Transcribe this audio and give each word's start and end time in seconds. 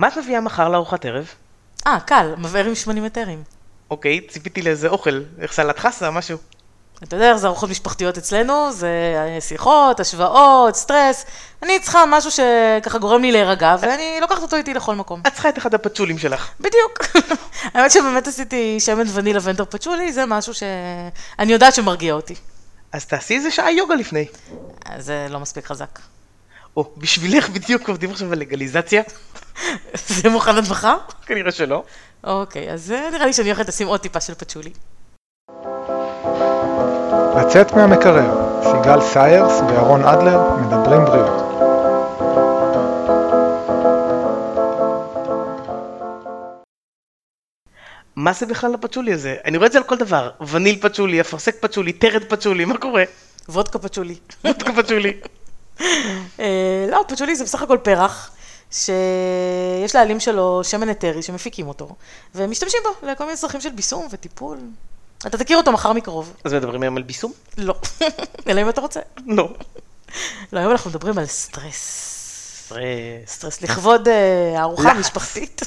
מה 0.00 0.08
את 0.08 0.16
מביאה 0.16 0.40
מחר 0.40 0.68
לארוחת 0.68 1.04
ערב? 1.04 1.28
אה, 1.86 2.00
קל, 2.00 2.34
מבער 2.38 2.64
עם 2.64 2.74
שמנים 2.74 3.04
היתרים. 3.04 3.42
אוקיי, 3.90 4.20
ציפיתי 4.20 4.62
לאיזה 4.62 4.88
אוכל, 4.88 5.22
איך 5.40 5.52
סלט 5.52 5.78
חסה, 5.78 6.10
משהו. 6.10 6.38
אתה 7.02 7.16
יודע 7.16 7.30
איך 7.30 7.36
זה 7.36 7.46
ארוחות 7.46 7.70
משפחתיות 7.70 8.18
אצלנו, 8.18 8.72
זה 8.72 8.90
שיחות, 9.40 10.00
השוואות, 10.00 10.76
סטרס. 10.76 11.26
אני 11.62 11.80
צריכה 11.80 12.04
משהו 12.08 12.30
שככה 12.30 12.98
גורם 12.98 13.22
לי 13.22 13.32
להירגע, 13.32 13.76
ואני 13.80 14.18
לוקחת 14.20 14.42
אותו 14.42 14.56
איתי 14.56 14.74
לכל 14.74 14.94
מקום. 14.94 15.22
את 15.26 15.32
צריכה 15.32 15.48
את 15.48 15.58
אחד 15.58 15.74
הפצ'ולים 15.74 16.18
שלך. 16.18 16.50
בדיוק. 16.60 16.98
האמת 17.74 17.90
שבאמת 17.90 18.28
עשיתי 18.28 18.80
שמן 18.80 19.06
ונילה 19.12 19.40
ונדר 19.42 19.64
פצ'ולי, 19.64 20.12
זה 20.12 20.26
משהו 20.26 20.54
שאני 20.54 21.52
יודעת 21.52 21.74
שמרגיע 21.74 22.14
אותי. 22.14 22.34
אז 22.92 23.06
תעשי 23.06 23.34
איזה 23.34 23.50
שעה 23.50 23.72
יוגה 23.72 23.94
לפני. 23.94 24.26
זה 24.98 25.26
לא 25.30 25.40
מספיק 25.40 25.66
חזק. 25.66 25.98
או, 26.76 26.92
בשבילך 26.96 27.48
בדיוק 27.48 27.88
עובדים 27.88 28.10
עכשיו 28.10 28.32
על 28.32 28.38
לגליזציה? 28.38 29.02
זה 30.06 30.28
מוכן 30.28 30.56
עד 30.56 30.64
מחר? 30.70 30.96
כנראה 31.26 31.52
שלא. 31.52 31.82
אוקיי, 32.24 32.72
אז 32.72 32.92
אה, 32.92 33.10
נראה 33.12 33.26
לי 33.26 33.32
שאני 33.32 33.50
הולכת 33.50 33.68
לשים 33.68 33.86
עוד 33.86 34.00
טיפה 34.00 34.20
של 34.20 34.34
פצ'ולי. 34.34 34.70
לצאת 37.36 37.72
מהמקרר, 37.72 38.60
סיגל 38.62 39.00
סיירס 39.00 39.52
וירון 39.68 40.04
אדלר 40.04 40.56
מדברים 40.56 41.04
בריאות. 41.04 41.50
מה 48.16 48.32
זה 48.32 48.46
בכלל 48.46 48.74
הפצ'ולי 48.74 49.12
הזה? 49.12 49.36
אני 49.44 49.56
רואה 49.56 49.66
את 49.66 49.72
זה 49.72 49.78
על 49.78 49.84
כל 49.84 49.96
דבר. 49.96 50.30
וניל 50.48 50.78
פצ'ולי, 50.80 51.20
אפרסק 51.20 51.56
פצ'ולי, 51.60 51.92
טרד 51.92 52.24
פצ'ולי, 52.24 52.64
מה 52.64 52.78
קורה? 52.78 53.04
וודקה 53.48 53.78
פצ'ולי. 53.78 54.14
וודקה 54.44 54.72
פצ'ולי. 54.72 55.12
אה, 56.40 56.86
לא, 56.90 57.04
פצ'ולי 57.08 57.36
זה 57.36 57.44
בסך 57.44 57.62
הכל 57.62 57.78
פרח, 57.82 58.30
שיש 58.70 59.94
לעלים 59.94 60.20
שלו 60.20 60.60
שמן 60.64 60.90
אתרי 60.90 61.22
שמפיקים 61.22 61.68
אותו, 61.68 61.88
ומשתמשים 62.34 62.80
בו 62.84 63.06
לכל 63.08 63.24
מיני 63.24 63.36
צרכים 63.36 63.60
של 63.60 63.70
ביסום 63.70 64.08
וטיפול. 64.10 64.58
אתה 65.26 65.38
תכיר 65.38 65.56
אותו 65.56 65.72
מחר 65.72 65.92
מקרוב. 65.92 66.32
אז 66.44 66.54
מדברים 66.54 66.82
היום 66.82 66.96
על 66.96 67.02
ביסום? 67.02 67.32
לא. 67.58 67.74
אלא 68.48 68.62
אם 68.62 68.68
אתה 68.68 68.80
רוצה. 68.80 69.00
לא. 69.26 69.48
לא, 70.52 70.58
היום 70.58 70.72
אנחנו 70.72 70.90
מדברים 70.90 71.18
על 71.18 71.26
סטרס. 71.26 72.10
סטרס. 72.66 72.80
סטרס 73.26 73.62
לכבוד 73.62 74.08
אה, 74.08 74.60
הארוחה. 74.60 74.90
המשפחתית. 74.90 75.62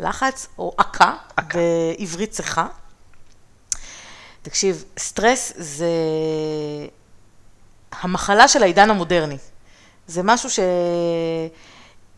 לחץ 0.00 0.46
או 0.58 0.74
עקה, 0.78 1.16
בעברית 1.54 2.30
צחה. 2.30 2.66
תקשיב, 4.42 4.84
סטרס 4.98 5.52
זה 5.56 5.86
המחלה 8.02 8.48
של 8.48 8.62
העידן 8.62 8.90
המודרני. 8.90 9.38
זה 10.06 10.22
משהו 10.22 10.50
ש... 10.50 10.60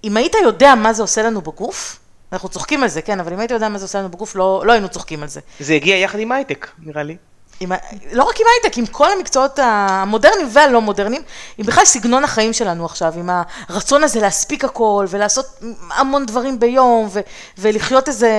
אם 0.05 0.17
היית 0.17 0.35
יודע 0.43 0.75
מה 0.75 0.93
זה 0.93 1.03
עושה 1.03 1.23
לנו 1.23 1.41
בגוף, 1.41 1.99
אנחנו 2.33 2.49
צוחקים 2.49 2.83
על 2.83 2.89
זה, 2.89 3.03
כן, 3.03 3.21
אבל 3.21 3.33
אם 3.33 3.39
היית 3.39 3.51
יודע 3.51 3.69
מה 3.69 3.79
זה 3.79 3.85
עושה 3.85 3.99
לנו 3.99 4.09
בגוף, 4.09 4.37
לא, 4.37 4.63
לא 4.67 4.73
היינו 4.73 4.89
צוחקים 4.89 5.23
על 5.23 5.29
זה. 5.29 5.41
זה 5.61 5.75
הגיע 5.75 5.97
יחד 5.97 6.19
עם 6.19 6.33
הייטק, 6.33 6.69
נראה 6.79 7.03
לי. 7.03 7.17
עם, 7.61 7.73
לא 8.13 8.25
רק 8.25 8.41
עם 8.41 8.47
הייטק, 8.55 8.79
עם 8.79 8.87
כל 8.87 9.13
המקצועות 9.13 9.59
המודרניים 9.63 10.49
והלא 10.53 10.81
מודרניים, 10.81 11.23
עם 11.59 11.67
בכלל 11.67 11.85
סגנון 11.85 12.25
החיים 12.25 12.53
שלנו 12.53 12.85
עכשיו, 12.85 13.13
עם 13.17 13.31
הרצון 13.69 14.05
הזה 14.05 14.21
להספיק 14.21 14.65
הכל 14.65 15.07
ולעשות 15.09 15.47
המון 15.91 16.27
דברים 16.27 16.61
ביום 16.61 17.09
ו, 17.13 17.21
ולחיות 17.59 18.09
איזה, 18.09 18.31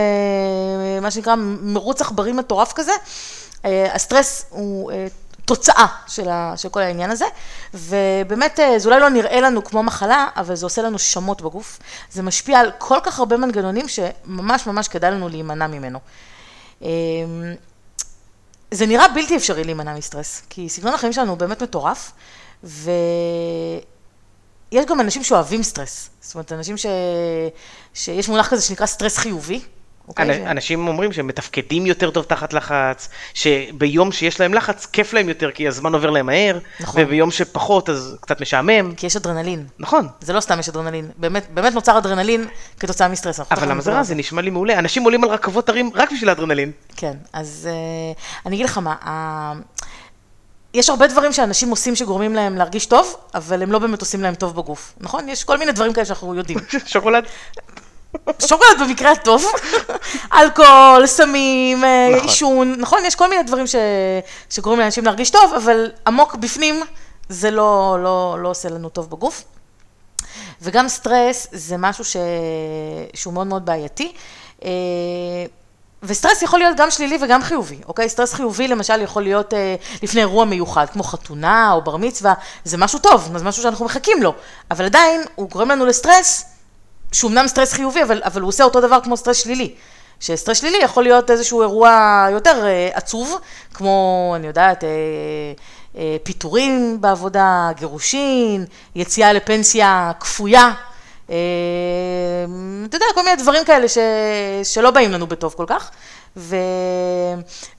מה 1.02 1.12
שנקרא, 1.12 1.36
מרוץ 1.62 2.02
עכברים 2.02 2.38
מטורף 2.38 2.74
כזה. 2.74 2.92
אה, 3.66 3.94
הסטרס 3.94 4.46
הוא 4.50 4.92
אה, 5.46 5.56
תוצאה 5.56 5.86
של, 6.08 6.30
ה, 6.30 6.54
של 6.58 6.70
כל 6.70 6.82
העניין 6.82 7.12
הזה, 7.12 7.26
ובאמת 7.74 8.60
אה, 8.60 8.80
זה 8.80 8.90
אולי 8.90 9.00
לא 9.00 9.10
נראה 9.10 9.42
לנו 9.42 9.64
כמו 9.64 9.84
מחלה, 9.84 10.28
אבל 10.36 10.56
זה 10.56 10.66
עושה 10.66 10.82
לנו 10.82 11.00
שמות 11.00 11.42
בגוף. 11.42 11.80
זה 12.12 12.24
משפיע 12.24 12.60
על 12.60 12.72
כל 12.78 13.00
כך 13.04 13.20
הרבה 13.20 13.38
מנגנונים 13.38 13.86
שממש 13.88 14.68
ממש 14.68 14.88
כדאי 14.88 15.12
לנו 15.12 15.30
להימנע 15.30 15.68
ממנו. 15.68 16.00
אה, 16.84 16.90
זה 18.72 18.86
נראה 18.86 19.08
בלתי 19.08 19.36
אפשרי 19.36 19.64
להימנע 19.64 19.94
מסטרס, 19.94 20.42
כי 20.50 20.70
סגנון 20.70 20.94
החיים 20.94 21.14
שלנו 21.14 21.30
הוא 21.30 21.38
באמת 21.38 21.64
מטורף, 21.64 22.12
ויש 22.64 22.86
גם 24.88 25.00
אנשים 25.00 25.24
שאוהבים 25.24 25.64
סטרס. 25.64 26.10
זאת 26.22 26.36
אומרת, 26.36 26.52
אנשים 26.52 26.78
ש... 26.78 26.86
שיש 27.94 28.30
מונח 28.30 28.48
כזה 28.50 28.62
שנקרא 28.62 28.86
סטרס 28.86 29.18
חיובי. 29.18 29.62
אוקיי? 30.08 30.44
אנ- 30.44 30.48
אנשים 30.48 30.88
אומרים 30.88 31.14
שהם 31.14 31.28
מתפקדים 31.28 31.86
יותר 31.86 32.12
טוב 32.12 32.26
תחת 32.26 32.54
לחץ, 32.54 33.10
שביום 33.34 34.12
שיש 34.12 34.40
להם 34.40 34.54
לחץ 34.54 34.86
כיף 34.86 35.14
להם 35.14 35.30
יותר 35.30 35.52
כי 35.52 35.68
הזמן 35.68 35.94
עובר 35.94 36.10
להם 36.10 36.26
מהר, 36.26 36.60
נכון. 36.80 37.02
וביום 37.02 37.32
שפחות 37.32 37.90
אז 37.90 38.18
קצת 38.22 38.42
משעמם. 38.42 38.96
כי 38.96 39.06
יש 39.06 39.16
אדרנלין. 39.16 39.66
נכון. 39.80 40.08
זה 40.22 40.34
לא 40.34 40.40
סתם 40.40 40.60
יש 40.60 40.70
אדרנלין, 40.70 41.10
באמת, 41.18 41.48
באמת 41.54 41.74
נוצר 41.74 41.98
אדרנלין 41.98 42.46
כתוצאה 42.80 43.08
מסטרס. 43.08 43.40
אבל 43.40 43.70
למה 43.70 43.82
זה 43.82 43.94
רע? 43.94 44.04
זה 44.04 44.16
נשמע 44.16 44.42
לי 44.42 44.50
מעולה. 44.50 44.80
אנשים 44.80 45.04
עולים 45.04 45.24
על 45.24 45.30
רכבות 45.30 45.70
הרים 45.70 45.92
רק 45.96 46.12
בשביל 46.12 46.30
האדרנלין. 46.30 46.72
כן, 46.96 47.14
אז 47.34 47.70
אה, 47.72 48.46
אני 48.46 48.56
אגיד 48.56 48.66
לך 48.66 48.78
מה, 48.78 48.96
אה, 49.02 49.84
יש 50.74 50.90
הרבה 50.90 51.08
דברים 51.08 51.34
שאנשים 51.34 51.70
עושים 51.70 51.96
שגורמים 51.96 52.34
להם 52.36 52.56
להרגיש 52.56 52.86
טוב, 52.86 53.16
אבל 53.34 53.64
הם 53.64 53.72
לא 53.72 53.80
באמת 53.80 54.02
עושים 54.02 54.22
להם 54.22 54.36
טוב 54.36 54.56
בגוף, 54.56 54.94
נכון? 55.00 55.30
יש 55.30 55.44
כל 55.44 55.58
מיני 55.58 55.72
דברים 55.72 55.94
כאלה 55.94 56.06
שאנחנו 56.06 56.36
יודעים. 56.36 56.60
שוקולד? 56.86 57.24
שוקולד 58.48 58.80
במקרה 58.80 59.12
הטוב, 59.12 59.46
אלכוהול, 60.34 61.06
סמים, 61.06 61.84
אה, 61.84 62.10
נכון. 62.16 62.28
עישון, 62.28 62.76
נכון? 62.80 63.06
יש 63.06 63.16
כל 63.16 63.30
מיני 63.30 63.44
דברים 63.44 63.68
ש... 63.68 63.76
שגורמים 64.50 64.80
לאנשים 64.80 65.06
להרגיש 65.06 65.30
טוב, 65.30 65.54
אבל 65.54 65.92
עמוק 66.08 66.36
בפנים 66.36 66.84
זה 67.30 67.52
לא, 67.52 67.98
לא, 68.04 68.38
לא 68.42 68.50
עושה 68.50 68.70
לנו 68.70 68.90
טוב 68.90 69.10
בגוף. 69.10 69.44
וגם 70.62 70.88
סטרס 70.88 71.48
זה 71.52 71.78
משהו 71.78 72.06
ש... 72.06 72.18
שהוא 73.14 73.34
מאוד 73.34 73.48
מאוד 73.48 73.66
בעייתי. 73.66 74.14
אה, 74.64 74.70
וסטרס 76.04 76.42
יכול 76.42 76.60
להיות 76.60 76.78
גם 76.78 76.92
שלילי 76.92 77.18
וגם 77.22 77.44
חיובי, 77.44 77.80
אוקיי? 77.88 78.10
סטרס 78.10 78.34
חיובי 78.34 78.68
למשל 78.68 79.02
יכול 79.02 79.24
להיות 79.24 79.54
אה, 79.54 79.76
לפני 80.04 80.22
אירוע 80.22 80.46
מיוחד, 80.46 80.86
כמו 80.90 81.04
חתונה 81.04 81.72
או 81.72 81.82
בר 81.82 81.98
מצווה, 81.98 82.34
זה 82.64 82.78
משהו 82.78 83.00
טוב, 83.00 83.38
זה 83.38 83.44
משהו 83.46 83.64
שאנחנו 83.64 83.86
מחכים 83.86 84.24
לו, 84.24 84.34
אבל 84.72 84.86
עדיין 84.86 85.22
הוא 85.36 85.50
גורם 85.50 85.70
לנו 85.70 85.86
לסטרס, 85.86 86.46
שהוא 87.16 87.32
אמנם 87.32 87.48
סטרס 87.48 87.74
חיובי, 87.74 88.04
אבל, 88.04 88.22
אבל 88.24 88.42
הוא 88.42 88.48
עושה 88.48 88.64
אותו 88.64 88.82
דבר 88.82 89.00
כמו 89.04 89.18
סטרס 89.18 89.38
שלילי. 89.38 89.76
שסטרס 90.20 90.58
שלילי 90.58 90.78
יכול 90.78 91.04
להיות 91.04 91.32
איזשהו 91.32 91.62
אירוע 91.62 92.28
יותר 92.32 92.66
אה, 92.66 92.90
עצוב, 92.94 93.40
כמו, 93.74 94.34
אני 94.36 94.48
יודעת, 94.48 94.84
אה, 94.84 94.90
אה, 95.98 96.18
פיטורים 96.24 97.02
בעבודה, 97.02 97.70
גירושין, 97.78 98.66
יציאה 98.96 99.34
לפנסיה 99.34 100.12
כפויה. 100.20 100.74
אה, 101.30 101.36
אתה 102.86 102.96
יודע, 102.96 103.06
כל 103.16 103.24
מיני 103.24 103.36
דברים 103.36 103.66
כאלה 103.66 103.88
ש, 103.88 103.98
שלא 104.64 104.92
באים 104.92 105.12
לנו 105.12 105.28
בטוב 105.28 105.54
כל 105.58 105.66
כך. 105.68 105.92
ו, 106.38 106.56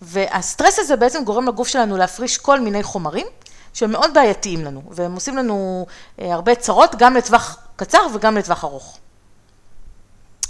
והסטרס 0.03 0.79
הזה 0.79 0.97
בעצם 0.97 1.25
גורם 1.25 1.49
לגוף 1.49 1.69
שלנו 1.69 1.97
להפריש 1.97 2.39
כל 2.39 2.61
מיני 2.61 2.83
חומרים 2.83 3.27
שהם 3.75 3.93
מאוד 3.93 4.15
בעייתיים 4.15 4.65
לנו, 4.65 4.83
והם 4.91 5.15
עושים 5.15 5.37
לנו 5.37 5.87
אה, 6.21 6.35
הרבה 6.35 6.55
צרות, 6.55 6.95
גם 6.99 7.15
לטווח 7.15 7.57
קצר 7.77 8.07
וגם 8.15 8.37
לטווח 8.37 8.65
ארוך. 8.65 8.99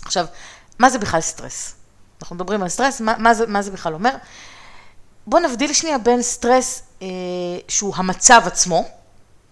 עכשיו, 0.07 0.27
מה 0.79 0.91
זה 0.91 0.99
בכלל 0.99 1.21
סטרס? 1.21 1.75
אנחנו 2.23 2.37
מדברים 2.37 2.63
על 2.63 2.69
סטרס, 2.69 3.01
מה, 3.01 3.15
מה, 3.19 3.35
זה, 3.35 3.47
מה 3.47 3.63
זה 3.63 3.71
בכלל 3.71 3.95
אומר? 3.95 4.15
בואו 5.27 5.43
נבדיל 5.43 5.73
שנייה 5.73 5.99
בין 5.99 6.23
סטרס 6.23 6.83
אה, 7.03 7.07
שהוא 7.69 7.95
המצב 7.97 8.43
עצמו, 8.45 8.85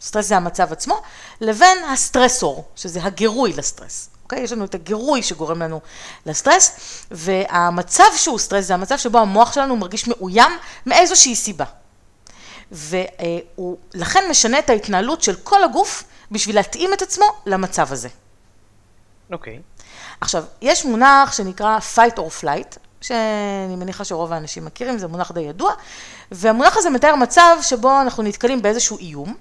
סטרס 0.00 0.28
זה 0.28 0.36
המצב 0.36 0.72
עצמו, 0.72 1.02
לבין 1.40 1.84
הסטרסור, 1.92 2.64
שזה 2.76 3.04
הגירוי 3.04 3.52
לסטרס. 3.52 4.08
אוקיי? 4.22 4.40
יש 4.40 4.52
לנו 4.52 4.64
את 4.64 4.74
הגירוי 4.74 5.22
שגורם 5.22 5.62
לנו 5.62 5.80
לסטרס, 6.26 6.76
והמצב 7.10 8.04
שהוא 8.16 8.38
סטרס 8.38 8.64
זה 8.64 8.74
המצב 8.74 8.98
שבו 8.98 9.18
המוח 9.18 9.52
שלנו 9.52 9.76
מרגיש 9.76 10.08
מאוים 10.08 10.52
מאיזושהי 10.86 11.36
סיבה. 11.36 11.64
והוא 12.70 13.76
לכן 13.94 14.24
משנה 14.30 14.58
את 14.58 14.70
ההתנהלות 14.70 15.22
של 15.22 15.34
כל 15.34 15.64
הגוף 15.64 16.04
בשביל 16.30 16.56
להתאים 16.56 16.92
את 16.92 17.02
עצמו 17.02 17.24
למצב 17.46 17.92
הזה. 17.92 18.08
אוקיי. 19.32 19.60
עכשיו, 20.24 20.44
יש 20.62 20.84
מונח 20.84 21.32
שנקרא 21.32 21.78
fight 21.94 22.16
or 22.16 22.42
flight, 22.42 22.78
שאני 23.00 23.76
מניחה 23.76 24.04
שרוב 24.04 24.32
האנשים 24.32 24.64
מכירים, 24.64 24.98
זה 24.98 25.06
מונח 25.06 25.32
די 25.32 25.40
ידוע, 25.40 25.72
והמונח 26.32 26.76
הזה 26.76 26.90
מתאר 26.90 27.14
מצב 27.14 27.56
שבו 27.62 28.00
אנחנו 28.00 28.22
נתקלים 28.22 28.62
באיזשהו 28.62 28.98
איום, 28.98 29.34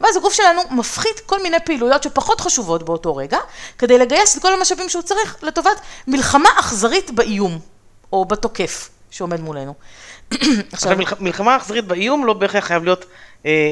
ואז 0.00 0.16
הגוף 0.16 0.32
שלנו 0.32 0.60
מפחית 0.70 1.20
כל 1.26 1.42
מיני 1.42 1.56
פעילויות 1.64 2.02
שפחות 2.02 2.40
חשובות 2.40 2.82
באותו 2.82 3.16
רגע, 3.16 3.38
כדי 3.78 3.98
לגייס 3.98 4.36
את 4.36 4.42
כל 4.42 4.52
המשאבים 4.54 4.88
שהוא 4.88 5.02
צריך 5.02 5.36
לטובת 5.42 5.80
מלחמה 6.06 6.48
אכזרית 6.60 7.10
באיום, 7.10 7.58
או 8.12 8.24
בתוקף 8.24 8.90
שעומד 9.10 9.40
מולנו. 9.40 9.74
עכשיו 10.72 10.96
מלח- 10.96 11.20
מלחמה 11.20 11.56
אכזרית 11.56 11.84
באיום 11.86 12.26
לא 12.26 12.32
בהכרח 12.32 12.64
חייב 12.64 12.84
להיות 12.84 13.04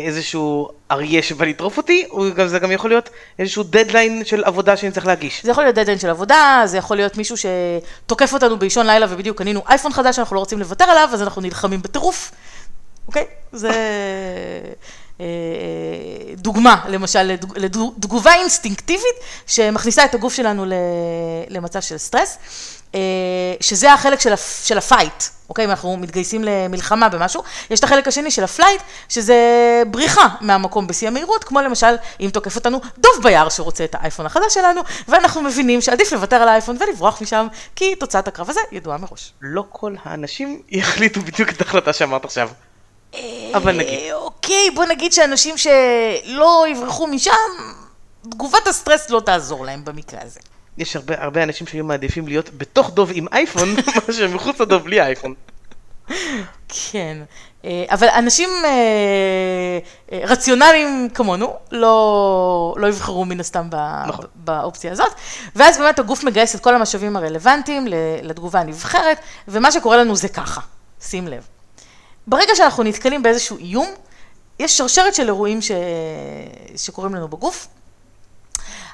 איזשהו 0.07 0.69
אריה 0.91 1.23
שבא 1.23 1.45
לטרוף 1.45 1.77
אותי, 1.77 2.07
זה 2.47 2.59
גם 2.59 2.73
יכול 2.73 2.91
להיות 2.91 3.11
איזשהו 3.39 3.63
דדליין 3.63 4.25
של 4.25 4.45
עבודה 4.45 4.77
שאני 4.77 4.93
צריך 4.93 5.07
להגיש. 5.07 5.43
זה 5.45 5.51
יכול 5.51 5.65
להיות 5.65 5.77
דדליין 5.77 5.99
של 5.99 6.11
עבודה, 6.11 6.63
זה 6.65 6.79
יכול 6.79 6.97
להיות 6.97 7.17
מישהו 7.17 7.37
שתוקף 7.37 8.33
אותנו 8.33 8.59
באישון 8.59 8.87
לילה 8.87 9.07
ובדיוק 9.11 9.39
קנינו 9.39 9.63
אייפון 9.69 9.93
חדש 9.93 10.17
שאנחנו 10.17 10.35
לא 10.35 10.41
רוצים 10.41 10.59
לוותר 10.59 10.85
עליו, 10.85 11.09
אז 11.13 11.23
אנחנו 11.23 11.43
נלחמים 11.43 11.83
בטירוף, 11.83 12.33
אוקיי? 13.09 13.25
זה... 13.53 13.71
אה, 15.21 15.27
דוגמה, 16.37 16.85
למשל, 16.89 17.37
לתגובה 17.57 18.35
אינסטינקטיבית 18.35 19.17
שמכניסה 19.47 20.05
את 20.05 20.15
הגוף 20.15 20.35
שלנו 20.35 20.65
למצב 21.49 21.81
של 21.81 21.99
סטרס, 21.99 22.39
אה, 22.95 23.01
שזה 23.61 23.93
החלק 23.93 24.21
של 24.65 24.79
ה 24.79 24.85
fight, 24.85 25.23
אוקיי? 25.49 25.65
אם 25.65 25.71
אנחנו 25.71 25.97
מתגייסים 25.97 26.45
למלחמה 26.45 27.09
במשהו, 27.09 27.43
יש 27.71 27.79
את 27.79 27.85
החלק 27.85 28.09
השני 28.09 28.31
של 28.31 28.45
ה 28.45 28.50
flight, 28.50 28.83
שזה 29.09 29.37
בריחה 29.87 30.29
מהמקום 30.41 30.87
בשיא 30.87 31.09
המהירות, 31.09 31.45
כמו 31.45 31.61
למשל, 31.61 31.95
אם 32.21 32.31
תוקף 32.33 32.57
אותנו 32.57 32.81
דוב 32.99 33.13
ביער 33.23 33.49
שרוצה 33.49 33.85
את 33.85 33.95
האייפון 33.95 34.27
החדש 34.27 34.55
שלנו, 34.55 34.81
ואנחנו 35.09 35.43
מבינים 35.43 35.81
שעדיף 35.81 36.13
לוותר 36.13 36.37
על 36.37 36.49
האייפון 36.49 36.77
ולברוח 36.81 37.23
משם, 37.23 37.47
כי 37.77 37.95
תוצאת 37.95 38.29
הקרב 38.29 38.51
הזה 38.51 38.61
ידועה 38.73 38.99
מראש. 38.99 39.33
לא 39.41 39.65
כל 39.71 39.95
האנשים 40.05 40.63
יחליטו 40.69 41.21
בדיוק 41.21 41.51
את 41.51 41.61
ההחלטה 41.61 41.93
שאמרת 41.93 42.25
עכשיו. 42.25 42.49
אבל 43.55 43.77
נגיד. 43.77 44.13
אוקיי, 44.13 44.71
בוא 44.75 44.85
נגיד 44.85 45.13
שאנשים 45.13 45.59
שלא 45.59 46.65
יברחו 46.69 47.07
משם, 47.07 47.31
תגובת 48.31 48.67
הסטרס 48.67 49.11
לא 49.11 49.21
תעזור 49.21 49.65
להם 49.65 49.85
במקרה 49.85 50.21
הזה. 50.23 50.41
יש 50.79 50.97
הרבה, 50.97 51.15
הרבה 51.19 51.43
אנשים 51.43 51.67
שהיו 51.67 51.85
מעדיפים 51.85 52.29
להיות 52.29 52.51
בתוך 52.59 52.91
דוב 52.91 53.11
עם 53.15 53.27
אייפון, 53.33 53.75
מאשר 54.09 54.29
מחוץ 54.29 54.61
לדוב 54.61 54.83
בלי 54.83 55.01
אייפון. 55.01 55.35
כן, 56.69 57.17
אה, 57.65 57.85
אבל 57.91 58.09
אנשים 58.09 58.49
אה, 58.65 58.69
אה, 60.13 60.21
רציונליים 60.25 61.09
כמונו 61.15 61.57
לא, 61.73 62.75
לא 62.77 62.87
יבחרו 62.87 63.25
מן 63.25 63.41
הסתם 63.41 63.69
נכון. 64.07 64.25
באופציה 64.35 64.93
הזאת, 64.93 65.13
ואז 65.57 65.79
באמת 65.79 65.99
הגוף 65.99 66.25
מגייס 66.25 66.55
את 66.55 66.61
כל 66.61 66.75
המשאבים 66.75 67.17
הרלוונטיים 67.17 67.87
לתגובה 68.23 68.61
הנבחרת, 68.61 69.19
ומה 69.49 69.73
שקורה 69.73 69.97
לנו 69.97 70.17
זה 70.17 70.29
ככה, 70.29 70.61
שים 71.01 71.29
לב. 71.29 71.47
ברגע 72.27 72.55
שאנחנו 72.55 72.83
נתקלים 72.83 73.23
באיזשהו 73.23 73.59
איום, 73.59 73.95
יש 74.59 74.79
שרשרת 74.79 75.15
של 75.15 75.27
אירועים 75.27 75.63
ש... 75.63 75.71
שקורים 76.77 77.15
לנו 77.15 77.29
בגוף. 77.29 77.69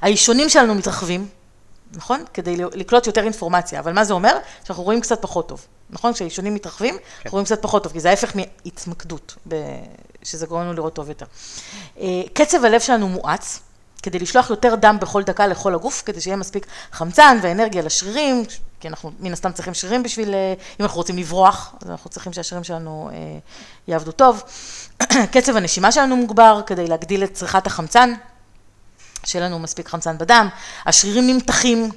האישונים 0.00 0.49
שלנו 0.49 0.75
מתרחבים, 0.75 1.29
נכון? 1.93 2.25
כדי 2.35 2.56
לקלוט 2.56 3.06
יותר 3.06 3.25
אינפורמציה, 3.25 3.81
אבל 3.81 3.93
מה 3.93 4.05
זה 4.05 4.12
אומר? 4.12 4.37
שאנחנו 4.65 4.82
רואים 4.82 5.00
קצת 5.00 5.23
פחות 5.23 5.49
טוב, 5.49 5.67
נכון? 5.91 6.12
כשהאישונים 6.12 6.55
מתרחבים, 6.55 6.94
כן. 6.94 7.03
אנחנו 7.25 7.31
רואים 7.37 7.44
קצת 7.44 7.62
פחות 7.62 7.82
טוב, 7.82 7.93
כי 7.93 8.00
זה 8.00 8.11
ההפך 8.11 8.37
מהתמקדות, 8.37 9.37
ב... 9.49 9.55
שזה 10.23 10.47
גורם 10.47 10.62
לנו 10.62 10.73
לראות 10.73 10.94
טוב 10.94 11.09
יותר. 11.09 11.26
אה, 12.00 12.23
קצב 12.33 12.65
הלב 12.65 12.81
שלנו 12.81 13.09
מואץ, 13.09 13.61
כדי 14.03 14.19
לשלוח 14.19 14.50
יותר 14.50 14.75
דם 14.75 14.97
בכל 15.00 15.23
דקה 15.23 15.47
לכל 15.47 15.75
הגוף, 15.75 16.03
כדי 16.06 16.21
שיהיה 16.21 16.37
מספיק 16.37 16.67
חמצן 16.93 17.38
ואנרגיה 17.43 17.83
לשרירים, 17.83 18.44
כי 18.81 18.88
אנחנו 18.88 19.11
מן 19.21 19.32
הסתם 19.32 19.53
צריכים 19.53 19.75
שרירים 19.75 20.03
בשביל, 20.03 20.35
אה, 20.35 20.55
אם 20.81 20.85
אנחנו 20.85 20.97
רוצים 20.97 21.19
לברוח, 21.19 21.75
אז 21.82 21.91
אנחנו 21.91 22.11
צריכים 22.11 22.32
שהשרירים 22.32 22.65
שלנו 22.65 23.11
אה, 23.12 23.19
יעבדו 23.88 24.12
טוב. 24.12 24.43
קצב 25.32 25.56
הנשימה 25.56 25.93
שלנו 25.93 26.17
מוגבר 26.17 26.61
כדי 26.67 26.87
להגדיל 26.87 27.25
את 27.25 27.35
צריכת 27.35 27.67
החמצן, 27.67 28.12
שיהיה 29.25 29.47
לנו 29.47 29.59
מספיק 29.59 29.88
חמצן 29.88 30.19
בדם. 30.19 30.49
השרירים 30.87 31.27
נמתחים 31.27 31.91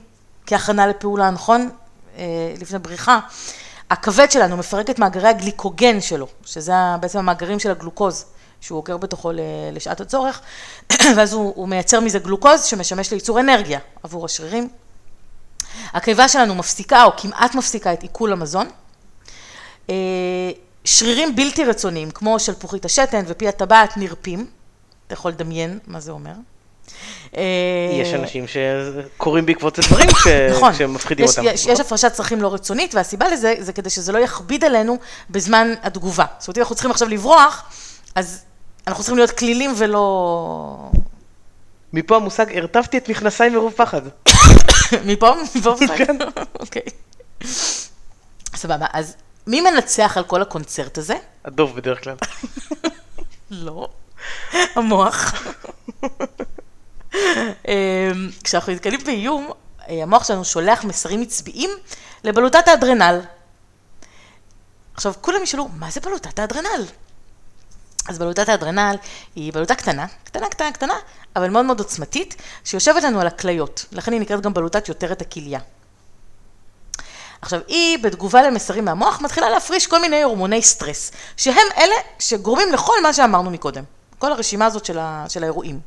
כהכנה 0.46 0.88
לפעולה, 0.88 1.30
נכון? 1.30 1.70
אה, 2.18 2.54
לפני 2.60 2.80
בריחה. 2.80 3.20
הכבד 3.90 4.32
שלנו 4.32 4.58
מפרק 4.58 4.90
את 4.90 5.00
מאגרי 5.00 5.28
הגליקוגן 5.28 6.02
שלו, 6.02 6.28
שזה 6.46 6.74
בעצם 7.00 7.20
המאגרים 7.20 7.60
של 7.60 7.72
הגלוקוז. 7.72 8.26
שהוא 8.62 8.78
אוגר 8.78 8.98
בתוכו 8.98 9.32
לשעת 9.74 10.02
הצורך, 10.02 10.42
ואז 11.16 11.34
הוא, 11.34 11.54
הוא 11.56 11.68
מייצר 11.68 12.00
מזה 12.00 12.20
גלוקוז 12.20 12.64
שמשמש 12.64 13.12
לייצור 13.12 13.40
אנרגיה 13.40 13.80
עבור 14.04 14.26
השרירים. 14.26 14.70
הקיבה 15.94 16.28
שלנו 16.28 16.56
מפסיקה 16.56 17.04
או 17.04 17.12
כמעט 17.18 17.56
מפסיקה 17.56 17.94
את 17.94 18.02
עיכול 18.02 18.32
המזון. 18.32 18.68
אה, 19.90 19.96
שרירים 20.86 21.36
בלתי 21.36 21.66
רצוניים, 21.66 22.12
כמו 22.12 22.40
שלפוחית 22.40 22.86
השתן 22.86 23.24
ופי 23.28 23.48
הטבעת, 23.48 23.98
נרפים. 23.98 24.48
אתה 25.08 25.14
יכול 25.14 25.32
לדמיין 25.32 25.80
מה 25.88 26.00
זה 26.00 26.12
אומר. 26.12 26.34
אה, 27.38 27.44
יש 27.94 28.14
אנשים 28.14 28.46
שקוראים 28.48 29.46
בעקבות 29.46 29.80
הדברים 29.80 30.10
נכון. 30.56 30.74
שמפחידים 30.74 31.26
אותם. 31.26 31.42
יש, 31.46 31.66
יש 31.66 31.80
הפרשת 31.80 32.12
צרכים 32.12 32.42
לא 32.42 32.54
רצונית, 32.54 32.96
והסיבה 32.96 33.28
לזה 33.30 33.56
זה 33.60 33.74
כדי 33.74 33.90
שזה 33.90 34.12
לא 34.12 34.18
יכביד 34.18 34.64
עלינו 34.64 34.98
בזמן 35.30 35.74
התגובה. 35.84 36.26
זאת 36.40 36.48
אומרת, 36.48 36.58
אם 36.58 36.62
אנחנו 36.62 36.76
צריכים 36.76 36.92
עכשיו 36.92 37.10
לברוח, 37.10 37.64
אז 38.16 38.44
אנחנו 38.88 39.04
צריכים 39.04 39.18
להיות 39.18 39.32
כלילים 39.32 39.74
ולא... 39.78 40.92
מפה 41.94 42.16
המושג, 42.16 42.58
הרטבתי 42.58 42.98
את 42.98 43.10
מכנסיי 43.10 43.50
מרוב 43.50 43.74
פחד. 43.76 44.02
מפה? 45.06 45.34
מפה 45.56 45.70
המושג? 45.78 45.98
כן. 46.06 46.18
אוקיי. 46.60 46.82
סבבה, 48.56 48.86
אז 48.94 49.16
מי 49.48 49.62
מנצח 49.62 50.18
על 50.18 50.24
כל 50.24 50.42
הקונצרט 50.42 50.98
הזה? 50.98 51.16
הדוב 51.46 51.76
בדרך 51.76 52.04
כלל. 52.04 52.16
לא, 53.52 53.88
המוח. 54.76 55.44
אמ, 57.68 58.30
כשאנחנו 58.44 58.74
נתקלים 58.74 59.00
באיום, 59.06 59.50
המוח 59.88 60.24
שלנו 60.24 60.46
שולח 60.46 60.84
מסרים 60.84 61.22
עצביים 61.22 61.70
לבלוטת 62.24 62.68
האדרנל. 62.68 63.22
עכשיו, 64.94 65.14
כולם 65.22 65.44
ישאלו, 65.44 65.68
מה 65.68 65.90
זה 65.90 66.02
בלוטת 66.02 66.40
האדרנל? 66.40 66.86
אז 68.10 68.20
בלוטת 68.20 68.50
האדרנל 68.50 68.96
היא 69.36 69.54
בלוטה 69.54 69.76
קטנה, 69.76 70.06
קטנה, 70.24 70.50
קטנה, 70.50 70.72
קטנה, 70.72 70.94
אבל 71.36 71.50
מאוד 71.50 71.66
מאוד 71.66 71.80
עוצמתית, 71.80 72.36
שיושבת 72.64 73.04
לנו 73.04 73.22
על 73.22 73.28
הכליות, 73.28 73.86
לכן 73.92 74.12
היא 74.12 74.22
נקראת 74.22 74.42
גם 74.42 74.54
בלוטת 74.54 74.90
יותרת 74.90 75.22
הכליה. 75.22 75.60
עכשיו, 77.42 77.60
היא 77.68 77.98
בתגובה 78.04 78.42
למסרים 78.42 78.86
מהמוח 78.86 79.22
מתחילה 79.22 79.50
להפריש 79.50 79.88
כל 79.88 80.02
מיני 80.02 80.24
הורמוני 80.24 80.62
סטרס, 80.62 81.12
שהם 81.38 81.68
אלה 81.78 81.96
שגורמים 82.20 82.74
לכל 82.74 83.04
מה 83.04 83.14
שאמרנו 83.14 83.50
מקודם, 83.50 83.84
כל 84.20 84.32
הרשימה 84.32 84.66
הזאת 84.66 84.86
של, 84.86 85.00
ה, 85.00 85.26
של 85.30 85.44
האירועים. 85.44 85.80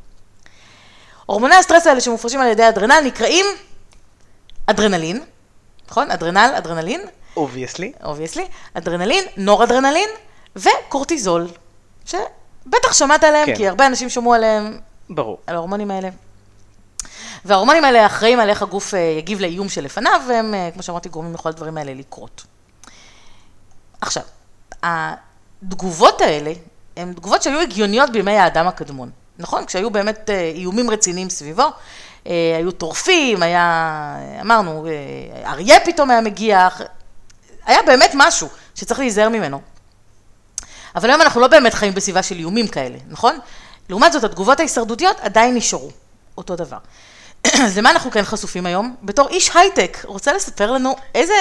הורמוני 1.26 1.54
הסטרס 1.54 1.86
האלה 1.86 2.00
שמופרשים 2.00 2.40
על 2.40 2.46
ידי 2.46 2.62
האדרנל 2.62 3.00
נקראים 3.04 3.46
אדרנלין, 4.66 5.24
נכון? 5.90 6.10
אדרנל, 6.10 6.52
אדרנלין. 6.56 7.00
Obviously. 7.36 7.92
Obviously. 8.04 8.46
אדרנלין, 8.74 9.24
נוראדרנלין 9.36 10.08
וקורטיזול. 10.56 11.48
שבטח 12.06 12.92
שמעת 12.92 13.24
עליהם, 13.24 13.46
כן. 13.46 13.56
כי 13.56 13.68
הרבה 13.68 13.86
אנשים 13.86 14.08
שמעו 14.08 14.34
עליהם. 14.34 14.78
ברור. 15.10 15.38
על 15.46 15.54
ההורמונים 15.54 15.90
האלה. 15.90 16.08
וההורמונים 17.44 17.84
האלה 17.84 18.06
אחראים 18.06 18.40
על 18.40 18.50
איך 18.50 18.62
הגוף 18.62 18.94
אה, 18.94 18.98
יגיב 18.98 19.40
לאיום 19.40 19.68
שלפניו, 19.68 20.20
והם, 20.28 20.54
אה, 20.54 20.68
כמו 20.74 20.82
שאמרתי, 20.82 21.08
גורמים 21.08 21.34
לכל 21.34 21.48
הדברים 21.48 21.78
האלה 21.78 21.94
לקרות. 21.94 22.44
עכשיו, 24.00 24.22
התגובות 24.82 26.20
האלה 26.20 26.52
הן 26.96 27.12
תגובות 27.12 27.42
שהיו 27.42 27.60
הגיוניות 27.60 28.10
בימי 28.10 28.38
האדם 28.38 28.66
הקדמון, 28.66 29.10
נכון? 29.38 29.66
כשהיו 29.66 29.90
באמת 29.90 30.30
אה, 30.30 30.52
איומים 30.54 30.90
רציניים 30.90 31.30
סביבו, 31.30 31.68
היו 32.56 32.72
טורפים, 32.72 33.42
היה, 33.42 34.16
אמרנו, 34.40 34.86
אריה 35.44 35.80
פתאום 35.84 36.10
היה 36.10 36.20
מגיע, 36.20 36.68
היה 37.66 37.82
באמת 37.82 38.10
משהו 38.14 38.48
שצריך 38.74 39.00
להיזהר 39.00 39.28
ממנו. 39.28 39.60
אבל 40.96 41.10
היום 41.10 41.20
אנחנו 41.22 41.40
לא 41.40 41.46
באמת 41.46 41.74
חיים 41.74 41.94
בסביבה 41.94 42.22
של 42.22 42.38
איומים 42.38 42.68
כאלה, 42.68 42.98
נכון? 43.08 43.38
לעומת 43.88 44.12
זאת, 44.12 44.24
התגובות 44.24 44.60
ההישרדותיות 44.60 45.20
עדיין 45.20 45.54
נשארו, 45.54 45.90
אותו 46.38 46.56
דבר. 46.56 46.78
אז 47.44 47.76
למה 47.78 47.90
אנחנו 47.90 48.10
כן 48.10 48.22
חשופים 48.24 48.66
היום? 48.66 48.96
בתור 49.02 49.28
איש 49.28 49.56
הייטק, 49.56 49.98
רוצה 50.04 50.32
לספר 50.32 50.72
לנו 50.72 50.96
איזה 51.14 51.34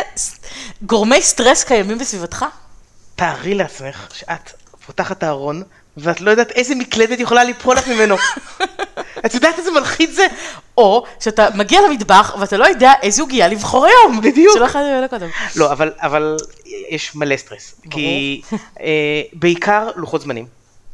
גורמי 0.81 1.21
סטרס 1.21 1.63
קיימים 1.63 1.97
בסביבתך? 1.97 2.45
תארי 3.15 3.55
לעצמך 3.55 4.07
שאת 4.13 4.51
פותחת 4.85 5.17
את 5.17 5.23
הארון, 5.23 5.63
ואת 5.97 6.21
לא 6.21 6.31
יודעת 6.31 6.51
איזה 6.51 6.75
מקלדת 6.75 7.19
יכולה 7.19 7.43
ליפול 7.43 7.75
לך 7.75 7.87
ממנו. 7.87 8.15
את 9.25 9.33
יודעת 9.33 9.59
איזה 9.59 9.71
מלחיץ 9.71 10.11
זה? 10.11 10.27
או 10.77 11.05
שאתה 11.19 11.47
מגיע 11.55 11.81
למטבח 11.81 12.35
ואתה 12.39 12.57
לא 12.57 12.65
יודע 12.65 12.93
איזה 13.01 13.21
עוגייה 13.21 13.47
לבחור 13.47 13.85
היום. 13.85 14.21
בדיוק. 14.21 14.53
שלא 14.57 14.65
יכולת 14.65 14.83
לדעת 14.85 15.09
קודם. 15.09 15.29
לא, 15.55 15.71
אבל, 15.71 15.91
אבל 15.97 16.37
יש 16.89 17.15
מלא 17.15 17.37
סטרס. 17.37 17.75
ברור. 17.85 17.91
כי 17.93 18.41
אה, 18.79 19.21
בעיקר 19.33 19.89
לוחות 19.95 20.21
זמנים. 20.21 20.45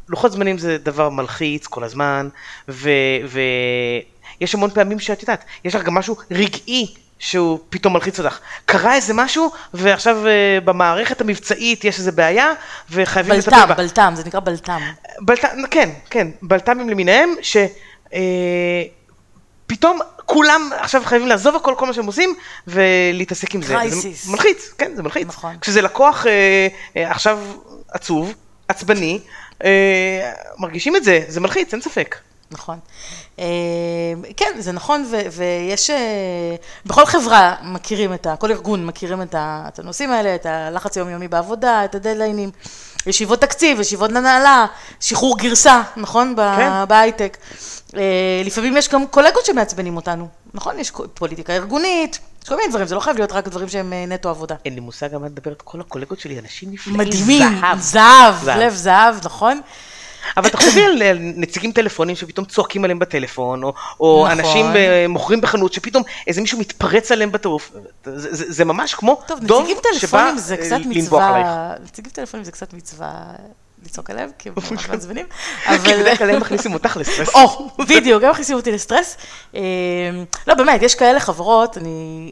לוחות 0.10 0.32
זמנים 0.32 0.58
זה 0.58 0.78
דבר 0.78 1.10
מלחיץ 1.10 1.68
כל 1.68 1.84
הזמן, 1.84 2.30
ויש 2.68 4.56
המון 4.56 4.70
פעמים 4.70 5.00
שאת 5.00 5.22
יודעת, 5.22 5.46
יש 5.66 5.76
לך 5.76 5.84
גם 5.84 5.94
משהו 5.94 6.16
רגעי 6.32 6.94
שהוא 7.22 7.60
פתאום 7.70 7.94
מלחיץ 7.94 8.20
אותך. 8.20 8.40
קרה 8.66 8.96
איזה 8.96 9.14
משהו, 9.14 9.52
ועכשיו 9.74 10.18
uh, 10.24 10.28
במערכת 10.66 11.22
המבצעית 11.22 11.86
יש 11.86 12.00
איזה 12.00 12.12
בעיה, 12.12 12.54
וחייבים 12.90 13.34
לטפל 13.34 13.52
בה. 13.52 13.66
בלת"ם, 13.66 13.78
בלת"ם, 13.78 14.14
זה 14.16 14.24
נקרא 14.26 14.40
בלת"ם. 14.40 14.82
בלת"ם, 15.20 15.48
כן, 15.72 15.90
כן, 16.10 16.28
בלת"מים 16.42 16.90
למיניהם, 16.90 17.30
שפתאום 19.72 20.02
אה, 20.02 20.08
כולם 20.26 20.70
עכשיו 20.80 21.02
חייבים 21.06 21.28
לעזוב 21.28 21.56
הכל, 21.56 21.74
כל 21.78 21.86
מה 21.86 21.94
שהם 21.94 22.06
עושים, 22.06 22.36
ולהתעסק 22.68 23.56
עם 23.56 23.62
זה. 23.62 23.74
קרייסיס. 23.74 24.26
זה 24.26 24.32
מלחיץ, 24.32 24.74
כן, 24.78 24.92
זה 24.96 25.04
מלחיץ. 25.04 25.28
נכון. 25.28 25.56
כשזה 25.62 25.82
לקוח 25.82 26.26
אה, 26.28 26.68
אה, 26.98 27.12
עכשיו 27.12 27.40
עצוב, 27.90 28.34
עצבני, 28.68 29.20
אה, 29.64 30.32
מרגישים 30.58 30.96
את 30.96 31.04
זה, 31.04 31.20
זה 31.28 31.40
מלחיץ, 31.40 31.74
אין 31.74 31.82
ספק. 31.82 32.16
נכון. 32.52 32.80
אה, 33.40 33.46
כן, 34.38 34.52
זה 34.60 34.72
נכון, 34.72 35.06
ו- 35.12 35.22
ויש, 35.32 35.90
אה, 35.90 35.96
בכל 36.86 37.06
חברה 37.06 37.56
מכירים 37.64 38.14
את 38.14 38.26
ה... 38.26 38.36
כל 38.36 38.52
ארגון 38.52 38.86
מכירים 38.86 39.22
את, 39.22 39.36
ה- 39.36 39.66
את 39.68 39.80
הנושאים 39.80 40.12
האלה, 40.12 40.36
את 40.36 40.46
הלחץ 40.46 40.98
היומיומי 40.98 41.28
בעבודה, 41.28 41.86
את 41.86 41.96
הדדליינים, 41.96 42.52
ישיבות 43.08 43.42
תקציב, 43.42 43.80
ישיבות 43.80 44.12
נהלה, 44.12 44.66
שחרור 45.00 45.38
גרסה, 45.38 45.82
נכון? 45.98 46.36
כן. 46.38 46.70
בהייטק. 46.88 47.38
אה, 47.98 48.02
לפעמים 48.46 48.78
יש 48.78 48.90
גם 48.90 49.08
קולגות 49.08 49.46
שמעצבנים 49.46 49.96
אותנו, 49.96 50.28
נכון? 50.54 50.80
יש 50.80 50.92
פוליטיקה 51.14 51.54
ארגונית, 51.54 52.20
יש 52.44 52.50
כל 52.50 52.56
מיני 52.56 52.70
דברים, 52.70 52.88
זה 52.88 52.96
לא 52.96 53.00
חייב 53.00 53.18
להיות 53.18 53.32
רק 53.32 53.48
דברים 53.48 53.70
שהם 53.70 53.94
נטו 54.08 54.30
עבודה. 54.30 54.56
אין 54.66 54.74
לי 54.76 54.80
מושג 54.80 55.14
על 55.14 55.20
מה 55.20 55.26
מדברת, 55.30 55.62
כל 55.62 55.82
הקולגות 55.82 56.20
שלי 56.20 56.40
אנשים 56.40 56.72
נפלאים. 56.72 57.00
מדהימים. 57.00 57.62
זהב, 57.78 57.80
זהב. 58.44 58.50
לב 58.60 58.74
זהב, 58.74 59.16
נכון? 59.26 59.62
אבל 60.38 60.50
תחשבי 60.50 60.84
על 60.84 61.18
נציגים 61.20 61.72
טלפונים 61.72 62.16
שפתאום 62.16 62.46
צועקים 62.46 62.84
עליהם 62.84 63.00
בטלפון, 63.00 63.64
או, 63.64 63.74
או 64.00 64.26
נכון. 64.26 64.40
אנשים 64.40 64.66
אה, 64.66 65.06
מוכרים 65.10 65.42
בחנות 65.42 65.74
שפתאום 65.74 66.04
איזה 66.28 66.42
מישהו 66.42 66.60
מתפרץ 66.60 67.12
עליהם 67.12 67.32
בטירוף. 67.32 67.72
זה, 68.06 68.36
זה, 68.36 68.46
זה 68.52 68.66
ממש 68.66 68.94
כמו 68.94 69.22
טוב, 69.28 69.40
דוב 69.40 69.64
נציגים 69.64 69.78
שבא 69.94 70.32
אה, 70.52 70.58
קצת 70.58 70.80
לנבוח 70.86 71.22
עלייך. 71.22 71.48
מצווה, 71.48 71.76
נציגים 71.84 72.12
טלפונים 72.12 72.44
זה 72.44 72.52
קצת 72.52 72.74
מצווה 72.74 73.12
לצעוק 73.86 74.10
עליהם, 74.10 74.30
כי 74.40 74.50
הם 74.50 74.56
ממש 74.72 74.90
מעצבנים, 74.90 75.26
כי 75.64 75.70
אבל... 75.76 76.02
בדרך 76.02 76.18
כלל 76.18 76.30
הם 76.30 76.42
מכניסים 76.42 76.74
אותך 76.74 76.98
לסטרס. 76.98 77.36
או, 77.36 77.70
בדיוק, 77.80 78.24
הם 78.24 78.30
מכניסים 78.30 78.56
אותי 78.56 78.72
לסטרס. 78.72 79.18
אה, 79.56 79.62
לא, 80.48 80.54
באמת, 80.54 80.82
יש 80.82 80.96
כאלה 80.96 81.20
חברות, 81.20 81.78
אני 81.78 82.32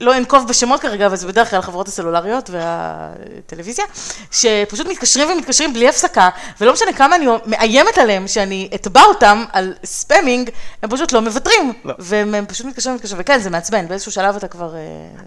לא 0.00 0.16
אנקוב 0.16 0.48
בשמות 0.48 0.80
כרגע, 0.80 1.06
אבל 1.06 1.16
זה 1.16 1.26
בדרך 1.26 1.50
כלל 1.50 1.58
החברות 1.58 1.88
הסלולריות 1.88 2.50
והטלוויזיה, 2.50 3.84
שפשוט 4.30 4.86
מתקשרים 4.86 5.30
ומתקשרים 5.30 5.72
בלי 5.72 5.88
הפסקה, 5.88 6.28
ולא 6.60 6.72
משנה 6.72 6.92
כמה 6.92 7.16
אני 7.16 7.26
מאיימת 7.46 7.98
עליהם 7.98 8.28
שאני 8.28 8.68
אתבע 8.74 9.02
אותם 9.02 9.44
על 9.52 9.74
ספאמינג, 9.84 10.50
הם 10.82 10.90
פשוט 10.90 11.12
לא 11.12 11.20
מוותרים. 11.20 11.72
לא. 11.84 11.94
והם 11.98 12.34
הם 12.34 12.46
פשוט 12.46 12.66
מתקשרים 12.66 12.94
ומתקשרים, 12.94 13.20
וכן, 13.20 13.38
זה 13.38 13.50
מעצבן, 13.50 13.88
באיזשהו 13.88 14.12
שלב 14.12 14.36
אתה 14.36 14.48
כבר... 14.48 14.74
אה, 14.74 14.80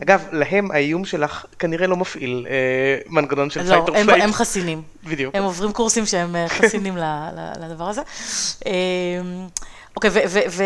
אגב, 0.04 0.26
להם 0.32 0.72
האיום 0.72 1.06
שלך 1.06 1.46
כנראה 1.60 1.88
לא 1.88 1.98
מפעיל 1.98 2.48
אה, 2.50 2.54
מנגנון 3.10 3.50
של 3.50 3.60
לא, 3.60 3.66
fight 3.66 3.90
or 3.90 3.98
הם, 3.98 4.06
flight. 4.06 4.24
הם 4.24 4.34
חסינים. 4.34 4.82
בדיוק. 5.04 5.36
הם 5.36 5.44
עוברים 5.44 5.72
קורסים 5.72 6.06
שהם 6.06 6.36
אה, 6.36 6.50
חסינים 6.50 6.98
לדבר 7.60 7.90
הזה. 7.90 8.02
אה, 9.94 9.96
אוקיי, 9.96 10.10
ו- 10.14 10.40
ו- 10.50 10.64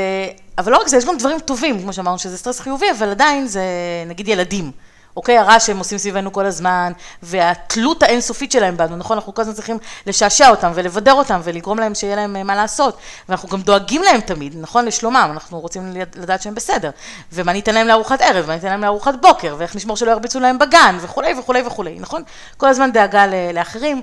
אבל 0.58 0.72
לא 0.72 0.78
רק 0.78 0.88
זה, 0.88 0.98
יש 0.98 1.06
גם 1.06 1.18
דברים 1.18 1.40
טובים, 1.40 1.82
כמו 1.82 1.94
שאמרנו, 1.94 2.20
שזה 2.20 2.38
סטרס 2.38 2.60
חיובי, 2.60 2.92
אבל 2.92 3.10
עדיין 3.10 3.48
זה, 3.48 3.62
נגיד 4.08 4.28
ילדים. 4.28 4.72
אוקיי, 5.18 5.38
הרעש 5.38 5.68
שהם 5.68 5.78
עושים 5.78 5.98
סביבנו 5.98 6.34
כל 6.34 6.46
הזמן, 6.46 6.94
והתלות 7.24 8.04
האינסופית 8.04 8.52
שלהם 8.52 8.78
בנו, 8.78 8.96
נכון? 8.96 9.18
אנחנו 9.18 9.34
כל 9.34 9.42
הזמן 9.42 9.54
צריכים 9.54 9.78
לשעשע 10.06 10.50
אותם 10.50 10.72
ולבדר 10.76 11.14
אותם 11.14 11.42
ולגרום 11.44 11.80
להם 11.80 11.96
שיהיה 11.96 12.16
להם 12.16 12.36
אה, 12.36 12.44
מה 12.44 12.56
לעשות. 12.56 12.98
ואנחנו 13.30 13.50
גם 13.50 13.62
דואגים 13.62 14.02
להם 14.02 14.22
תמיד, 14.22 14.56
נכון? 14.62 14.86
לשלומם, 14.86 15.30
אנחנו 15.34 15.60
רוצים 15.60 15.94
לדעת 16.16 16.42
שהם 16.42 16.56
בסדר. 16.56 16.90
ומה 17.34 17.54
ניתן 17.54 17.74
להם 17.74 17.88
לארוחת 17.88 18.22
ערב, 18.22 18.46
ומה 18.46 18.56
ניתן 18.56 18.68
להם 18.68 18.82
לארוחת 18.82 19.14
בוקר, 19.22 19.56
ואיך 19.58 19.76
נשמור 19.76 19.98
שלא 19.98 20.12
ירביצו 20.12 20.40
להם 20.40 20.60
בגן, 20.60 20.98
וכולי 21.02 21.34
וכולי 21.40 21.62
וכולי, 21.66 21.98
נכון? 22.00 22.24
כל 22.58 22.68
הזמן 22.68 22.92
דאגה 22.92 23.26
לאחרים. 23.54 24.02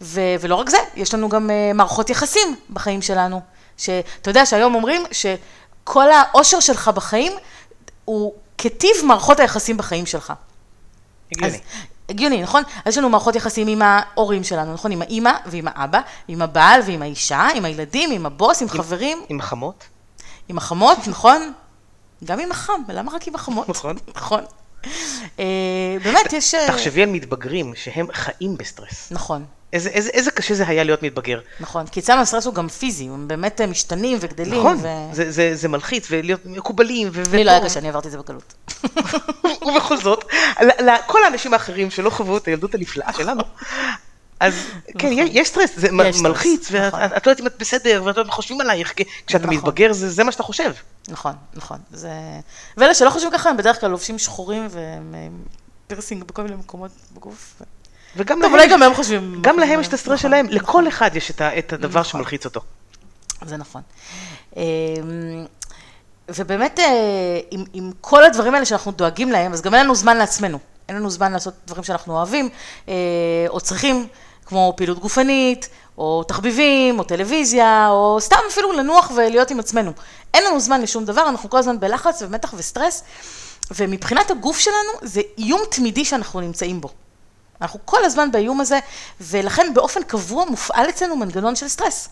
ו- 0.00 0.34
ולא 0.40 0.54
רק 0.54 0.70
זה, 0.70 0.78
יש 0.96 1.14
לנו 1.14 1.28
גם 1.28 1.50
uh, 1.50 1.76
מערכות 1.76 2.10
יחסים 2.10 2.56
בחיים 2.70 3.02
שלנו. 3.02 3.40
שאתה 3.76 4.30
יודע 4.30 4.46
שהיום 4.46 4.74
אומרים 4.74 5.02
שכל 5.12 6.10
האושר 6.10 6.60
שלך 6.60 6.88
בחיים 6.88 7.32
הוא 8.04 8.32
כטיב 8.58 8.90
מערכות 9.04 9.40
היחסים 9.40 9.76
בחיים 9.76 10.06
שלך. 10.06 10.32
הגיוני. 11.32 11.58
הגיוני, 12.08 12.42
נכון? 12.42 12.62
אז 12.84 12.92
יש 12.92 12.98
לנו 12.98 13.08
מערכות 13.08 13.36
יחסים 13.36 13.68
עם 13.68 13.82
ההורים 13.82 14.44
שלנו, 14.44 14.74
נכון? 14.74 14.92
עם 14.92 15.02
האימא 15.02 15.32
ועם 15.46 15.68
האבא, 15.68 16.00
עם 16.28 16.42
הבעל 16.42 16.80
ועם 16.86 17.02
האישה, 17.02 17.48
עם 17.54 17.64
הילדים, 17.64 18.10
עם 18.10 18.26
הבוס, 18.26 18.62
עם 18.62 18.68
חברים, 18.68 19.24
עם 19.28 19.42
חמות? 19.42 19.84
עם 20.48 20.58
החמות, 20.58 20.98
נכון? 21.06 21.52
גם 22.24 22.40
עם 22.40 22.50
החם, 22.50 22.82
למה 22.88 23.12
רק 23.12 23.28
עם 23.28 23.34
החמות? 23.34 23.68
נכון. 23.68 23.96
נכון. 24.16 24.44
אה, 25.38 25.96
באמת, 26.04 26.32
יש... 26.32 26.54
אה, 26.54 26.66
תחשבי 26.66 27.02
על 27.02 27.08
מתבגרים 27.08 27.72
שהם 27.74 28.06
חיים 28.12 28.56
בסטרס. 28.56 29.08
נכון. 29.10 29.44
איזה, 29.74 29.88
איזה, 29.88 30.10
איזה 30.10 30.30
קשה 30.30 30.54
זה 30.54 30.68
היה 30.68 30.84
להיות 30.84 31.02
מתבגר. 31.02 31.40
נכון, 31.60 31.86
כי 31.86 32.00
אצלם 32.00 32.18
הסטרס 32.18 32.46
הוא 32.46 32.54
גם 32.54 32.68
פיזי, 32.68 33.04
הם 33.04 33.28
באמת 33.28 33.60
אה, 33.60 33.66
משתנים 33.66 34.18
וגדלים. 34.20 34.60
נכון, 34.60 34.78
ו... 34.82 34.88
זה, 35.12 35.30
זה, 35.30 35.50
זה 35.54 35.68
מלחיץ, 35.68 36.06
ולהיות 36.10 36.46
מקובלים. 36.46 37.08
ו- 37.12 37.22
לי 37.32 37.44
לא 37.44 37.50
היה 37.50 37.64
קשה, 37.64 37.80
אני 37.80 37.88
עברתי 37.88 38.06
את 38.06 38.12
זה 38.12 38.18
בקלות. 38.18 38.54
ובכל 39.66 39.96
זאת, 39.96 40.24
לכל 40.60 41.24
האנשים 41.24 41.52
האחרים 41.52 41.90
שלא 41.90 42.10
חוו 42.10 42.36
את 42.36 42.46
הילדות 42.46 42.74
הנפלאה 42.74 43.12
שלנו, 43.12 43.42
אז 44.40 44.54
כן, 44.98 45.08
יש, 45.12 45.30
יש 45.32 45.48
סטרס, 45.48 45.70
זה 45.76 45.86
נכון. 45.92 46.06
יש 46.06 46.20
מלחיץ, 46.20 46.68
ואת 46.70 46.94
נכון. 46.94 47.00
לא 47.00 47.16
יודעת 47.16 47.40
אם 47.40 47.46
את 47.46 47.54
בסדר, 47.58 48.02
ואת 48.04 48.16
לא 48.16 48.20
יודעת, 48.20 48.34
חושבים 48.34 48.60
עלייך, 48.60 48.94
כשאתה 49.26 49.44
נכון. 49.44 49.56
מתבגר 49.56 49.92
זה, 49.92 50.10
זה 50.10 50.24
מה 50.24 50.32
שאתה 50.32 50.42
חושב. 50.42 50.72
נכון, 51.08 51.32
נכון. 51.54 51.78
זה... 51.90 52.10
ואלה 52.76 52.94
שלא 52.94 53.10
חושבים 53.10 53.32
ככה, 53.32 53.50
הם 53.50 53.56
בדרך 53.56 53.80
כלל 53.80 53.90
לובשים 53.90 54.18
שחורים 54.18 54.66
והם 54.70 55.14
אה, 55.14 55.28
פירסינג 55.86 56.24
בכל 56.24 56.42
מיני 56.42 56.56
מקומות 56.56 56.90
בגוף. 57.14 57.62
וגם 58.16 58.38
טוב, 58.42 58.52
אולי 58.52 58.68
גם 58.68 58.82
הם 58.82 58.94
חושבים... 58.94 59.38
גם 59.40 59.58
להם 59.58 59.80
יש 59.80 59.88
את 59.88 59.92
הסטרס 59.92 60.20
שלהם. 60.20 60.46
לכל 60.50 60.88
אחד 60.88 61.16
יש 61.16 61.30
את 61.40 61.72
הדבר 61.72 62.00
נכון. 62.00 62.04
שמלחיץ 62.04 62.44
אותו. 62.44 62.60
זה 63.46 63.56
נכון. 63.56 63.82
אמ, 64.56 64.62
ובאמת, 66.28 66.78
אה, 66.78 67.40
עם, 67.50 67.64
עם 67.72 67.90
כל 68.00 68.24
הדברים 68.24 68.54
האלה 68.54 68.64
שאנחנו 68.66 68.92
דואגים 68.92 69.32
להם, 69.32 69.52
אז 69.52 69.62
גם 69.62 69.74
אין 69.74 69.84
לנו 69.84 69.94
זמן 69.94 70.16
לעצמנו. 70.16 70.58
אין 70.88 70.96
לנו 70.96 71.10
זמן 71.10 71.32
לעשות 71.32 71.54
דברים 71.66 71.84
שאנחנו 71.84 72.16
אוהבים, 72.16 72.48
אה, 72.88 72.94
או 73.48 73.60
צריכים, 73.60 74.06
כמו 74.46 74.72
פעילות 74.76 74.98
גופנית, 74.98 75.68
או 75.98 76.24
תחביבים, 76.24 76.98
או 76.98 77.04
טלוויזיה, 77.04 77.88
או 77.90 78.20
סתם 78.20 78.36
אפילו 78.50 78.72
לנוח 78.72 79.12
ולהיות 79.16 79.50
עם 79.50 79.60
עצמנו. 79.60 79.92
אין 80.34 80.44
לנו 80.44 80.60
זמן 80.60 80.82
לשום 80.82 81.04
דבר, 81.04 81.28
אנחנו 81.28 81.50
כל 81.50 81.58
הזמן 81.58 81.80
בלחץ 81.80 82.22
ומתח 82.22 82.54
וסטרס, 82.56 83.04
ומבחינת 83.70 84.30
הגוף 84.30 84.58
שלנו, 84.58 84.90
זה 85.02 85.20
איום 85.38 85.60
תמידי 85.70 86.04
שאנחנו 86.04 86.40
נמצאים 86.40 86.80
בו. 86.80 86.88
אנחנו 87.62 87.80
כל 87.84 88.04
הזמן 88.04 88.32
באיום 88.32 88.60
הזה, 88.60 88.78
ולכן 89.20 89.74
באופן 89.74 90.02
קבוע 90.02 90.44
מופעל 90.44 90.88
אצלנו 90.88 91.16
מנגנון 91.16 91.56
של 91.56 91.68
סטרס. 91.68 92.08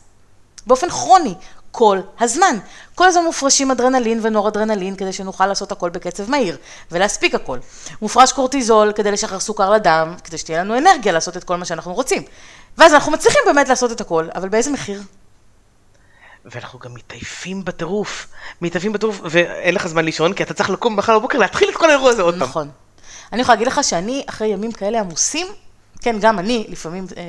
באופן 0.67 0.91
כרוני, 0.91 1.35
כל 1.71 1.99
הזמן. 2.21 2.57
כל 2.95 3.07
הזמן 3.07 3.25
מופרשים 3.25 3.71
אדרנלין 3.71 4.21
ונורדרנלין 4.23 4.97
כדי 4.97 5.13
שנוכל 5.13 5.47
לעשות 5.47 5.73
הכל 5.73 5.91
בקצב 5.91 6.31
מהיר 6.31 6.57
ולהספיק 6.91 7.35
הכל. 7.35 7.59
מופרש 8.03 8.33
קורטיזול 8.33 8.93
כדי 8.93 9.11
לשחרר 9.11 9.41
סוכר 9.41 9.71
לדם, 9.71 10.15
כדי 10.25 10.39
שתהיה 10.39 10.61
לנו 10.61 10.79
אנרגיה 10.79 11.13
לעשות 11.13 11.37
את 11.37 11.45
כל 11.45 11.57
מה 11.57 11.65
שאנחנו 11.65 11.95
רוצים. 11.95 12.23
ואז 12.79 12.95
אנחנו 12.95 13.13
מצליחים 13.13 13.43
באמת 13.47 13.69
לעשות 13.69 13.93
את 13.93 14.01
הכל, 14.01 14.29
אבל 14.35 14.49
באיזה 14.49 14.71
מחיר? 14.71 15.03
ואנחנו 16.45 16.79
גם 16.79 16.95
מתעייפים 16.95 17.65
בטירוף, 17.65 18.27
מתעייפים 18.63 18.93
בטירוף, 18.93 19.21
ואין 19.25 19.75
לך 19.75 19.87
זמן 19.87 20.05
לישון, 20.05 20.33
כי 20.33 20.43
אתה 20.43 20.55
צריך 20.55 20.71
לקום 20.71 20.97
מחר 20.97 21.19
בבוקר 21.19 21.39
להתחיל 21.39 21.69
את 21.69 21.77
כל 21.77 21.91
האירוע 21.91 22.11
הזה 22.11 22.23
עוד 22.23 22.35
פעם. 22.35 22.49
נכון. 22.49 22.71
אני 23.33 23.43
יכולה 23.43 23.55
להגיד 23.55 23.67
לך 23.67 23.85
שאני, 23.85 24.25
אחרי 24.27 24.49
ימים 24.49 24.73
כאלה 24.73 25.01
עמוסים, 25.01 25.47
כן, 26.01 26.17
גם 26.21 26.39
אני, 26.39 26.65
לפעמים, 26.69 27.07
אה, 27.17 27.23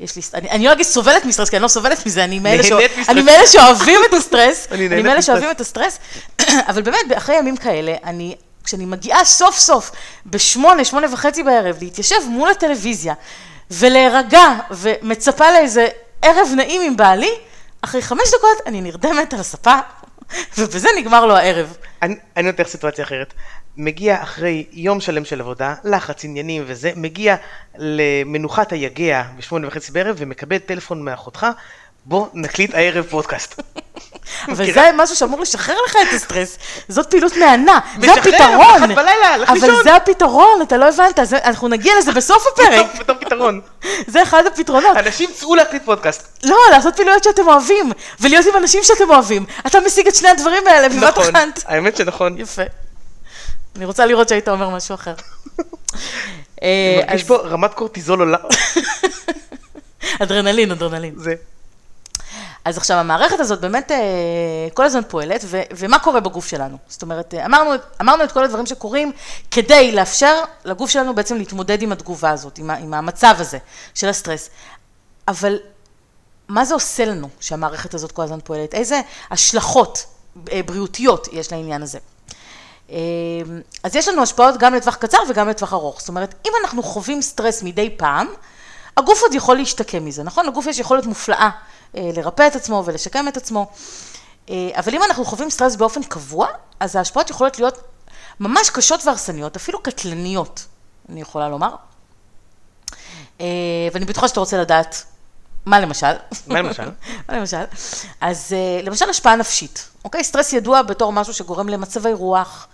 יש 0.00 0.16
לי, 0.16 0.22
אני, 0.34 0.50
אני 0.50 0.64
לא 0.64 0.72
אגיד 0.72 0.86
סובלת 0.86 1.24
מסטרס, 1.24 1.50
כי 1.50 1.56
אני 1.56 1.62
לא 1.62 1.68
סובלת 1.68 2.06
מזה, 2.06 2.24
אני 2.24 2.38
מאלה, 2.38 2.62
מסטרס. 2.62 3.08
אני 3.08 3.22
מאלה 3.22 3.46
שאוהבים 3.46 4.00
את 4.08 4.14
הסטרס, 4.14 4.66
אני 4.70 4.86
אני 4.86 5.02
מאלה. 5.02 5.22
שאוהבים 5.22 5.50
את 5.50 5.60
הסטרס, 5.60 5.98
אבל 6.68 6.82
באמת, 6.82 6.98
אחרי 7.16 7.36
ימים 7.36 7.56
כאלה, 7.56 7.94
אני, 8.04 8.34
כשאני 8.64 8.86
מגיעה 8.86 9.24
סוף 9.24 9.58
סוף, 9.58 9.90
בשמונה, 10.26 10.84
שמונה 10.84 11.06
וחצי 11.12 11.42
בערב, 11.42 11.76
להתיישב 11.80 12.16
מול 12.28 12.50
הטלוויזיה, 12.50 13.14
ולהירגע, 13.70 14.54
ומצפה 14.70 15.50
לאיזה 15.52 15.86
ערב 16.22 16.48
נעים 16.56 16.82
עם 16.82 16.96
בעלי, 16.96 17.32
אחרי 17.80 18.02
חמש 18.02 18.28
דקות 18.28 18.66
אני 18.66 18.80
נרדמת 18.80 19.34
על 19.34 19.40
הספה, 19.40 19.74
ובזה 20.58 20.88
נגמר 20.98 21.26
לו 21.26 21.36
הערב. 21.36 21.76
אני, 22.02 22.16
אני 22.36 22.46
נותן 22.46 22.64
סיטואציה 22.64 23.04
אחרת. 23.04 23.34
מגיע 23.76 24.22
אחרי 24.22 24.64
יום 24.72 25.00
שלם 25.00 25.24
של 25.24 25.40
עבודה, 25.40 25.74
לחץ 25.84 26.24
עניינים 26.24 26.64
וזה, 26.66 26.90
מגיע 26.96 27.36
למנוחת 27.78 28.72
היגע 28.72 29.22
בשמונה 29.38 29.68
וחצי 29.68 29.92
בערב 29.92 30.16
ומקבל 30.18 30.58
טלפון 30.58 31.02
מאחותך, 31.02 31.46
בוא 32.04 32.26
נקליט 32.34 32.74
הערב 32.74 33.04
פודקאסט. 33.10 33.54
אבל? 34.48 34.72
זה 34.72 34.90
משהו 34.94 35.16
שאמור 35.16 35.40
לשחרר 35.40 35.74
לך 35.86 35.96
את 36.08 36.14
הסטרס, 36.14 36.58
זאת 36.88 37.10
פעילות 37.10 37.36
מהנה, 37.36 37.78
זה 38.00 38.06
משחרר, 38.06 38.34
הפתרון. 38.34 38.80
באחת 38.80 38.88
בלילה, 38.94 39.36
לך 39.36 39.48
אבל 39.50 39.58
לישון. 39.60 39.84
זה 39.84 39.96
הפתרון, 39.96 40.62
אתה 40.62 40.76
לא 40.76 40.88
הבנת, 40.88 41.18
זה- 41.22 41.38
אנחנו 41.44 41.68
נגיע 41.68 41.92
לזה 41.98 42.12
בסוף 42.12 42.44
הפרק, 42.52 42.86
בתור- 43.00 43.16
פתרון. 43.20 43.60
זה 44.12 44.22
אחד 44.22 44.42
הפתרונות. 44.46 44.96
אנשים 44.96 45.30
צאו 45.34 45.54
להקליט 45.54 45.84
פודקאסט. 45.84 46.44
לא, 46.44 46.56
לעשות 46.70 46.96
פעילויות 46.96 47.24
שאתם 47.24 47.48
אוהבים, 47.48 47.92
ולהיות 48.20 48.46
עם 48.46 48.56
אנשים 48.56 48.80
שאתם 48.84 49.10
אוהבים. 49.10 49.44
אתה 49.66 49.78
משיג 49.80 50.06
את 50.06 50.14
שני 50.14 50.28
הדברים 50.28 50.66
האלה 50.66 50.88
בבת 50.88 51.18
נכון, 51.18 51.36
אחת. 51.36 51.62
האמת 51.66 51.96
שנכון. 51.96 52.38
יפה. 52.38 52.62
אני 53.76 53.84
רוצה 53.84 54.06
לראות 54.06 54.28
שהיית 54.28 54.48
אומר 54.48 54.68
משהו 54.70 54.94
אחר. 54.94 55.14
אה, 56.62 57.00
מרגיש 57.06 57.22
אז- 57.22 57.28
פה 57.28 57.36
רמת 57.36 57.74
קורטיזול 57.74 58.20
עולה. 58.20 58.38
אדרנלין, 60.22 60.70
אדרנלין. 60.72 61.14
זה. 61.16 61.34
אז 62.64 62.76
עכשיו, 62.76 62.96
המערכת 62.96 63.40
הזאת 63.40 63.60
באמת 63.60 63.90
אה, 63.90 63.96
כל 64.74 64.84
הזמן 64.84 65.00
פועלת, 65.08 65.40
ו- 65.44 65.60
ומה 65.76 65.98
קורה 65.98 66.20
בגוף 66.20 66.46
שלנו? 66.46 66.76
זאת 66.88 67.02
אומרת, 67.02 67.34
אה, 67.34 67.46
אמרנו, 67.46 67.70
אמרנו 68.00 68.24
את 68.24 68.32
כל 68.32 68.44
הדברים 68.44 68.66
שקורים 68.66 69.12
כדי 69.50 69.92
לאפשר 69.92 70.34
לגוף 70.64 70.90
שלנו 70.90 71.14
בעצם 71.14 71.36
להתמודד 71.36 71.82
עם 71.82 71.92
התגובה 71.92 72.30
הזאת, 72.30 72.58
עם, 72.58 72.70
עם 72.70 72.94
המצב 72.94 73.34
הזה 73.38 73.58
של 73.94 74.08
הסטרס. 74.08 74.50
אבל 75.28 75.58
מה 76.48 76.64
זה 76.64 76.74
עושה 76.74 77.04
לנו 77.04 77.28
שהמערכת 77.40 77.94
הזאת 77.94 78.12
כל 78.12 78.22
הזמן 78.22 78.38
פועלת? 78.44 78.74
איזה 78.74 79.00
השלכות 79.30 80.06
בריאותיות 80.66 81.28
יש 81.32 81.52
לעניין 81.52 81.82
הזה? 81.82 81.98
אה, 82.90 82.96
אז 83.82 83.96
יש 83.96 84.08
לנו 84.08 84.22
השפעות 84.22 84.56
גם 84.56 84.74
לטווח 84.74 84.94
קצר 84.94 85.18
וגם 85.28 85.48
לטווח 85.48 85.72
ארוך. 85.72 86.00
זאת 86.00 86.08
אומרת, 86.08 86.34
אם 86.46 86.52
אנחנו 86.64 86.82
חווים 86.82 87.22
סטרס 87.22 87.62
מדי 87.62 87.90
פעם, 87.96 88.26
הגוף 88.96 89.22
עוד 89.22 89.34
יכול 89.34 89.56
להשתקם 89.56 90.04
מזה, 90.04 90.22
נכון? 90.22 90.46
לגוף 90.46 90.66
יש 90.66 90.78
יכולת 90.78 91.06
מופלאה 91.06 91.50
אה, 91.96 92.10
לרפא 92.16 92.46
את 92.46 92.56
עצמו 92.56 92.82
ולשקם 92.86 93.28
את 93.28 93.36
עצמו, 93.36 93.66
אבל 94.50 94.94
אם 94.94 95.02
אנחנו 95.02 95.24
חווים 95.24 95.50
סטרס 95.50 95.76
באופן 95.76 96.02
קבוע, 96.02 96.46
אז 96.80 96.96
ההשפעות 96.96 97.30
יכולות 97.30 97.58
להיות 97.58 97.78
ממש 98.40 98.70
קשות 98.70 99.06
והרסניות, 99.06 99.56
אפילו 99.56 99.82
קטלניות, 99.82 100.66
אני 101.08 101.20
יכולה 101.20 101.48
לומר. 101.48 101.74
ואני 103.92 104.04
בטוחה 104.04 104.28
שאתה 104.28 104.40
רוצה 104.40 104.56
לדעת 104.58 105.04
מה 105.66 105.80
למשל? 105.80 106.12
מה 106.46 106.62
למשל? 106.62 106.90
מה 107.28 107.36
למשל? 107.36 107.64
אז 108.20 108.54
למשל 108.82 109.10
השפעה 109.10 109.36
נפשית, 109.36 109.88
אוקיי? 110.04 110.24
סטרס 110.24 110.52
ידוע 110.52 110.82
בתור 110.82 111.12
משהו 111.12 111.34
שגורם 111.34 111.68
למצבי 111.68 112.12
רוח, 112.12 112.68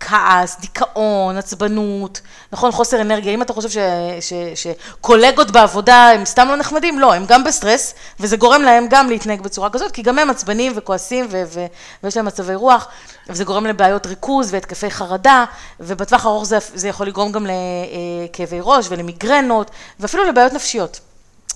כעס, 0.00 0.56
דיכאון, 0.60 1.36
עצבנות, 1.36 2.20
נכון? 2.52 2.72
חוסר 2.72 3.00
אנרגיה. 3.00 3.34
אם 3.34 3.42
אתה 3.42 3.52
חושב 3.52 3.68
ש, 3.68 3.76
ש, 4.20 4.32
שקולגות 4.54 5.50
בעבודה 5.50 6.10
הם 6.10 6.24
סתם 6.24 6.48
לא 6.48 6.56
נחמדים, 6.56 6.98
לא, 6.98 7.14
הם 7.14 7.26
גם 7.26 7.44
בסטרס, 7.44 7.94
וזה 8.20 8.36
גורם 8.36 8.62
להם 8.62 8.86
גם 8.90 9.08
להתנהג 9.08 9.40
בצורה 9.40 9.70
כזאת, 9.70 9.92
כי 9.92 10.02
גם 10.02 10.18
הם 10.18 10.30
עצבנים 10.30 10.72
וכועסים 10.76 11.26
ו, 11.30 11.42
ו, 11.46 11.66
ויש 12.02 12.16
להם 12.16 12.26
מצבי 12.26 12.54
רוח, 12.54 12.88
וזה 13.28 13.44
גורם 13.44 13.66
לבעיות 13.66 14.06
ריכוז 14.06 14.54
והתקפי 14.54 14.90
חרדה, 14.90 15.44
ובטווח 15.80 16.26
הארוך 16.26 16.44
זה, 16.44 16.58
זה 16.74 16.88
יכול 16.88 17.06
לגרום 17.06 17.32
גם 17.32 17.46
לכאבי 17.46 18.58
ראש 18.62 18.86
ולמיגרנות, 18.90 19.70
ואפילו 20.00 20.24
לבעיות 20.24 20.52
נפשיות. 20.52 21.00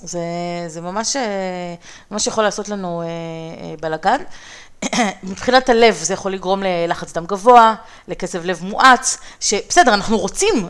זה, 0.03 0.21
זה 0.67 0.81
ממש, 0.81 1.17
ממש 2.11 2.27
יכול 2.27 2.45
לעשות 2.45 2.69
לנו 2.69 3.03
בלאגן. 3.81 4.23
מבחינת 5.23 5.69
הלב 5.69 5.95
זה 5.95 6.15
יכול 6.15 6.33
לגרום 6.33 6.63
ללחץ 6.63 7.13
דם 7.13 7.27
גבוה, 7.27 7.75
לקצב 8.09 8.45
לב 8.45 8.59
מואץ, 8.63 9.19
שבסדר, 9.41 9.95
אנחנו 9.95 10.19
רוצים, 10.19 10.69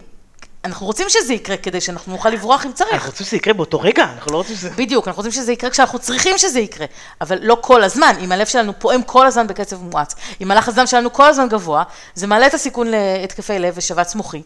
אנחנו 0.64 0.86
רוצים 0.86 1.06
שזה 1.08 1.34
יקרה 1.34 1.56
כדי 1.56 1.80
שאנחנו 1.80 2.12
נוכל 2.12 2.30
לברוח 2.30 2.66
אם 2.66 2.72
צריך. 2.72 2.92
אנחנו 2.92 3.10
רוצים 3.10 3.26
שזה 3.26 3.36
יקרה 3.36 3.54
באותו 3.54 3.80
רגע, 3.80 4.04
אנחנו 4.04 4.32
לא 4.32 4.36
רוצים 4.36 4.56
שזה... 4.56 4.70
בדיוק, 4.70 5.08
אנחנו 5.08 5.20
רוצים 5.20 5.32
שזה 5.32 5.52
יקרה 5.52 5.70
כשאנחנו 5.70 5.98
צריכים 5.98 6.38
שזה 6.38 6.60
יקרה, 6.60 6.86
אבל 7.20 7.38
לא 7.42 7.56
כל 7.60 7.82
הזמן, 7.82 8.14
אם 8.20 8.32
הלב 8.32 8.46
שלנו 8.46 8.72
פועם 8.78 9.02
כל 9.02 9.26
הזמן 9.26 9.46
בקצב 9.46 9.82
מואץ, 9.82 10.14
אם 10.40 10.50
הלחץ 10.50 10.74
דם 10.74 10.86
שלנו 10.86 11.12
כל 11.12 11.26
הזמן 11.26 11.48
גבוה, 11.48 11.82
זה 12.14 12.26
מעלה 12.26 12.46
את 12.46 12.54
הסיכון 12.54 12.86
להתקפי 12.90 13.58
לב 13.58 13.74
ושבץ 13.76 14.14
מוחי, 14.14 14.42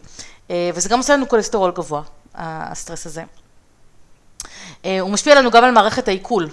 אה, 0.51 0.69
וזה 0.73 0.89
גם 0.89 0.97
עושה 0.97 1.13
לנו 1.13 1.27
כולסטרול 1.27 1.71
גבוה, 1.71 2.01
הסטרס 2.35 3.05
הזה. 3.05 3.23
אה, 4.85 4.99
הוא 4.99 5.09
משפיע 5.09 5.35
לנו 5.35 5.51
גם 5.51 5.63
על 5.63 5.71
מערכת 5.71 6.07
העיכול, 6.07 6.49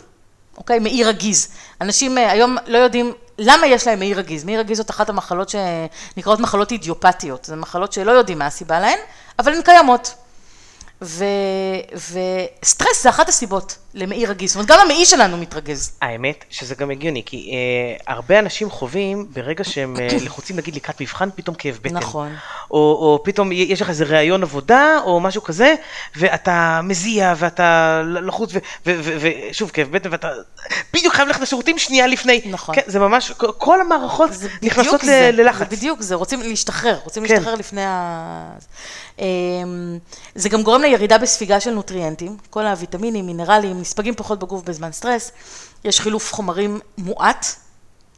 אוקיי? 0.59 0.79
מעי 0.79 1.05
רגיז. 1.05 1.49
אנשים 1.81 2.19
אה, 2.19 2.31
היום 2.31 2.57
לא 2.67 2.79
יודעים 2.79 3.13
למה 3.39 3.67
יש 3.67 3.87
להם 3.87 3.99
מעי 3.99 4.15
רגיז. 4.15 4.45
מעי 4.45 4.57
רגיז 4.57 4.79
זאת 4.79 4.91
אחת 4.91 5.09
המחלות 5.09 5.49
שנקראות 5.49 6.41
מחלות 6.41 6.73
אידיופתיות. 6.73 7.45
זה 7.45 7.57
מחלות 7.57 7.93
שלא 7.93 8.13
יודעים 8.13 8.39
מה 8.39 8.47
הסיבה 8.47 8.81
להן, 8.81 8.99
אבל 9.39 9.53
הן 9.53 9.63
קיימות. 9.63 10.15
ו... 11.03 11.25
וסטרס 11.95 13.03
זה 13.03 13.09
אחת 13.09 13.29
הסיבות 13.29 13.77
למעי 13.97 14.27
רגיז, 14.27 14.51
זאת 14.51 14.57
אומרת 14.57 14.69
גם 14.69 14.79
המעי 14.85 15.07
שלנו 15.07 15.37
מתרגז. 15.37 15.93
האמת 16.03 16.45
שזה 16.51 16.75
גם 16.75 16.91
הגיוני, 16.91 17.23
כי 17.27 17.51
אה, 17.53 18.15
הרבה 18.15 18.39
אנשים 18.39 18.71
חווים 18.71 19.27
ברגע 19.33 19.65
שהם 19.65 19.97
אה, 20.01 20.09
לחוצים 20.27 20.57
נגיד 20.57 20.75
לקראת 20.75 21.01
מבחן, 21.01 21.29
פתאום 21.35 21.57
כאב 21.57 21.79
בטן. 21.83 21.97
נכון. 21.97 22.35
או, 22.71 22.77
או 22.77 23.21
פתאום 23.25 23.53
יש 23.53 23.83
לך 23.83 23.89
איזה 23.89 24.05
ראיון 24.05 24.43
עבודה 24.43 24.99
או 25.05 25.21
משהו 25.21 25.43
כזה, 25.43 25.75
ואתה 26.17 26.81
מזיע 26.83 27.35
ואתה 27.37 28.03
לחוץ, 28.07 28.51
ושוב 28.87 29.71
כאב 29.71 29.91
בטן 29.91 30.13
ואתה 30.13 30.29
בדיוק 30.95 31.15
חייב 31.15 31.29
ללכת 31.29 31.41
לשירותים 31.41 31.79
שנייה 31.79 32.07
לפני. 32.07 32.41
נכון. 32.45 32.75
כן, 32.75 32.83
זה 32.87 32.99
ממש, 32.99 33.33
כל 33.59 33.81
המערכות 33.81 34.31
נכנסות 34.63 35.01
זה, 35.01 35.31
ללחץ. 35.33 35.71
זה 35.71 35.77
בדיוק 35.77 36.01
זה, 36.01 36.15
רוצים 36.15 36.41
להשתחרר, 36.43 36.99
רוצים 37.05 37.27
כן. 37.27 37.35
להשתחרר 37.35 37.55
לפני 37.55 37.83
ה... 37.85 38.51
אמ, 39.19 39.99
זה 40.35 40.49
גם 40.49 40.63
גורם 40.63 40.83
לירידה 40.83 41.19
בספיגה 41.19 41.61
של 41.61 41.71
נוטריאנטים, 41.71 42.37
כל 42.51 42.67
הוויטמינים, 42.67 43.27
מינרלים, 43.27 43.85
נספגים 43.87 44.15
פחות 44.15 44.39
בגוף 44.39 44.63
בזמן 44.63 44.93
סטרס, 44.93 45.33
יש 45.85 46.01
חילוף 46.01 46.35
חומרים 46.35 46.81
מועט, 46.99 47.47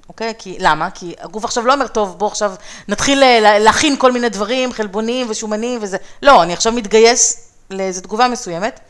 אוקיי? 0.08 0.34
כי, 0.38 0.56
למה? 0.58 0.90
כי 0.90 1.14
הגוף 1.20 1.44
עכשיו 1.44 1.66
לא 1.66 1.72
אומר, 1.72 1.87
טוב, 1.87 2.18
בוא 2.18 2.26
עכשיו 2.26 2.54
נתחיל 2.88 3.22
להכין 3.40 3.96
כל 3.98 4.12
מיני 4.12 4.28
דברים, 4.28 4.72
חלבונים 4.72 5.26
ושומנים 5.30 5.78
וזה, 5.82 5.96
לא, 6.22 6.42
אני 6.42 6.52
עכשיו 6.52 6.72
מתגייס 6.72 7.50
לאיזו 7.70 8.00
תגובה 8.00 8.28
מסוימת. 8.28 8.81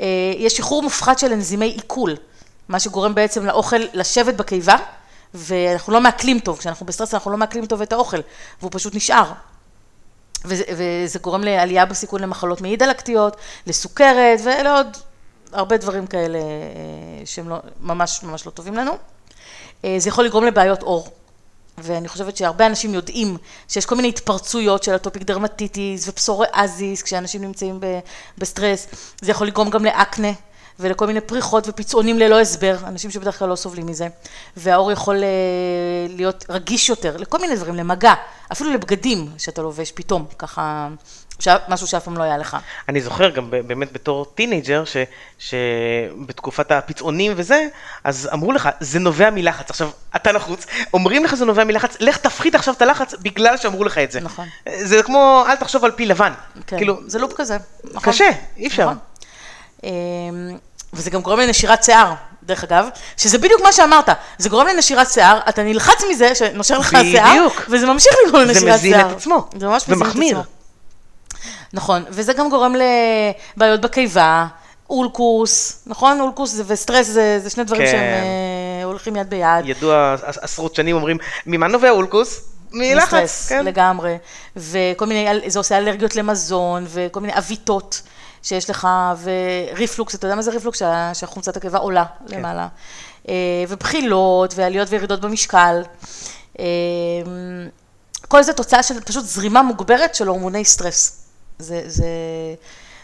אה, 0.00 0.06
יש 0.36 0.56
שחרור 0.56 0.82
מופחת 0.82 1.18
של 1.18 1.32
אנזימי 1.32 1.66
עיכול, 1.66 2.16
מה 2.68 2.80
שגורם 2.80 3.14
בעצם 3.14 3.46
לאוכל 3.46 3.80
לשבת 3.92 4.34
בקיבה, 4.34 4.76
ואנחנו 5.34 5.92
לא 5.92 6.00
מעכלים 6.00 6.38
טוב, 6.38 6.58
כשאנחנו 6.58 6.86
בסטרס 6.86 7.14
אנחנו 7.14 7.30
לא 7.30 7.36
מעכלים 7.36 7.66
טוב 7.66 7.82
את 7.82 7.92
האוכל, 7.92 8.20
והוא 8.60 8.70
פשוט 8.74 8.94
נשאר. 8.94 9.32
וזה, 10.44 10.64
וזה 10.76 11.18
גורם 11.18 11.44
לעלייה 11.44 11.86
בסיכון 11.86 12.20
למחלות 12.20 12.60
מעי 12.60 12.76
דלקתיות, 12.76 13.36
לסוכרת 13.66 14.40
ולעוד 14.44 14.96
הרבה 15.54 15.76
דברים 15.76 16.06
כאלה 16.06 16.38
אה, 16.38 16.44
שהם 17.24 17.48
לא, 17.48 17.56
ממש 17.80 18.22
ממש 18.22 18.46
לא 18.46 18.50
טובים 18.50 18.74
לנו. 18.74 18.92
אה, 19.84 19.96
זה 19.98 20.08
יכול 20.08 20.24
לגרום 20.24 20.44
לבעיות 20.44 20.82
עור. 20.82 21.08
ואני 21.78 22.08
חושבת 22.08 22.36
שהרבה 22.36 22.66
אנשים 22.66 22.94
יודעים 22.94 23.36
שיש 23.68 23.86
כל 23.86 23.94
מיני 23.94 24.08
התפרצויות 24.08 24.82
של 24.82 24.94
אטופיק 24.94 25.22
דרמטיטיס 25.22 26.08
ופסוריאזיס 26.08 27.02
כשאנשים 27.02 27.42
נמצאים 27.42 27.80
בסטרס, 28.38 28.86
זה 29.20 29.30
יכול 29.30 29.46
לגרום 29.46 29.70
גם 29.70 29.84
לאקנה. 29.84 30.32
ולכל 30.80 31.06
מיני 31.06 31.20
פריחות 31.20 31.68
ופצעונים 31.68 32.18
ללא 32.18 32.40
הסבר, 32.40 32.76
אנשים 32.86 33.10
שבדרך 33.10 33.38
כלל 33.38 33.48
לא 33.48 33.56
סובלים 33.56 33.86
מזה. 33.86 34.08
והעור 34.56 34.92
יכול 34.92 35.16
אה, 35.16 35.28
להיות 36.08 36.44
רגיש 36.48 36.88
יותר 36.88 37.16
לכל 37.16 37.38
מיני 37.38 37.56
דברים, 37.56 37.74
למגע, 37.74 38.14
אפילו 38.52 38.72
לבגדים 38.72 39.30
שאתה 39.38 39.62
לובש 39.62 39.92
פתאום, 39.92 40.24
ככה, 40.38 40.88
משהו 41.68 41.86
שאף 41.86 42.04
פעם 42.04 42.16
לא 42.18 42.22
היה 42.22 42.38
לך. 42.38 42.56
אני 42.88 43.00
זוכר 43.00 43.30
גם 43.30 43.50
באמת 43.50 43.92
בתור 43.92 44.24
teenager, 44.34 44.84
ש, 44.84 44.96
שבתקופת 45.38 46.72
הפצעונים 46.72 47.32
וזה, 47.36 47.66
אז 48.04 48.28
אמרו 48.32 48.52
לך, 48.52 48.68
זה 48.80 48.98
נובע 48.98 49.30
מלחץ. 49.30 49.70
עכשיו, 49.70 49.90
אתה 50.16 50.32
לחוץ, 50.32 50.66
אומרים 50.94 51.24
לך 51.24 51.34
זה 51.34 51.44
נובע 51.44 51.64
מלחץ, 51.64 51.96
לך 52.00 52.16
תפחית 52.16 52.54
עכשיו 52.54 52.74
את 52.74 52.82
הלחץ 52.82 53.14
בגלל 53.22 53.56
שאמרו 53.56 53.84
לך 53.84 53.98
את 53.98 54.12
זה. 54.12 54.20
נכון. 54.20 54.48
זה 54.82 55.02
כמו, 55.02 55.44
אל 55.48 55.56
תחשוב 55.56 55.84
על 55.84 55.90
פי 55.90 56.06
לבן. 56.06 56.32
כן, 56.66 56.76
כאילו, 56.76 57.00
זה 57.06 57.18
לופ 57.18 57.32
כזה. 57.36 57.56
נכון. 57.84 58.12
קשה, 58.12 58.28
אי 58.56 58.66
אפשר. 58.66 58.82
נכון. 58.82 58.98
אמ, 59.84 59.90
וזה 60.92 61.10
גם 61.10 61.20
גורם 61.20 61.40
לנשירת 61.40 61.84
שיער, 61.84 62.12
דרך 62.42 62.64
אגב, 62.64 62.88
שזה 63.16 63.38
בדיוק 63.38 63.62
מה 63.62 63.72
שאמרת, 63.72 64.08
זה 64.38 64.48
גורם 64.48 64.66
לנשירת 64.66 65.10
שיער, 65.10 65.40
אתה 65.48 65.62
נלחץ 65.62 66.04
מזה 66.10 66.34
שנושר 66.34 66.78
לך 66.78 66.94
השיער, 66.94 67.46
וזה 67.68 67.86
ממשיך 67.86 68.12
לגרום 68.26 68.42
לנשירת 68.42 68.62
שיער. 68.62 68.78
זה 68.78 68.88
מזין 68.88 69.00
את 69.00 69.16
עצמו, 69.16 69.48
זה 69.58 69.66
ממש 69.66 69.88
מזין 69.88 70.06
את 70.06 70.10
עצמו. 70.10 70.42
נכון, 71.74 72.04
וזה 72.08 72.32
גם 72.32 72.50
גורם 72.50 72.74
לבעיות 73.56 73.80
בקיבה, 73.80 74.46
אולקוס, 74.90 75.82
נכון? 75.86 76.20
אולקוס 76.20 76.60
וסטרס 76.66 77.06
זה, 77.06 77.38
זה 77.42 77.50
שני 77.50 77.64
דברים 77.64 77.82
כן. 77.82 77.90
שהם 77.90 78.22
אה, 78.22 78.84
הולכים 78.84 79.16
יד 79.16 79.30
ביד. 79.30 79.64
ידוע, 79.64 80.16
עשרות 80.22 80.74
שנים 80.74 80.96
אומרים, 80.96 81.18
ממה 81.46 81.68
נובע 81.68 81.90
אולקוס? 81.90 82.40
מלחץ, 82.72 83.46
כן. 83.48 83.64
לגמרי, 83.64 84.16
וכל 84.56 85.06
מיני, 85.06 85.50
זה 85.50 85.58
עושה 85.58 85.78
אלרגיות 85.78 86.16
למזון, 86.16 86.84
וכל 86.88 87.20
מיני 87.20 87.32
עוויתות. 87.32 88.02
שיש 88.42 88.70
לך, 88.70 88.88
וריפלוקס, 89.22 90.14
אתה 90.14 90.26
יודע 90.26 90.34
מה 90.34 90.42
זה 90.42 90.50
ריפלוקס? 90.50 90.82
שהחומצת 91.14 91.56
הקיבה 91.56 91.78
עולה 91.78 92.04
כן. 92.28 92.38
למעלה. 92.38 92.68
אה, 93.28 93.34
ובחילות, 93.68 94.54
ועליות 94.56 94.88
וירידות 94.90 95.20
במשקל. 95.20 95.82
אה, 96.58 96.64
כל 98.28 98.42
זה 98.42 98.52
תוצאה 98.52 98.82
של 98.82 99.00
פשוט 99.00 99.24
זרימה 99.24 99.62
מוגברת 99.62 100.14
של 100.14 100.28
הורמוני 100.28 100.64
סטרס. 100.64 101.23
זה, 101.58 101.82
זה, 101.86 102.06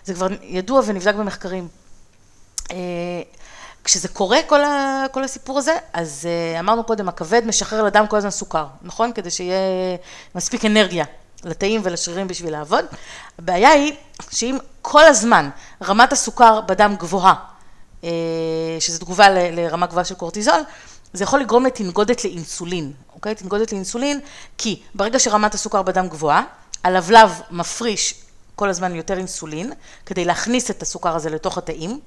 זה 0.04 0.14
כבר 0.14 0.28
ידוע 0.42 0.82
ונבדק 0.86 1.14
במחקרים. 1.14 1.68
אה, 2.70 2.76
כשזה 3.84 4.08
קורה, 4.08 4.38
כל, 4.46 4.64
ה, 4.64 5.04
כל 5.12 5.24
הסיפור 5.24 5.58
הזה, 5.58 5.76
אז 5.92 6.28
אמרנו 6.58 6.84
קודם, 6.84 7.08
הכבד 7.08 7.42
משחרר 7.46 7.82
לדם 7.82 8.06
כל 8.08 8.16
הזמן 8.16 8.30
סוכר, 8.30 8.66
נכון? 8.82 9.12
כדי 9.12 9.30
שיהיה 9.30 9.56
מספיק 10.34 10.64
אנרגיה 10.64 11.04
לתאים 11.44 11.80
ולשרירים 11.84 12.28
בשביל 12.28 12.52
לעבוד. 12.52 12.84
הבעיה 13.38 13.70
היא 13.70 13.94
שאם 14.30 14.58
כל 14.82 15.04
הזמן 15.04 15.50
רמת 15.84 16.12
הסוכר 16.12 16.60
בדם 16.60 16.94
גבוהה, 16.98 17.34
אה, 18.04 18.10
שזו 18.80 18.98
תגובה 18.98 19.28
לרמה 19.30 19.86
גבוהה 19.86 20.04
של 20.04 20.14
קורטיזול, 20.14 20.60
זה 21.12 21.24
יכול 21.24 21.40
לגרום 21.40 21.66
לתנגודת 21.66 22.24
לאינסולין, 22.24 22.92
אוקיי? 23.14 23.34
תנגודת 23.34 23.72
לאינסולין, 23.72 24.20
כי 24.58 24.82
ברגע 24.94 25.18
שרמת 25.18 25.54
הסוכר 25.54 25.82
בדם 25.82 26.08
גבוהה, 26.08 26.42
הלבלב 26.84 27.40
מפריש 27.50 28.14
כל 28.60 28.68
הזמן 28.70 28.94
יותר 28.94 29.18
אינסולין, 29.18 29.72
כדי 30.06 30.24
להכניס 30.24 30.70
את 30.70 30.82
הסוכר 30.82 31.16
הזה 31.16 31.30
לתוך 31.30 31.58
התאים. 31.58 32.00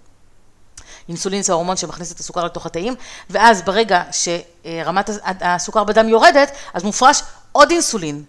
אינסולין 1.09 1.41
זה 1.43 1.53
ההורמון 1.53 1.77
שמכניס 1.77 2.11
את 2.11 2.19
הסוכר 2.19 2.45
לתוך 2.45 2.65
התאים, 2.65 2.95
ואז 3.29 3.61
ברגע 3.61 4.03
שרמת 4.11 5.09
הסוכר 5.41 5.83
בדם 5.83 6.09
יורדת, 6.09 6.51
אז 6.73 6.83
מופרש 6.83 7.21
עוד 7.51 7.71
אינסולין, 7.71 8.23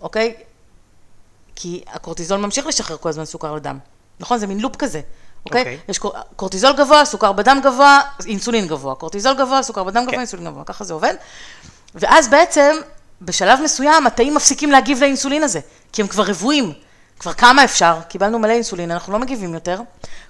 אוקיי? 0.00 0.34
כי 1.56 1.82
הקורטיזול 1.86 2.40
ממשיך 2.40 2.66
לשחרר 2.66 2.96
כל 2.96 3.08
הזמן 3.08 3.24
סוכר 3.24 3.54
לדם. 3.54 3.78
נכון? 4.20 4.38
זה 4.38 4.46
מין 4.46 4.60
לופ 4.60 4.76
כזה. 4.76 5.00
אוקיי? 5.46 5.60
אוקיי. 5.60 5.78
יש 5.88 5.98
קור- 5.98 6.14
קורטיזול 6.36 6.72
גבוה, 6.72 7.04
סוכר 7.04 7.32
בדם 7.32 7.60
גבוה, 7.64 8.00
אינסולין 8.26 8.66
גבוה. 8.66 8.94
קורטיזול 8.94 9.34
גבוה, 9.34 9.62
סוכר 9.62 9.84
בדם 9.84 10.02
גבוה, 10.02 10.12
כן. 10.12 10.18
אינסולין 10.18 10.46
גבוה. 10.46 10.64
ככה 10.64 10.84
זה 10.84 10.92
עובד. 10.94 11.14
ואז 11.94 12.28
בעצם, 12.28 12.76
בשלב 13.22 13.58
מסוים, 13.64 14.06
התאים 14.06 14.34
מפסיקים 14.34 14.70
להגיב 14.70 15.00
לאינסולין 15.00 15.42
הזה, 15.42 15.60
כי 15.92 16.02
הם 16.02 16.08
כבר 16.08 16.24
רבועים. 16.24 16.72
כבר 17.18 17.32
כמה 17.32 17.64
אפשר, 17.64 17.98
קיבלנו 18.08 18.38
מלא 18.38 18.52
אינסולין, 18.52 18.90
אנחנו 18.90 19.12
לא 19.12 19.18
מגיבים 19.18 19.54
יותר. 19.54 19.80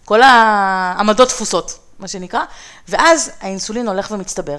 כל 0.04 0.22
העמדות 0.22 1.28
תפוסות, 1.28 1.78
מה 1.98 2.08
שנקרא, 2.08 2.40
ואז 2.88 3.30
האינסולין 3.40 3.88
הולך 3.88 4.10
ומצטבר. 4.10 4.56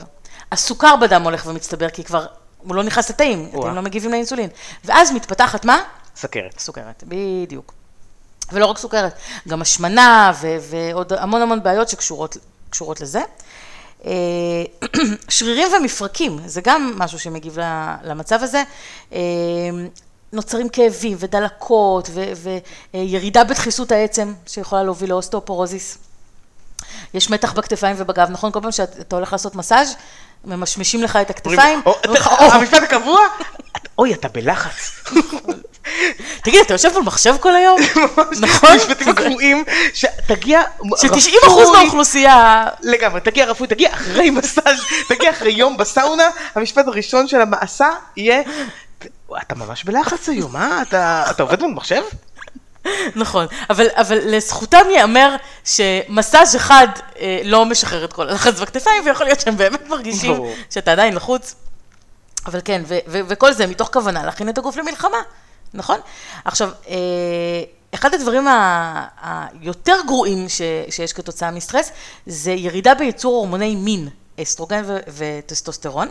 הסוכר 0.51 0.95
בדם 0.95 1.23
הולך 1.23 1.45
ומצטבר, 1.45 1.89
כי 1.89 2.03
כבר, 2.03 2.25
הוא 2.57 2.75
לא 2.75 2.83
נכנס 2.83 3.09
לתאים. 3.09 3.49
התאים 3.53 3.75
לא 3.75 3.81
מגיבים 3.81 4.11
לאינסולין. 4.11 4.49
ואז 4.85 5.11
מתפתחת 5.11 5.65
מה? 5.65 5.81
סכרת. 6.15 6.59
סוכרת, 6.59 7.03
בדיוק. 7.07 7.73
ולא 8.51 8.65
רק 8.65 8.77
סוכרת, 8.77 9.13
גם 9.47 9.61
השמנה 9.61 10.31
ו- 10.41 10.57
ועוד 10.69 11.13
המון 11.13 11.41
המון 11.41 11.63
בעיות 11.63 11.89
שקשורות 11.89 12.37
קשורות 12.69 13.01
לזה. 13.01 13.21
אה, 14.05 14.11
שרירים 15.29 15.67
ומפרקים, 15.79 16.39
זה 16.45 16.61
גם 16.61 16.93
משהו 16.97 17.19
שמגיב 17.19 17.57
למצב 18.03 18.39
הזה. 18.43 18.63
אה, 20.33 20.37
נוצרים 20.37 20.69
כאבים 20.69 21.17
ודלקות 21.19 22.09
וירידה 22.93 23.43
בדחיסות 23.43 23.91
העצם 23.91 24.33
שיכולה 24.47 24.83
להוביל 24.83 25.09
לאוסטאופורוזיס. 25.09 25.97
יש 27.13 27.29
מתח 27.29 27.53
בכתפיים 27.53 27.95
ובגב, 27.99 28.29
נכון? 28.29 28.51
כל 28.51 28.59
פעם 28.61 28.71
שאתה 28.71 29.15
הולך 29.15 29.31
לעשות 29.31 29.55
מסאז', 29.55 29.95
ממשמשים 30.45 31.03
לך 31.03 31.15
את 31.15 31.29
הכתפיים. 31.29 31.81
או, 31.85 31.91
אומרים 32.05 32.21
לך, 32.21 32.27
אתה- 32.27 32.45
"או, 32.45 32.51
המשפט 32.51 32.83
הקבוע? 32.83 33.19
אוי, 33.97 34.13
אתה 34.13 34.27
בלחץ. 34.27 34.91
תגיד, 36.43 36.61
אתה 36.65 36.73
יושב 36.73 36.93
מול 36.93 37.03
מחשב 37.03 37.35
כל 37.39 37.55
היום? 37.55 37.79
נכון? 38.41 38.75
משפטים 38.75 39.09
הקבועים, 39.09 39.63
שתגיע 39.93 40.61
ש-90% 40.97 41.49
מהאוכלוסייה... 41.73 42.65
לגמרי, 42.81 43.21
תגיע 43.21 43.45
רפואי, 43.45 43.69
תגיע 43.69 43.93
אחרי 43.93 44.29
מסאז', 44.29 44.79
תגיע 45.09 45.29
אחרי 45.31 45.51
יום 45.51 45.77
בסאונה, 45.77 46.23
המשפט 46.55 46.87
הראשון 46.87 47.27
של 47.27 47.41
המעשה 47.41 47.87
יהיה, 48.17 48.41
אתה 49.41 49.55
ממש 49.55 49.83
בלחץ 49.83 50.29
היום, 50.29 50.55
אה? 50.55 50.81
אתה 50.81 51.23
אתה 51.31 51.43
עובד 51.43 51.61
מול 51.61 51.71
מחשב? 51.71 52.01
נכון, 53.15 53.45
אבל, 53.69 53.87
אבל 53.95 54.17
לזכותם 54.23 54.85
ייאמר 54.95 55.35
שמסאז' 55.65 56.55
אחד 56.55 56.87
אה, 57.19 57.41
לא 57.43 57.65
משחרר 57.65 58.05
את 58.05 58.13
כל 58.13 58.29
הלחץ 58.29 58.59
בכתפיים, 58.59 59.03
ויכול 59.05 59.25
להיות 59.25 59.39
שהם 59.39 59.57
באמת 59.57 59.87
מרגישים 59.87 60.33
ברור. 60.35 60.53
שאתה 60.69 60.91
עדיין 60.91 61.15
לחוץ. 61.15 61.55
אבל 62.45 62.59
כן, 62.65 62.81
ו- 62.87 62.97
ו- 63.07 63.19
וכל 63.27 63.53
זה 63.53 63.67
מתוך 63.67 63.89
כוונה 63.93 64.25
להכין 64.25 64.49
את 64.49 64.57
הגוף 64.57 64.75
למלחמה, 64.77 65.17
נכון? 65.73 65.99
עכשיו, 66.45 66.69
אה, 66.89 66.95
אחד 67.93 68.13
הדברים 68.13 68.47
ה- 68.47 69.05
היותר 69.61 69.95
גרועים 70.07 70.49
ש- 70.49 70.61
שיש 70.89 71.13
כתוצאה 71.13 71.51
מסטרס, 71.51 71.91
זה 72.25 72.51
ירידה 72.51 72.93
בייצור 72.95 73.35
הורמוני 73.35 73.75
מין, 73.75 74.09
אסטרוגן 74.41 74.83
ו- 74.85 74.97
וטסטוסטרון, 75.07 76.07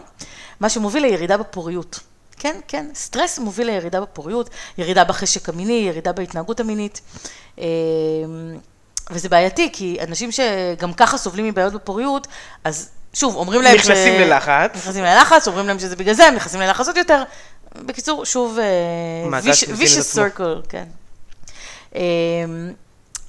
מה 0.60 0.68
שמוביל 0.68 1.02
לירידה 1.02 1.36
בפוריות. 1.36 2.00
כן, 2.38 2.56
כן, 2.68 2.86
סטרס 2.94 3.38
מוביל 3.38 3.66
לירידה 3.66 4.00
בפוריות, 4.00 4.50
ירידה 4.78 5.04
בחשק 5.04 5.48
המיני, 5.48 5.84
ירידה 5.88 6.12
בהתנהגות 6.12 6.60
המינית. 6.60 7.00
אה, 7.58 7.64
וזה 9.10 9.28
בעייתי, 9.28 9.70
כי 9.72 9.96
אנשים 10.00 10.30
שגם 10.32 10.92
ככה 10.92 11.18
סובלים 11.18 11.48
מבעיות 11.48 11.72
בפוריות, 11.72 12.26
אז 12.64 12.90
שוב, 13.12 13.36
אומרים 13.36 13.62
להם 13.62 13.76
נכנסים 13.76 14.20
ללחץ. 14.20 14.70
נכנסים 14.74 15.04
ללחץ, 15.04 15.48
אומרים 15.48 15.66
להם 15.66 15.78
שזה 15.78 15.96
בגלל 15.96 16.14
זה, 16.14 16.26
הם 16.26 16.34
נכנסים 16.34 16.60
ללחץ 16.60 16.86
עוד 16.86 16.96
יותר. 16.96 17.22
בקיצור, 17.74 18.24
שוב, 18.24 18.58
אה, 18.58 19.42
שמזין 19.52 19.74
את 19.74 19.80
vicious 19.80 20.18
circle, 20.18 20.68
כן. 20.68 20.84
אה, 21.96 22.02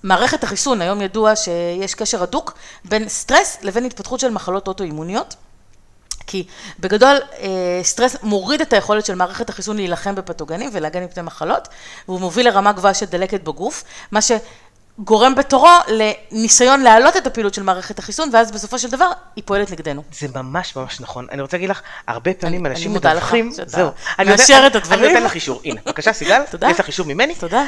מערכת 0.03 0.43
החיסון, 0.43 0.81
היום 0.81 1.01
ידוע 1.01 1.35
שיש 1.35 1.95
קשר 1.95 2.23
הדוק 2.23 2.53
בין 2.85 3.09
סטרס 3.09 3.57
לבין 3.61 3.85
התפתחות 3.85 4.19
של 4.19 4.29
מחלות 4.31 4.67
אוטואימוניות. 4.67 5.35
כי 6.27 6.43
בגדול, 6.79 7.17
אה, 7.39 7.47
סטרס 7.83 8.15
מוריד 8.23 8.61
את 8.61 8.73
היכולת 8.73 9.05
של 9.05 9.15
מערכת 9.15 9.49
החיסון 9.49 9.75
להילחם 9.75 10.15
בפתוגנים 10.15 10.69
ולהגן 10.73 11.03
מפני 11.03 11.23
מחלות, 11.23 11.67
והוא 12.07 12.19
מוביל 12.19 12.47
לרמה 12.47 12.71
גבוהה 12.71 12.93
של 12.93 13.05
דלקת 13.05 13.41
בגוף, 13.43 13.83
מה 14.11 14.19
שגורם 14.21 15.35
בתורו 15.35 15.69
לניסיון 15.87 16.81
להעלות 16.81 17.17
את 17.17 17.27
הפעילות 17.27 17.53
של 17.53 17.63
מערכת 17.63 17.99
החיסון, 17.99 18.29
ואז 18.33 18.51
בסופו 18.51 18.79
של 18.79 18.89
דבר 18.89 19.07
היא 19.35 19.43
פועלת 19.47 19.71
נגדנו. 19.71 20.03
זה 20.19 20.27
ממש 20.35 20.75
ממש 20.75 20.99
נכון. 21.01 21.27
אני 21.31 21.41
רוצה 21.41 21.57
להגיד 21.57 21.69
לך, 21.69 21.81
הרבה 22.07 22.33
פעמים 22.33 22.65
אני- 22.65 22.75
אנשים 22.75 22.93
מדווחים, 22.93 23.51
זהו. 23.65 23.89
אני 24.19 24.29
מאשר 24.29 24.63
את 24.67 24.75
הדברים. 24.75 25.03
אני 25.03 25.13
נותן 25.13 25.23
לך 25.25 25.35
אישור, 25.35 25.61
הנה, 25.65 25.81
בבקשה 25.85 26.13
סיגל. 26.13 26.41
יש 26.71 26.79
לך 26.79 26.87
אישור 26.87 27.05
ממני. 27.05 27.35
תודה. 27.35 27.63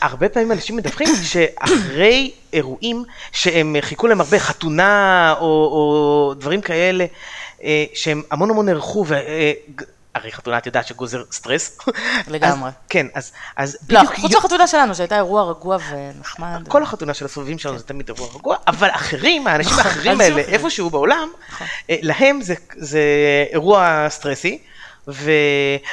הרבה 0.00 0.28
פעמים 0.28 0.52
אנשים 0.52 0.76
מדווחים 0.76 1.08
שאחרי 1.30 2.30
אירועים 2.52 3.04
שהם 3.32 3.76
חיכו 3.80 4.06
להם 4.06 4.20
הרבה, 4.20 4.38
חתונה 4.38 5.34
או, 5.40 5.44
או 5.46 6.34
דברים 6.38 6.60
כאלה, 6.60 7.04
שהם 7.94 8.22
המון 8.30 8.50
המון 8.50 8.66
נערכו, 8.66 9.04
ו... 9.08 9.14
אה, 9.14 9.52
הרי 10.14 10.32
חתונה 10.32 10.58
את 10.58 10.66
יודעת 10.66 10.86
שגוזר 10.86 11.22
סטרס. 11.32 11.78
לגמרי. 12.28 12.70
כן, 12.88 13.06
אז, 13.14 13.32
אז 13.56 13.78
לא, 13.88 14.00
בדיוק 14.02 14.14
חוץ 14.14 14.34
מהחתונה 14.34 14.66
שלנו, 14.66 14.94
שהייתה 14.94 15.16
אירוע 15.16 15.50
רגוע 15.50 15.76
ונחמד. 15.90 16.68
כל 16.68 16.82
החתונה 16.82 17.14
של 17.14 17.24
הסובבים 17.24 17.58
שלנו 17.58 17.78
זה 17.78 17.84
תמיד 17.84 18.08
אירוע 18.08 18.28
רגוע, 18.34 18.56
אבל 18.66 18.88
אחרים, 18.90 19.46
האנשים 19.46 19.72
נכון, 19.72 19.86
האחרים 19.86 20.20
האלה. 20.20 20.42
איפשהו 20.42 20.90
בעולם, 20.90 21.28
נכון. 21.52 21.66
אה, 21.90 21.96
להם 22.02 22.42
זה, 22.42 22.54
זה 22.76 23.00
אירוע 23.52 24.06
סטרסי. 24.08 24.58
ו... 25.08 25.30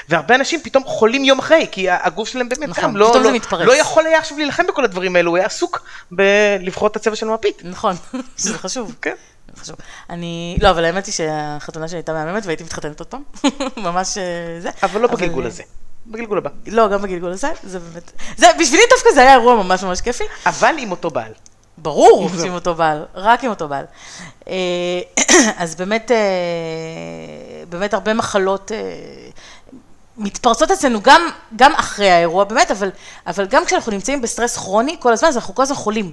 והרבה 0.09 0.35
אנשים 0.35 0.61
פתאום 0.63 0.83
חולים 0.83 1.23
יום 1.23 1.39
אחרי, 1.39 1.67
כי 1.71 1.89
הגוף 1.89 2.27
שלהם 2.27 2.49
באמת 2.49 2.69
נכון, 2.69 2.83
גם 2.83 2.97
לא, 2.97 3.13
זה 3.13 3.19
לא. 3.51 3.65
לא 3.65 3.75
יכול 3.75 4.05
היה 4.05 4.19
עכשיו 4.19 4.37
להילחם 4.37 4.63
בכל 4.67 4.83
הדברים 4.83 5.15
האלו, 5.15 5.31
הוא 5.31 5.37
היה 5.37 5.45
עסוק 5.45 5.85
בלבחור 6.11 6.87
את 6.87 6.95
הצבע 6.95 7.15
של 7.15 7.29
המפית. 7.29 7.61
נכון, 7.63 7.95
שזה 8.37 8.57
חשוב. 8.57 8.95
כן. 9.01 9.15
חשוב. 9.55 9.75
אני, 10.09 10.57
לא, 10.61 10.69
אבל 10.69 10.85
האמת 10.85 11.05
היא 11.05 11.13
שהחתונה 11.13 11.87
שלי 11.87 11.97
הייתה 11.97 12.13
מהממת 12.13 12.45
והייתי 12.45 12.63
מתחתנת 12.63 12.99
עוד 12.99 13.07
פעם. 13.07 13.23
ממש 13.87 14.17
אה, 14.17 14.61
זה. 14.61 14.69
אבל 14.83 15.01
לא 15.01 15.07
בגלגול 15.07 15.45
הזה, 15.45 15.63
בגלגול 16.07 16.37
הבא. 16.37 16.49
לא, 16.67 16.87
גם 16.87 17.01
בגלגול 17.01 17.31
הזה, 17.31 17.47
זה 17.63 17.79
באמת... 17.79 18.11
זה, 18.37 18.47
בשבילי 18.59 18.83
דווקא 18.95 19.09
זה 19.13 19.21
היה 19.21 19.33
אירוע 19.33 19.63
ממש 19.63 19.83
ממש 19.83 20.01
כיפי. 20.01 20.23
אבל 20.45 20.75
עם 20.77 20.91
אותו 20.91 21.09
בעל. 21.09 21.31
ברור 21.77 22.29
שעם 22.41 22.53
אותו 22.53 22.75
בעל, 22.75 23.05
רק 23.15 23.43
עם 23.43 23.49
אותו 23.49 23.67
בעל. 23.67 23.85
אה, 24.47 24.53
אז 25.63 25.75
באמת, 25.75 26.11
אה, 26.11 26.17
באמת 27.69 27.93
הרבה 27.93 28.13
מחלות 28.13 28.71
מתפרצות 30.17 30.71
אצלנו 30.71 31.01
גם, 31.01 31.29
גם 31.55 31.75
אחרי 31.75 32.09
האירוע, 32.09 32.43
באמת, 32.43 32.71
אבל, 32.71 32.89
אבל 33.27 33.45
גם 33.45 33.65
כשאנחנו 33.65 33.91
נמצאים 33.91 34.21
בסטרס 34.21 34.57
כרוני, 34.57 34.95
כל 34.99 35.13
הזמן, 35.13 35.29
אז 35.29 35.37
אנחנו 35.37 35.55
כל 35.55 35.63
הזמן 35.63 35.75
חולים. 35.75 36.11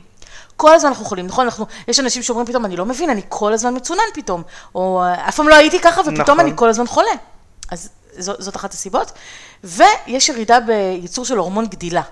כל 0.57 0.75
הזמן 0.75 0.89
אנחנו 0.89 1.05
חולים, 1.05 1.27
נכון? 1.27 1.45
אנחנו, 1.45 1.67
יש 1.89 2.01
אנשים 2.01 2.23
שאומרים 2.23 2.47
פתאום, 2.47 2.65
אני 2.65 2.77
לא 2.77 2.87
מבין, 2.87 3.11
אני 3.11 3.23
כל 3.29 3.53
הזמן 3.53 3.77
מצונן 3.77 4.03
פתאום, 4.15 4.43
או 4.75 5.03
"אה, 5.03 5.29
אף 5.29 5.37
פעם 5.37 5.49
לא 5.49 5.55
הייתי 5.55 5.81
ככה 5.81 6.01
ופתאום 6.01 6.21
נכון. 6.21 6.41
אני 6.41 6.53
כל 6.55 6.69
הזמן 6.69 6.87
חולה. 6.87 7.11
אז 7.71 7.89
זו, 8.19 8.33
זאת 8.39 8.57
אחת 8.57 8.73
הסיבות. 8.73 9.13
ויש 9.65 10.29
ירידה 10.29 10.61
בייצור 10.61 11.25
של 11.25 11.37
הורמון 11.39 11.67
גדילה, 11.67 12.03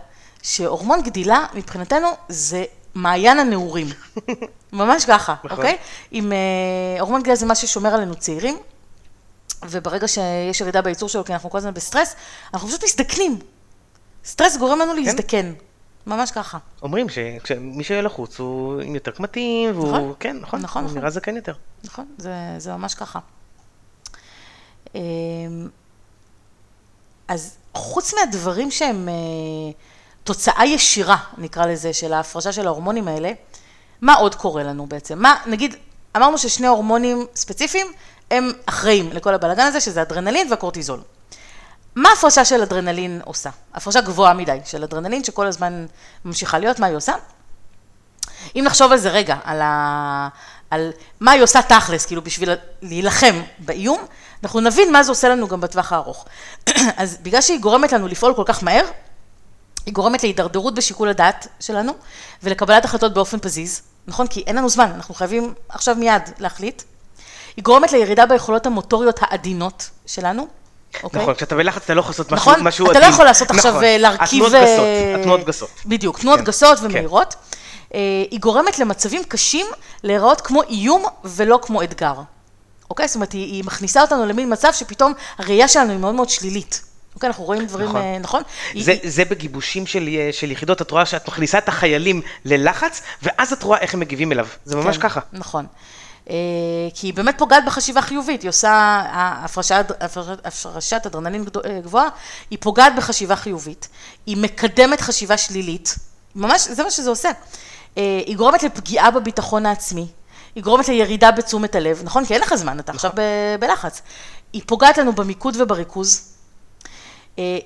שהורמון 0.42 1.02
גדילה, 1.02 1.46
מבחינתנו, 1.55 2.09
זה 2.28 2.64
מעיין 2.94 3.38
הנעורים. 3.38 3.87
ממש 4.72 5.05
ככה, 5.05 5.35
נכון. 5.44 5.59
אוקיי? 5.59 5.76
עם 6.11 6.33
אה, 6.33 7.00
הורמון 7.00 7.20
גדילה 7.20 7.37
זה 7.37 7.46
מה 7.46 7.55
ששומר 7.55 7.94
עלינו 7.94 8.14
צעירים, 8.14 8.59
וברגע 9.70 10.09
שיש 10.09 10.61
ירידה 10.61 10.83
בייצור 10.83 11.09
שלו, 11.09 11.24
כי 11.24 11.33
אנחנו 11.33 11.50
כל 11.50 11.59
הזמן 11.59 11.74
בסטרס, 11.74 12.14
אנחנו 12.55 12.68
פשוט 12.68 12.85
מזדקנים. 12.85 13.38
סטרס 14.24 14.57
גורם 14.57 14.78
לנו 14.78 14.94
להזדקן. 14.94 15.52
ממש 16.06 16.30
ככה. 16.30 16.58
אומרים 16.82 17.06
שמי 17.44 17.84
שיהיה 17.84 18.02
לחוץ 18.02 18.38
הוא 18.38 18.80
עם 18.80 18.94
יותר 18.94 19.10
קמטים, 19.10 19.70
והוא, 19.74 19.88
נכון. 19.88 20.12
כן, 20.20 20.36
נכון, 20.36 20.60
נכון, 20.60 20.84
נכון. 20.84 20.98
נראה 20.98 21.10
זקן 21.10 21.36
יותר. 21.36 21.54
נכון, 21.84 22.06
זה, 22.18 22.34
זה 22.58 22.72
ממש 22.72 22.94
ככה. 22.94 23.18
אמ, 24.94 25.00
אז 27.28 27.56
חוץ 27.74 28.14
מהדברים 28.14 28.70
שהם 28.70 29.08
אה, 29.08 29.14
תוצאה 30.24 30.66
ישירה, 30.66 31.16
נקרא 31.38 31.66
לזה, 31.66 31.92
של 31.92 32.12
ההפרשה 32.12 32.52
של 32.52 32.66
ההורמונים 32.66 33.08
האלה, 33.08 33.32
מה 34.00 34.14
עוד 34.14 34.34
קורה 34.34 34.62
לנו 34.62 34.86
בעצם? 34.86 35.18
מה, 35.18 35.36
נגיד, 35.46 35.74
אמרנו 36.16 36.38
ששני 36.38 36.66
הורמונים 36.66 37.26
ספציפיים 37.34 37.86
הם 38.30 38.52
אחראים 38.66 39.12
לכל 39.12 39.34
הבלאגן 39.34 39.66
הזה, 39.66 39.80
שזה 39.80 40.02
אדרנלין 40.02 40.50
והקורטיזול. 40.50 41.00
מה 41.96 42.09
ההפרשה 42.09 42.44
של 42.44 42.62
אדרנלין 42.62 43.20
עושה? 43.24 43.50
הפרשה 43.74 44.00
גבוהה 44.00 44.35
מדי 44.35 44.59
של 44.64 44.85
אדרנלין, 44.85 45.24
שכל 45.24 45.46
הזמן 45.46 45.87
ממשיכה 46.24 46.59
להיות, 46.59 46.78
מה 46.78 46.87
היא 46.87 46.96
עושה? 46.96 47.12
אם 48.57 48.64
נחשוב 48.66 48.92
על 48.92 48.98
זה 48.98 49.11
רגע, 49.11 49.37
על, 49.44 49.61
ה... 49.62 50.28
על 50.70 50.92
מה 51.20 51.31
היא 51.31 51.42
עושה 51.42 51.62
תכלס, 51.62 52.07
כאילו 52.07 52.22
בשביל 52.22 52.50
להילחם 52.83 53.42
באיום, 53.59 54.00
אנחנו 54.42 54.61
נבין 54.61 54.92
מה 54.92 55.02
זה 55.02 55.11
עושה 55.11 55.28
לנו 55.28 55.48
גם 55.48 55.61
בטווח 55.61 55.92
הארוך. 55.92 56.24
אז 56.96 57.18
בגלל 57.22 57.40
שהיא 57.40 57.61
גורמת 57.61 57.92
לנו 57.92 58.09
לפעול 58.09 58.35
כל 58.35 58.44
כך 58.46 58.62
מהר, 58.62 58.85
היא 59.87 59.94
גורמת 59.94 60.22
להידרדרות 60.22 60.74
בשיקול 60.74 61.09
הדעת 61.09 61.46
שלנו 61.61 61.92
ולקבלת 62.42 62.85
החלטות 62.85 63.14
באופן 63.14 63.38
פזיז, 63.38 63.83
נכון? 64.07 64.26
כי 64.26 64.44
אין 64.46 64.57
לנו 64.57 64.68
זמן, 64.68 64.90
אנחנו 64.94 65.14
חייבים 65.14 65.55
עכשיו 65.68 65.96
מיד 65.96 66.22
להחליט. 66.38 66.83
היא 67.57 67.64
גורמת 67.64 67.92
לירידה 67.92 68.26
ביכולות 68.26 68.66
המוטוריות 68.66 69.18
העדינות 69.22 69.90
שלנו, 70.07 70.46
אוקיי? 71.02 71.22
נכון, 71.22 71.35
כשאתה 71.35 71.55
בלחץ 71.55 71.83
אתה 71.85 71.94
לא 71.94 72.00
יכול 72.00 72.11
לעשות 72.12 72.33
משהו 72.33 72.52
נכון, 72.52 72.64
משהו 72.66 72.87
אתה 72.90 72.98
לא 72.98 73.05
עדין. 73.05 73.12
יכול 73.14 73.24
לעשות 73.24 73.50
עכשיו 73.50 73.70
נכון. 73.72 73.85
אה, 73.85 73.98
להרכיב... 73.98 74.44
התנועות 74.44 74.55
אה, 74.55 74.64
גסות, 74.74 74.87
התנועות 75.20 75.44
גסות. 75.44 75.70
בדיוק, 75.87 76.18
תנועות 76.18 76.38
כן, 76.38 76.44
גסות 76.44 76.78
כן. 76.78 76.85
ומהירות. 76.87 77.35
אה, 77.94 77.98
היא 78.31 78.40
גורמת 78.40 78.78
למצבים 78.78 79.24
קשים 79.24 79.66
להיראות 80.02 80.40
כמו 80.40 80.62
איום 80.62 81.05
ולא 81.24 81.59
כמו 81.62 81.83
אתגר. 81.83 82.14
אוקיי? 82.90 83.09
זאת 83.09 83.14
אומרת, 83.14 83.33
היא, 83.33 83.64
מכניסה 83.64 84.02
אותנו 84.02 84.26
למין 84.26 84.52
מצב 84.52 84.68
שפתאום 84.72 85.12
הראייה 85.38 85.68
שלנו 85.68 85.90
היא 85.90 85.98
מאוד 85.98 86.14
מאוד 86.14 86.28
שלילית. 86.28 86.83
אוקיי, 87.14 87.26
אנחנו 87.28 87.44
רואים 87.44 87.66
דברים, 87.66 87.88
נכון. 87.88 88.00
אה, 88.00 88.18
נכון? 88.20 88.42
זה, 88.81 88.92
היא- 88.92 89.11
זה 89.11 89.24
בגיבושים 89.24 89.87
של, 89.87 90.09
של 90.33 90.50
יחידות, 90.50 90.83
את 90.83 90.90
רואה 90.90 91.07
שאת 91.07 91.28
מכניסה 91.28 91.59
את 91.59 91.68
החיילים 91.68 92.22
ללחץ, 92.44 93.02
ואז 93.22 93.52
את 93.52 93.62
רואה 93.62 93.78
איך 93.78 93.94
הם 93.94 94.00
מגיבים 94.00 94.33
אליו. 94.33 94.46
זה 94.64 94.76
ממש 94.76 94.96
כן, 94.96 95.02
ככה. 95.02 95.20
נכון. 95.33 95.66
אה, 96.30 96.35
כי 96.94 97.06
היא 97.06 97.14
באמת 97.14 97.38
פוגעת 97.38 97.64
בחשיבה 97.66 98.02
חיובית, 98.02 98.42
היא 98.42 98.48
עושה 98.48 99.02
הפרשת, 99.44 99.87
הפרשת, 100.44 101.06
אדרנלין 101.06 101.44
אה, 101.64 101.80
גבוהה, 101.80 102.08
היא 102.50 102.58
פוגעת 102.61 102.92
בחשיבה 102.96 103.37
חיובית, 103.37 103.88
היא 104.26 104.37
מקדמת 104.37 105.00
חשיבה 105.00 105.37
שלילית, 105.37 105.96
ממש, 106.35 106.68
זה 106.68 106.85
מה 106.85 106.90
שזה 106.90 107.11
עושה. 107.11 107.30
אה, 107.98 108.20
היא 108.26 108.37
גורמת 108.37 108.62
לפגיעה 108.62 109.11
בביטחון 109.11 109.66
העצמי, 109.66 110.06
היא 110.54 110.62
גורמת 110.62 110.88
לירידה 110.88 111.30
בתשומת 111.30 111.74
הלב, 111.74 112.00
נכון? 112.04 112.24
כי 112.24 112.35
אין 112.35 112.42
לך 112.42 112.54
זמן, 112.54 112.80
אתה 112.80 112.92
עכשיו 112.92 113.11
ב- 113.14 113.56
בלחץ. 113.61 114.02
היא 114.52 114.62
פוגעת 114.66 114.98
לנו 114.98 115.12
במיקוד 115.12 115.56
ובריכוז, 115.61 116.28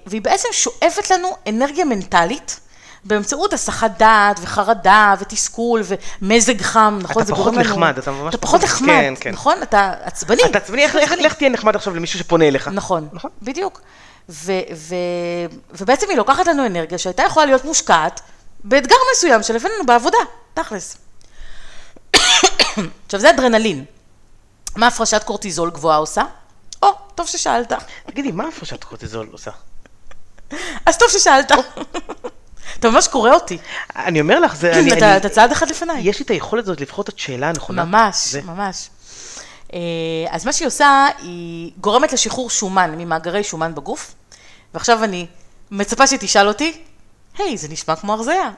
והיא 0.06 0.22
בעצם 0.22 0.48
שואפת 0.52 1.10
לנו 1.10 1.28
אנרגיה 1.48 1.84
מנטלית 1.84 2.60
באמצעות 3.06 3.52
הסחת 3.52 3.90
דעת 3.98 4.38
וחרדה 4.42 5.14
ותסכול 5.20 5.82
ומזג 6.22 6.62
חם, 6.62 6.98
נכון? 7.02 7.22
אתה 7.22 7.32
פחות 7.32 7.54
נחמד, 7.54 7.98
אתה 7.98 8.10
ממש 8.10 8.34
אתה 8.34 8.38
פחות 8.42 8.60
פחות- 8.60 8.74
נחמד, 8.74 8.88
כן, 8.88 9.14
כן. 9.20 9.30
נכון? 9.30 9.62
אתה 9.62 9.92
עצבני. 10.02 10.42
אתה 10.50 10.58
עצבני, 10.58 10.84
איך, 10.84 11.34
תהיה 11.34 11.50
נחמד 11.50 11.76
עכשיו 11.76 11.94
למישהו 11.96 12.18
שפונה 12.18 12.48
אליך? 12.48 12.68
נכון, 12.68 13.08
נכון. 13.12 13.30
בדיוק. 13.42 13.80
ו, 14.28 14.52
ו, 14.74 14.94
ובעצם 15.70 16.06
היא 16.10 16.16
לוקחת 16.16 16.46
לנו 16.46 16.66
אנרגיה 16.66 16.98
שהייתה 16.98 17.22
יכולה 17.22 17.46
להיות 17.46 17.64
מושקעת 17.64 18.20
באתגר 18.64 18.96
מסוים 19.14 19.42
שלפנינו 19.42 19.86
בעבודה, 19.86 20.18
תכלס. 20.54 20.96
עכשיו 23.06 23.20
זה 23.20 23.30
אדרנלין. 23.30 23.84
מה 24.76 24.86
הפרשת 24.86 25.22
קורטיזול 25.24 25.70
גבוהה 25.70 25.96
עושה? 25.96 26.22
או, 26.82 26.88
טוב 27.14 27.26
ששאלת. 27.26 27.72
תגידי, 28.06 28.32
מה 28.32 28.48
הפרשת 28.48 28.84
קורטיזול 28.84 29.28
עושה? 29.32 29.50
אז 30.86 30.98
טוב 30.98 31.08
ששאלת. 31.10 31.52
אתה 32.78 32.90
ממש 32.90 33.08
קורא 33.08 33.30
אותי. 33.30 33.58
אני 33.96 34.20
אומר 34.20 34.40
לך, 34.40 34.56
זה... 34.56 34.72
אני, 34.78 34.92
אתה 34.98 35.10
אני, 35.10 35.16
אתה 35.16 35.28
צעד 35.28 35.52
אחד 35.52 35.70
לפניי. 35.70 36.02
יש 36.02 36.18
לי 36.18 36.24
את 36.24 36.30
היכולת 36.30 36.64
הזאת 36.64 36.80
לבחור 36.80 37.04
את 37.04 37.08
השאלה 37.16 37.48
הנכונה. 37.48 37.84
ממש, 37.84 38.28
זה, 38.28 38.42
ממש. 38.42 38.90
אה, 39.74 39.78
אז 40.30 40.46
מה 40.46 40.52
שהיא 40.52 40.66
עושה, 40.66 41.06
היא 41.18 41.72
גורמת 41.80 42.12
לשחרור 42.12 42.50
שומן 42.50 42.94
ממאגרי 42.98 43.44
שומן 43.44 43.74
בגוף, 43.74 44.14
ועכשיו 44.74 45.04
אני 45.04 45.26
מצפה 45.70 46.06
שתשאל 46.06 46.48
אותי, 46.48 46.80
היי, 47.38 47.56
זה 47.56 47.68
נשמע 47.68 47.96
כמו 47.96 48.12
הרזייה. 48.12 48.50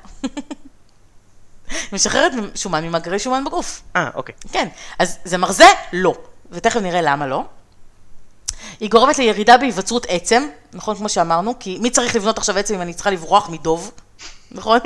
משחררת 1.92 2.32
שומן 2.54 2.84
ממאגרי 2.84 3.18
שומן 3.18 3.44
בגוף. 3.44 3.82
אה, 3.96 4.10
אוקיי. 4.14 4.34
כן, 4.52 4.68
אז 4.98 5.18
זה 5.24 5.38
מרזה? 5.38 5.64
לא. 5.92 6.14
ותכף 6.50 6.80
נראה 6.80 7.02
למה 7.02 7.26
לא. 7.26 7.44
היא 8.80 8.90
גורמת 8.90 9.18
לירידה 9.18 9.56
בהיווצרות 9.56 10.06
עצם, 10.08 10.48
נכון, 10.72 10.96
כמו 10.96 11.08
שאמרנו, 11.08 11.54
כי 11.60 11.78
מי 11.80 11.90
צריך 11.90 12.16
לבנות 12.16 12.38
עכשיו 12.38 12.58
עצם 12.58 12.74
אם 12.74 12.80
אני 12.80 12.94
צריכה 12.94 13.10
לברוח 13.10 13.48
מדוב, 13.48 13.90
נכון? 14.50 14.78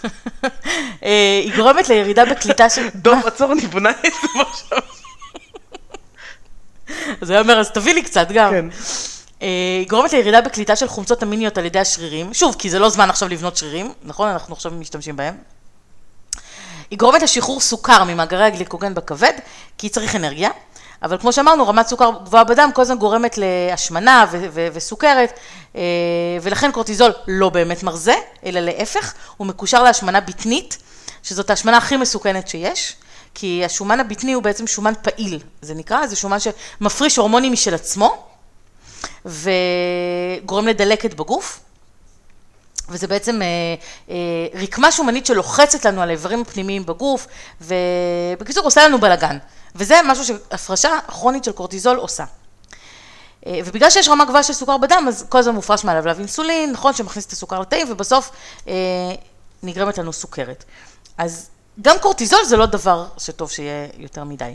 אה, 1.04 1.40
היא 1.44 1.56
גורמת 1.56 1.88
לירידה 1.88 2.24
בקליטה 2.24 2.70
של... 2.70 2.88
דוב, 3.04 3.26
עצור, 3.26 3.52
אני 3.52 3.60
בונה 3.60 3.90
זה 4.02 4.40
עכשיו. 4.40 4.78
אז 7.20 7.30
הוא 7.30 7.38
אומר, 7.38 7.60
אז 7.60 7.70
תביא 7.70 7.94
לי 7.94 8.02
קצת 8.02 8.28
גם. 8.32 8.50
כן. 8.50 8.66
אה, 9.42 9.48
היא 9.80 9.88
גורמת 9.88 10.12
לירידה 10.12 10.40
בקליטה 10.40 10.76
של 10.76 10.88
חומצות 10.88 11.22
אמיניות 11.22 11.58
על 11.58 11.64
ידי 11.64 11.78
השרירים. 11.78 12.34
שוב, 12.34 12.56
כי 12.58 12.70
זה 12.70 12.78
לא 12.78 12.88
זמן 12.88 13.10
עכשיו 13.10 13.28
לבנות 13.28 13.56
שרירים, 13.56 13.92
נכון? 14.02 14.28
אנחנו 14.28 14.54
עכשיו 14.54 14.72
משתמשים 14.72 15.16
בהם. 15.16 15.36
היא 16.90 16.98
גורמת 16.98 17.22
לשחרור 17.22 17.60
סוכר 17.60 18.04
ממאגרי 18.04 18.44
הגליקוגן 18.44 18.94
בכבד, 18.94 19.32
כי 19.78 19.88
צריך 19.88 20.16
אנרגיה. 20.16 20.50
אבל 21.04 21.18
כמו 21.18 21.32
שאמרנו, 21.32 21.68
רמת 21.68 21.86
סוכר 21.86 22.10
גבוהה 22.24 22.44
בדם 22.44 22.70
כל 22.74 22.82
הזמן 22.82 22.98
גורמת 22.98 23.38
להשמנה 23.38 24.24
ו- 24.30 24.46
ו- 24.50 24.68
וסוכרת, 24.72 25.38
אה, 25.76 25.82
ולכן 26.42 26.72
קורטיזול 26.72 27.12
לא 27.28 27.48
באמת 27.48 27.82
מרזה, 27.82 28.14
אלא 28.46 28.60
להפך, 28.60 29.14
הוא 29.36 29.46
מקושר 29.46 29.82
להשמנה 29.82 30.20
בטנית, 30.20 30.78
שזאת 31.22 31.50
ההשמנה 31.50 31.76
הכי 31.76 31.96
מסוכנת 31.96 32.48
שיש, 32.48 32.96
כי 33.34 33.64
השומן 33.64 34.00
הבטני 34.00 34.32
הוא 34.32 34.42
בעצם 34.42 34.66
שומן 34.66 34.92
פעיל, 35.02 35.38
זה 35.62 35.74
נקרא, 35.74 36.06
זה 36.06 36.16
שומן 36.16 36.38
שמפריש 36.40 37.16
הורמונים 37.16 37.52
משל 37.52 37.74
עצמו, 37.74 38.26
וגורם 39.24 40.66
לדלקת 40.66 41.14
בגוף. 41.14 41.60
וזה 42.88 43.06
בעצם 43.06 43.42
אה, 43.42 43.46
אה, 44.10 44.60
רקמה 44.62 44.92
שומנית 44.92 45.26
שלוחצת 45.26 45.84
לנו 45.84 46.02
על 46.02 46.08
האיברים 46.08 46.40
הפנימיים 46.40 46.86
בגוף, 46.86 47.26
ובקיצור 47.60 48.64
עושה 48.64 48.88
לנו 48.88 49.00
בלאגן. 49.00 49.38
וזה 49.74 49.94
משהו 50.04 50.24
שהפרשה 50.24 50.98
כרונית 51.08 51.44
של 51.44 51.52
קורטיזול 51.52 51.96
עושה. 51.96 52.24
אה, 53.46 53.60
ובגלל 53.66 53.90
שיש 53.90 54.08
רמה 54.08 54.24
גבוהה 54.24 54.42
של 54.42 54.52
סוכר 54.52 54.76
בדם, 54.76 55.04
אז 55.08 55.26
כל 55.28 55.38
הזמן 55.38 55.54
מופרש 55.54 55.84
מהלבלב 55.84 56.18
אינסולין, 56.18 56.72
נכון, 56.72 56.92
שמכניס 56.92 57.26
את 57.26 57.32
הסוכר 57.32 57.60
לתאים, 57.60 57.90
ובסוף 57.90 58.30
אה, 58.68 58.74
נגרמת 59.62 59.98
לנו 59.98 60.12
סוכרת. 60.12 60.64
אז 61.18 61.50
גם 61.82 61.96
קורטיזול 61.98 62.44
זה 62.44 62.56
לא 62.56 62.66
דבר 62.66 63.06
שטוב 63.18 63.50
שיהיה 63.50 63.88
יותר 63.98 64.24
מדי. 64.24 64.54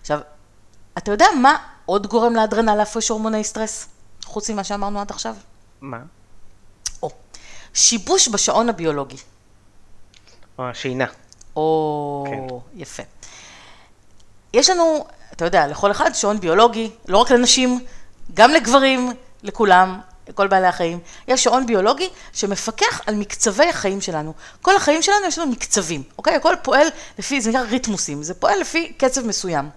עכשיו, 0.00 0.20
אתה 0.98 1.10
יודע 1.10 1.26
מה 1.42 1.56
עוד 1.86 2.06
גורם 2.06 2.36
לאדרנל 2.36 2.74
להפריש 2.74 3.08
הורמוני 3.08 3.44
סטרס, 3.44 3.86
חוץ 4.24 4.50
ממה 4.50 4.64
שאמרנו 4.64 5.00
עד 5.00 5.10
עכשיו? 5.10 5.34
מה? 5.80 5.98
או, 7.02 7.10
שיבוש 7.74 8.28
בשעון 8.28 8.68
הביולוגי. 8.68 9.16
או 10.58 10.64
השינה. 10.64 11.06
או, 11.56 12.24
כן. 12.30 12.54
יפה. 12.74 13.02
יש 14.56 14.70
לנו, 14.70 15.04
אתה 15.32 15.44
יודע, 15.44 15.66
לכל 15.66 15.90
אחד 15.90 16.14
שעון 16.14 16.40
ביולוגי, 16.40 16.90
לא 17.08 17.18
רק 17.18 17.30
לנשים, 17.30 17.80
גם 18.34 18.50
לגברים, 18.50 19.12
לכולם, 19.42 20.00
לכל 20.28 20.46
בעלי 20.46 20.66
החיים. 20.66 20.98
יש 21.28 21.44
שעון 21.44 21.66
ביולוגי 21.66 22.08
שמפקח 22.32 23.00
על 23.06 23.14
מקצבי 23.14 23.68
החיים 23.68 24.00
שלנו. 24.00 24.32
כל 24.62 24.76
החיים 24.76 25.02
שלנו 25.02 25.26
יש 25.26 25.38
לנו 25.38 25.50
מקצבים, 25.50 26.02
אוקיי? 26.18 26.34
הכל 26.34 26.54
פועל 26.62 26.88
לפי, 27.18 27.40
זה 27.40 27.50
נקרא 27.50 27.60
ריתמוסים, 27.60 28.22
זה 28.22 28.34
פועל 28.34 28.60
לפי 28.60 28.92
קצב 28.96 29.26
מסוים. 29.26 29.68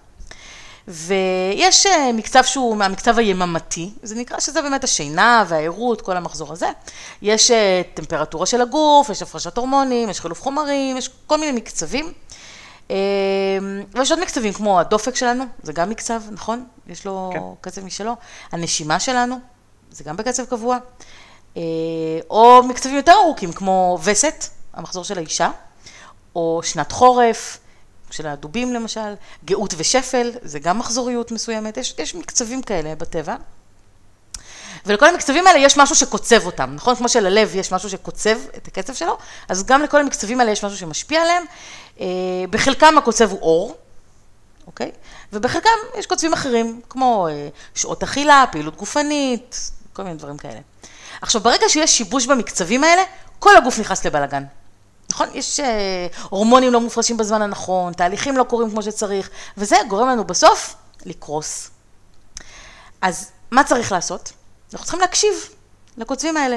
ויש 0.88 1.86
אה, 1.86 2.12
מקצב 2.12 2.44
שהוא 2.44 2.76
מהמקצב 2.76 3.18
היממתי, 3.18 3.90
זה 4.02 4.14
נקרא 4.14 4.40
שזה 4.40 4.62
באמת 4.62 4.84
השינה 4.84 5.44
והערות, 5.48 6.00
כל 6.00 6.16
המחזור 6.16 6.52
הזה. 6.52 6.68
יש 7.22 7.50
אה, 7.50 7.82
טמפרטורה 7.94 8.46
של 8.46 8.60
הגוף, 8.60 9.10
יש 9.10 9.22
הפרשת 9.22 9.56
הורמונים, 9.56 10.10
יש 10.10 10.20
חילוף 10.20 10.42
חומרים, 10.42 10.96
יש 10.96 11.10
כל 11.26 11.38
מיני 11.38 11.52
מקצבים. 11.52 12.12
ויש 13.92 14.10
עוד 14.10 14.20
מקצבים 14.20 14.52
כמו 14.52 14.80
הדופק 14.80 15.14
שלנו, 15.14 15.44
זה 15.62 15.72
גם 15.72 15.90
מקצב, 15.90 16.22
נכון? 16.30 16.64
יש 16.86 17.04
לו 17.06 17.30
כן. 17.32 17.40
קצב 17.60 17.84
משלו. 17.84 18.16
הנשימה 18.52 19.00
שלנו, 19.00 19.36
זה 19.90 20.04
גם 20.04 20.16
בקצב 20.16 20.44
קבוע. 20.44 20.78
אה, 21.56 21.62
או 22.30 22.62
מקצבים 22.62 22.96
יותר 22.96 23.12
ארוכים 23.12 23.52
כמו 23.52 23.98
וסת, 24.04 24.44
המחזור 24.74 25.04
של 25.04 25.18
האישה, 25.18 25.50
או 26.34 26.60
שנת 26.64 26.92
חורף, 26.92 27.58
של 28.10 28.26
הדובים 28.26 28.74
למשל, 28.74 29.14
גאות 29.44 29.74
ושפל, 29.76 30.32
זה 30.42 30.58
גם 30.58 30.78
מחזוריות 30.78 31.32
מסוימת, 31.32 31.76
יש, 31.76 31.94
יש 31.98 32.14
מקצבים 32.14 32.62
כאלה 32.62 32.94
בטבע. 32.94 33.36
ולכל 34.86 35.06
המקצבים 35.06 35.46
האלה 35.46 35.58
יש 35.58 35.76
משהו 35.76 35.96
שקוצב 35.96 36.46
אותם, 36.46 36.70
נכון? 36.74 36.96
כמו 36.96 37.08
שללב 37.08 37.54
יש 37.54 37.72
משהו 37.72 37.90
שקוצב 37.90 38.38
את 38.56 38.68
הקצב 38.68 38.94
שלו, 38.94 39.18
אז 39.48 39.64
גם 39.64 39.82
לכל 39.82 40.00
המקצבים 40.00 40.40
האלה 40.40 40.50
יש 40.50 40.64
משהו 40.64 40.78
שמשפיע 40.78 41.22
עליהם. 41.22 41.44
אה, 42.00 42.06
בחלקם 42.50 42.98
הקוצב 42.98 43.30
הוא 43.30 43.40
אור, 43.40 43.76
אוקיי? 44.66 44.90
ובחלקם 45.32 45.70
יש 45.98 46.06
קוצבים 46.06 46.32
אחרים, 46.32 46.80
כמו 46.88 47.28
אה, 47.30 47.48
שעות 47.74 48.02
אכילה, 48.02 48.44
פעילות 48.52 48.76
גופנית, 48.76 49.70
כל 49.92 50.02
מיני 50.02 50.16
דברים 50.16 50.36
כאלה. 50.36 50.60
עכשיו, 51.22 51.40
ברגע 51.40 51.68
שיש 51.68 51.98
שיבוש 51.98 52.26
במקצבים 52.26 52.84
האלה, 52.84 53.02
כל 53.38 53.56
הגוף 53.56 53.78
נכנס 53.78 54.06
לבלאגן. 54.06 54.44
נכון? 55.10 55.28
יש 55.34 55.60
אה, 55.60 56.06
הורמונים 56.28 56.72
לא 56.72 56.80
מופרשים 56.80 57.16
בזמן 57.16 57.42
הנכון, 57.42 57.92
תהליכים 57.92 58.36
לא 58.36 58.44
קורים 58.44 58.70
כמו 58.70 58.82
שצריך, 58.82 59.30
וזה 59.56 59.76
גורם 59.88 60.08
לנו 60.08 60.24
בסוף 60.24 60.74
לקרוס. 61.06 61.70
אז 63.02 63.30
מה 63.50 63.64
צריך 63.64 63.92
לעשות? 63.92 64.32
אנחנו 64.72 64.84
צריכים 64.84 65.00
להקשיב 65.00 65.32
לקוצבים 65.96 66.36
האלה, 66.36 66.56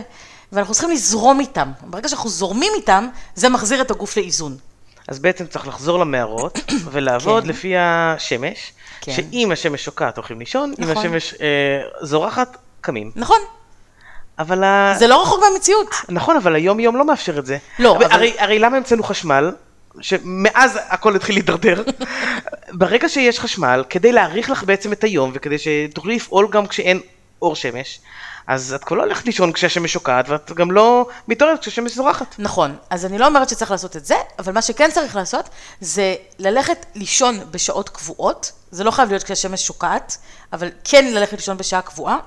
ואנחנו 0.51 0.73
צריכים 0.73 0.91
לזרום 0.91 1.39
איתם. 1.39 1.71
ברגע 1.81 2.09
שאנחנו 2.09 2.29
זורמים 2.29 2.71
איתם, 2.75 3.07
זה 3.35 3.49
מחזיר 3.49 3.81
את 3.81 3.91
הגוף 3.91 4.17
לאיזון. 4.17 4.57
אז 5.07 5.19
בעצם 5.19 5.47
צריך 5.47 5.67
לחזור 5.67 5.99
למערות 5.99 6.59
ולעבוד 6.91 7.43
כן. 7.43 7.49
לפי 7.49 7.73
השמש, 7.77 8.73
כן. 9.01 9.11
שאם 9.11 9.49
השמש 9.51 9.85
שוקעת 9.85 10.17
הולכים 10.17 10.39
לישון, 10.39 10.73
אם 10.79 10.89
נכון. 10.89 10.97
השמש 10.97 11.33
אה, 11.33 11.47
זורחת, 12.01 12.57
קמים. 12.81 13.11
נכון, 13.15 13.37
אבל 14.39 14.63
ה... 14.63 14.93
זה 14.97 15.07
לא 15.07 15.21
רחוק 15.21 15.43
מהמציאות. 15.49 15.87
נכון, 16.09 16.35
אבל 16.35 16.55
היום 16.55 16.79
יום 16.79 16.95
לא 16.95 17.05
מאפשר 17.05 17.39
את 17.39 17.45
זה. 17.45 17.57
לא, 17.79 17.95
אבל- 17.95 18.05
הרי, 18.11 18.33
הרי 18.37 18.59
למה 18.59 18.77
המצאנו 18.77 19.03
חשמל? 19.03 19.51
שמאז 20.01 20.79
הכל 20.89 21.15
התחיל 21.15 21.35
להידרדר. 21.35 21.83
ברגע 22.79 23.09
שיש 23.09 23.39
חשמל, 23.39 23.83
כדי 23.89 24.11
להאריך 24.11 24.49
לך 24.49 24.63
בעצם 24.63 24.91
את 24.93 25.03
היום, 25.03 25.31
וכדי 25.33 25.55
שתוכלי 25.57 26.15
לפעול 26.15 26.47
גם 26.51 26.67
כשאין 26.67 26.99
אור 27.41 27.55
שמש, 27.55 27.99
אז 28.47 28.73
את 28.73 28.83
כבר 28.83 28.97
לא 28.97 29.03
הולכת 29.03 29.25
לישון 29.25 29.51
כשהשמש 29.51 29.97
ואת 30.27 30.51
גם 30.51 30.71
לא 30.71 31.07
מתעוררת 31.27 31.59
כשהשמש 31.59 31.95
זורחת. 31.95 32.35
נכון, 32.39 32.75
אז 32.89 33.05
אני 33.05 33.17
לא 33.17 33.27
אומרת 33.27 33.49
שצריך 33.49 33.71
לעשות 33.71 33.97
את 33.97 34.05
זה, 34.05 34.15
אבל 34.39 34.53
מה 34.53 34.61
שכן 34.61 34.91
צריך 34.91 35.15
לעשות, 35.15 35.49
זה 35.81 36.15
ללכת 36.39 36.85
לישון 36.95 37.39
בשעות 37.51 37.89
קבועות, 37.89 38.51
זה 38.71 38.83
לא 38.83 38.91
חייב 38.91 39.09
להיות 39.09 39.23
כשהשמש 39.23 39.67
שוקעת, 39.67 40.17
אבל 40.53 40.69
כן 40.83 41.05
ללכת 41.13 41.33
לישון 41.33 41.57
בשעה 41.57 41.81
קבועה. 41.81 42.17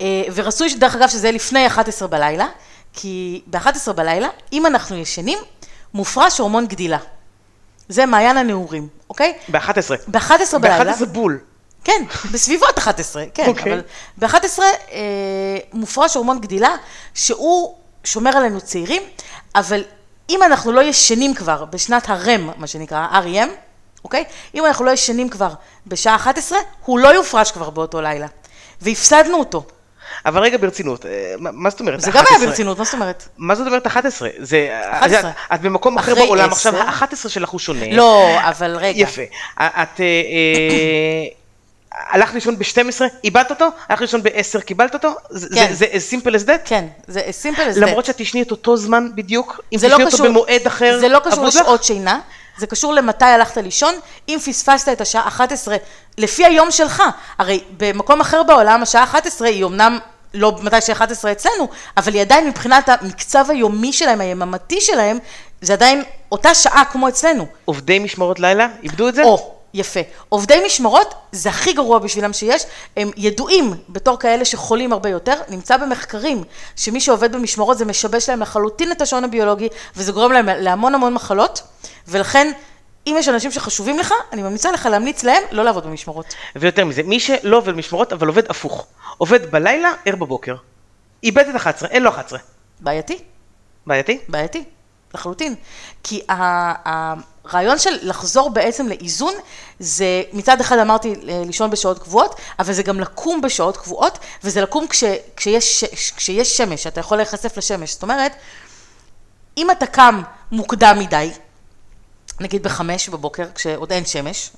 אה, 0.00 0.22
ורצוי, 0.34 0.74
דרך 0.74 0.94
אגב, 0.96 1.08
שזה 1.08 1.26
יהיה 1.26 1.34
לפני 1.34 1.66
11 1.66 2.08
בלילה, 2.08 2.46
כי 2.92 3.42
ב-11 3.46 3.92
בלילה, 3.92 4.28
אם 4.52 4.66
אנחנו 4.66 4.96
ישנים, 4.96 5.38
מופרש 5.94 6.38
הורמון 6.38 6.66
גדילה. 6.66 6.98
זה 7.88 8.06
מעיין 8.06 8.36
הנעורים, 8.36 8.88
אוקיי? 9.10 9.38
ב-11. 9.48 9.78
ב-11 10.08 10.58
בלילה. 10.58 10.96
ב-11 10.96 11.04
בול. 11.06 11.40
כן, 11.84 12.02
בסביבות 12.32 12.78
11, 12.78 13.24
כן, 13.34 13.46
אוקיי. 13.46 13.72
אבל 13.72 13.82
ב-11 14.18 14.58
אה, 14.92 14.98
מופרש 15.72 16.14
הורמון 16.14 16.40
גדילה, 16.40 16.74
שהוא 17.14 17.74
שומר 18.04 18.36
עלינו 18.36 18.60
צעירים, 18.60 19.02
אבל 19.54 19.84
אם 20.30 20.42
אנחנו 20.42 20.72
לא 20.72 20.80
ישנים 20.80 21.34
כבר 21.34 21.64
בשנת 21.64 22.08
הרם, 22.08 22.50
מה 22.56 22.66
שנקרא, 22.66 23.06
REM, 23.24 23.48
אוקיי? 24.04 24.24
אם 24.54 24.66
אנחנו 24.66 24.84
לא 24.84 24.90
ישנים 24.90 25.28
כבר 25.28 25.50
בשעה 25.86 26.16
11, 26.16 26.58
הוא 26.84 26.98
לא 26.98 27.08
יופרש 27.08 27.50
כבר 27.52 27.70
באותו 27.70 28.00
לילה. 28.00 28.26
והפסדנו 28.80 29.38
אותו. 29.38 29.64
אבל 30.26 30.42
רגע 30.42 30.56
ברצינות, 30.58 31.06
אה, 31.06 31.10
מה 31.38 31.50
מה 31.52 31.70
זאת 31.70 31.80
אומרת? 31.80 32.00
זה 32.00 32.10
גם 32.10 32.16
11? 32.16 32.38
היה 32.38 32.46
ברצינות, 32.48 32.78
מה 32.78 32.84
זאת 32.84 32.94
אומרת? 32.94 33.28
מה 33.38 33.54
זאת 33.54 33.66
אומרת 33.66 33.86
11? 33.86 34.28
זה... 34.38 34.80
11. 34.90 35.30
את- 35.30 35.34
את 35.54 35.60
במקום 35.60 35.98
אחר 35.98 36.14
בעולם, 36.14 36.50
עשר. 36.52 36.68
עכשיו 36.68 37.06
ה-11 37.06 37.28
שלך 37.28 37.48
הוא 37.48 37.58
שונה. 37.60 37.86
לא, 37.92 38.36
אבל 38.48 38.76
רגע. 38.76 39.00
יפה. 39.02 39.22
את... 39.58 40.00
הלכת 42.10 42.34
לישון 42.34 42.58
ב-12, 42.58 43.00
איבדת 43.24 43.50
אותו, 43.50 43.68
הלכת 43.88 44.00
לישון 44.02 44.22
ב-10, 44.22 44.60
קיבלת 44.60 44.94
אותו? 44.94 45.14
זה- 45.30 45.48
כן. 45.54 45.68
זה 45.74 45.86
as 45.86 46.12
simple 46.14 46.30
as 46.34 46.46
that? 46.46 46.58
כן, 46.68 46.84
זה 47.06 47.20
as 47.20 47.46
simple 47.46 47.58
as 47.60 47.76
that. 47.76 47.80
למרות 47.80 48.04
שאת 48.04 48.16
תשני 48.16 48.42
את 48.42 48.50
אותו 48.50 48.76
זמן 48.76 49.08
בדיוק, 49.14 49.60
אם 49.72 49.78
זה 49.78 49.86
תשני 49.86 49.98
לא 49.98 50.04
אותו 50.04 50.16
קשור- 50.16 50.26
במועד 50.26 50.66
אחר, 50.66 50.98
זה 51.00 51.08
לא 51.08 51.18
קשור? 51.24 51.44
לשעות 51.44 51.84
שינה, 51.84 52.20
זה 52.58 52.66
קשור 52.66 52.94
למתי 52.94 53.24
הלכת 53.24 53.56
לישון, 53.56 53.94
אם 54.28 54.38
פספסת 54.46 54.88
את 54.92 55.00
השעה 55.00 55.28
11, 55.28 55.76
לפי 56.18 56.44
היום 56.44 56.70
שלך, 56.70 57.02
הרי 57.38 57.60
במקום 57.76 58.20
אחר 58.20 58.42
בעולם 58.42 58.82
השעה 58.82 59.04
11 59.04 59.48
היא 59.48 59.64
אמנם 59.64 59.98
לא 60.34 60.56
מתי 60.62 60.80
ש-11 60.80 61.02
אצלנו, 61.32 61.68
אבל 61.96 62.12
היא 62.14 62.20
עדיין 62.20 62.48
מבחינת 62.48 62.88
המקצב 62.88 63.44
היומי 63.48 63.92
שלהם, 63.92 64.20
היממתי 64.20 64.80
שלהם, 64.80 65.18
זה 65.60 65.72
עדיין 65.72 66.02
אותה 66.32 66.54
שעה 66.54 66.82
כמו 66.92 67.08
אצלנו. 67.08 67.46
עובדי 67.64 67.98
משמרות 67.98 68.40
לילה 68.40 68.68
איבדו 68.82 69.08
את 69.08 69.14
זה? 69.14 69.22
או, 69.22 69.54
יפה. 69.74 70.00
עובדי 70.28 70.62
משמרות, 70.66 71.14
זה 71.32 71.48
הכי 71.48 71.72
גרוע 71.72 71.98
בשבילם 71.98 72.32
שיש, 72.32 72.62
הם 72.96 73.10
ידועים 73.16 73.74
בתור 73.88 74.18
כאלה 74.18 74.44
שחולים 74.44 74.92
הרבה 74.92 75.08
יותר, 75.08 75.34
נמצא 75.48 75.76
במחקרים 75.76 76.44
שמי 76.76 77.00
שעובד 77.00 77.32
במשמרות 77.32 77.78
זה 77.78 77.84
משבש 77.84 78.28
להם 78.28 78.40
לחלוטין 78.40 78.92
את 78.92 79.02
השעון 79.02 79.24
הביולוגי, 79.24 79.68
וזה 79.96 80.12
גורם 80.12 80.32
להם 80.32 80.48
להמון 80.48 80.94
המון 80.94 81.14
מחלות, 81.14 81.62
ולכן, 82.08 82.52
אם 83.06 83.14
יש 83.18 83.28
אנשים 83.28 83.50
שחשובים 83.50 83.98
לך, 83.98 84.14
אני 84.32 84.42
ממליצה 84.42 84.70
לך 84.72 84.86
להמליץ 84.86 85.22
להם 85.24 85.42
לא 85.50 85.62
לעבוד 85.64 85.86
במשמרות. 85.86 86.34
ויותר 86.56 86.84
מזה, 86.84 87.02
מי 87.02 87.20
שלא 87.20 87.56
עובד 87.56 87.74
משמרות, 87.74 88.12
אבל 88.12 88.26
עובד 88.26 88.50
הפוך. 88.50 88.86
עובד 89.18 89.50
בלילה, 89.50 89.92
ער 90.04 90.16
בבוקר. 90.16 90.54
איבד 91.22 91.48
את 91.48 91.56
11, 91.56 91.88
אין 91.88 92.02
לו 92.02 92.10
11. 92.10 92.38
בעייתי, 92.80 93.18
בעייתי? 93.86 94.18
בעייתי, 94.28 94.64
לחלוטין. 95.14 95.54
כי 96.02 96.20
ה- 96.30 97.14
הרעיון 97.44 97.78
של 97.78 97.98
לחזור 98.02 98.50
בעצם 98.50 98.88
לאיזון, 98.88 99.34
זה 99.78 100.22
מצד 100.32 100.60
אחד 100.60 100.78
אמרתי 100.78 101.14
אה, 101.28 101.42
לישון 101.46 101.70
בשעות 101.70 101.98
קבועות, 101.98 102.34
אבל 102.58 102.72
זה 102.72 102.82
גם 102.82 103.00
לקום 103.00 103.40
בשעות 103.40 103.76
קבועות, 103.76 104.18
וזה 104.44 104.60
לקום 104.60 104.88
כש, 104.88 105.04
כשיש, 105.36 105.84
כשיש 106.16 106.56
שמש, 106.56 106.86
אתה 106.86 107.00
יכול 107.00 107.16
להיחשף 107.16 107.56
לשמש. 107.56 107.92
זאת 107.92 108.02
אומרת, 108.02 108.32
אם 109.56 109.70
אתה 109.70 109.86
קם 109.86 110.22
מוקדם 110.52 110.96
מדי, 110.98 111.30
נגיד 112.40 112.62
בחמש 112.62 113.08
בבוקר, 113.08 113.44
כשעוד 113.54 113.92
אין 113.92 114.06
שמש, 114.06 114.50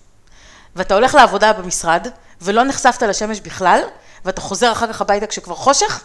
ואתה 0.77 0.95
הולך 0.95 1.14
לעבודה 1.14 1.53
במשרד, 1.53 2.07
ולא 2.40 2.64
נחשפת 2.64 3.03
לשמש 3.03 3.40
בכלל, 3.40 3.81
ואתה 4.25 4.40
חוזר 4.40 4.73
אחר 4.73 4.92
כך 4.92 5.01
הביתה 5.01 5.27
כשכבר 5.27 5.55
חושך, 5.55 6.03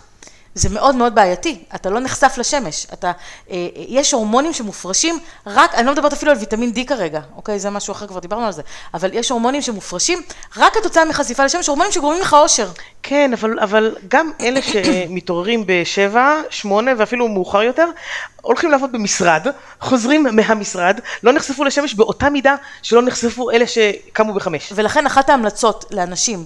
זה 0.57 0.69
מאוד 0.69 0.95
מאוד 0.95 1.15
בעייתי, 1.15 1.63
אתה 1.75 1.89
לא 1.89 1.99
נחשף 1.99 2.35
לשמש, 2.37 2.87
אתה, 2.93 3.11
אה, 3.51 3.67
יש 3.75 4.11
הורמונים 4.11 4.53
שמופרשים 4.53 5.19
רק, 5.47 5.75
אני 5.75 5.85
לא 5.85 5.91
מדברת 5.91 6.13
אפילו 6.13 6.31
על 6.31 6.37
ויטמין 6.37 6.71
D 6.75 6.87
כרגע, 6.87 7.21
אוקיי, 7.35 7.59
זה 7.59 7.69
משהו 7.69 7.91
אחר, 7.91 8.07
כבר 8.07 8.19
דיברנו 8.19 8.45
על 8.45 8.51
זה, 8.51 8.61
אבל 8.93 9.09
יש 9.13 9.29
הורמונים 9.29 9.61
שמופרשים 9.61 10.21
רק 10.57 10.73
כתוצאה 10.73 11.05
מחשיפה 11.05 11.45
לשמש, 11.45 11.67
הורמונים 11.67 11.91
שגורמים 11.91 12.21
לך 12.21 12.33
אושר. 12.33 12.69
כן, 13.03 13.31
אבל, 13.33 13.59
אבל 13.59 13.95
גם 14.07 14.31
אלה 14.41 14.61
שמתעוררים 14.61 15.63
בשבע, 15.67 16.41
שמונה 16.49 16.91
ואפילו 16.97 17.27
מאוחר 17.27 17.63
יותר, 17.63 17.89
הולכים 18.41 18.71
לעבוד 18.71 18.91
במשרד, 18.91 19.47
חוזרים 19.81 20.25
מהמשרד, 20.31 20.99
לא 21.23 21.33
נחשפו 21.33 21.63
לשמש 21.63 21.93
באותה 21.93 22.29
מידה 22.29 22.55
שלא 22.81 23.01
נחשפו 23.01 23.51
אלה 23.51 23.65
שקמו 23.67 24.33
בחמש. 24.33 24.73
ולכן 24.75 25.05
אחת 25.05 25.29
ההמלצות 25.29 25.85
לאנשים, 25.91 26.45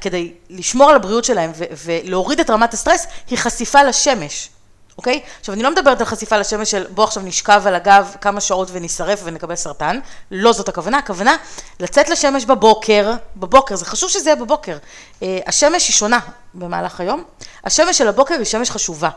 כדי 0.00 0.32
לשמור 0.50 0.90
על 0.90 0.96
הבריאות 0.96 1.24
שלהם 1.24 1.52
ו- 1.54 1.64
ולהוריד 1.84 2.40
את 2.40 2.50
רמת 2.50 2.74
הסטרס, 2.74 3.06
היא 3.30 3.38
חשיפה 3.38 3.82
לשמש, 3.82 4.50
אוקיי? 4.98 5.20
עכשיו, 5.40 5.54
אני 5.54 5.62
לא 5.62 5.70
מדברת 5.70 6.00
על 6.00 6.06
חשיפה 6.06 6.38
לשמש 6.38 6.70
של 6.70 6.86
בוא 6.90 7.04
עכשיו 7.04 7.22
נשכב 7.22 7.62
על 7.66 7.74
הגב 7.74 8.16
כמה 8.20 8.40
שעות 8.40 8.68
ונשרף 8.72 9.20
ונקבל 9.24 9.56
סרטן, 9.56 9.98
לא 10.30 10.52
זאת 10.52 10.68
הכוונה, 10.68 10.98
הכוונה 10.98 11.36
לצאת 11.80 12.08
לשמש 12.08 12.44
בבוקר, 12.44 13.12
בבוקר, 13.36 13.76
זה 13.76 13.84
חשוב 13.84 14.10
שזה 14.10 14.30
יהיה 14.30 14.36
בבוקר. 14.36 14.78
אה, 15.22 15.38
השמש 15.46 15.88
היא 15.88 15.94
שונה 15.94 16.18
במהלך 16.54 17.00
היום, 17.00 17.24
השמש 17.64 17.98
של 17.98 18.08
הבוקר 18.08 18.34
היא 18.34 18.44
שמש 18.44 18.70
חשובה, 18.70 19.10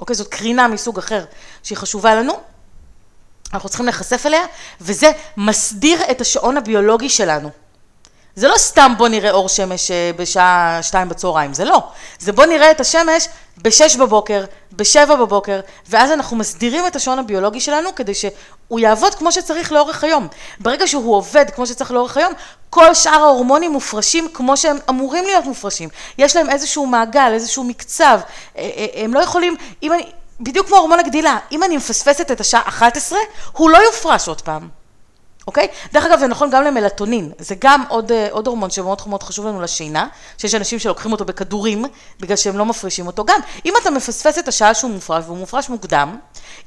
אוקיי? 0.00 0.16
זאת 0.16 0.28
קרינה 0.28 0.68
מסוג 0.68 0.98
אחר 0.98 1.24
שהיא 1.62 1.78
חשובה 1.78 2.14
לנו, 2.14 2.32
אנחנו 3.54 3.68
צריכים 3.68 3.86
להיחשף 3.86 4.26
אליה, 4.26 4.42
וזה 4.80 5.12
מסדיר 5.36 6.10
את 6.10 6.20
השעון 6.20 6.56
הביולוגי 6.56 7.08
שלנו. 7.08 7.50
זה 8.36 8.48
לא 8.48 8.58
סתם 8.58 8.92
בוא 8.98 9.08
נראה 9.08 9.30
אור 9.30 9.48
שמש 9.48 9.90
אה, 9.90 10.10
בשעה 10.16 10.78
שתיים 10.82 11.08
בצהריים, 11.08 11.54
זה 11.54 11.64
לא. 11.64 11.82
זה 12.18 12.32
בוא 12.32 12.46
נראה 12.46 12.70
את 12.70 12.80
השמש 12.80 13.28
בשש 13.58 13.96
בבוקר, 13.96 14.44
בשבע 14.72 15.14
בבוקר, 15.14 15.60
ואז 15.88 16.10
אנחנו 16.10 16.36
מסדירים 16.36 16.86
את 16.86 16.96
השעון 16.96 17.18
הביולוגי 17.18 17.60
שלנו 17.60 17.94
כדי 17.94 18.14
שהוא 18.14 18.80
יעבוד 18.80 19.14
כמו 19.14 19.32
שצריך 19.32 19.72
לאורך 19.72 20.04
היום. 20.04 20.28
ברגע 20.60 20.86
שהוא 20.86 21.16
עובד 21.16 21.50
כמו 21.54 21.66
שצריך 21.66 21.90
לאורך 21.90 22.16
היום, 22.16 22.32
כל 22.70 22.94
שאר 22.94 23.24
ההורמונים 23.24 23.72
מופרשים 23.72 24.28
כמו 24.34 24.56
שהם 24.56 24.76
אמורים 24.90 25.24
להיות 25.24 25.44
מופרשים. 25.44 25.88
יש 26.18 26.36
להם 26.36 26.50
איזשהו 26.50 26.86
מעגל, 26.86 27.30
איזשהו 27.32 27.64
מקצב, 27.64 28.20
אה, 28.58 28.70
אה, 28.76 28.86
הם 29.04 29.14
לא 29.14 29.20
יכולים, 29.20 29.56
אם 29.82 29.92
אני, 29.92 30.06
בדיוק 30.40 30.66
כמו 30.66 30.76
הורמון 30.76 30.98
הגדילה, 30.98 31.38
אם 31.52 31.62
אני 31.62 31.76
מפספסת 31.76 32.30
את 32.30 32.40
השעה 32.40 32.62
11, 32.64 33.18
הוא 33.52 33.70
לא 33.70 33.78
יופרש 33.78 34.28
עוד 34.28 34.40
פעם. 34.40 34.81
אוקיי? 35.46 35.68
דרך 35.92 36.04
אגב, 36.04 36.18
זה 36.18 36.26
נכון 36.26 36.50
גם 36.50 36.64
למלטונין, 36.64 37.32
זה 37.38 37.54
גם 37.58 37.84
עוד, 37.88 38.12
אה, 38.12 38.28
עוד 38.30 38.46
הורמון 38.46 38.70
שמאוד 38.70 39.02
מאוד 39.06 39.22
חשוב 39.22 39.46
לנו 39.46 39.60
לשינה, 39.60 40.06
שיש 40.38 40.54
אנשים 40.54 40.78
שלוקחים 40.78 41.12
אותו 41.12 41.24
בכדורים, 41.24 41.84
בגלל 42.20 42.36
שהם 42.36 42.58
לא 42.58 42.64
מפרישים 42.64 43.06
אותו. 43.06 43.24
גם, 43.24 43.40
אם 43.66 43.72
אתה 43.82 43.90
מפספס 43.90 44.38
את 44.38 44.48
השעה 44.48 44.74
שהוא 44.74 44.90
מופרש, 44.90 45.24
והוא 45.26 45.38
מופרש 45.38 45.68
מוקדם, 45.68 46.16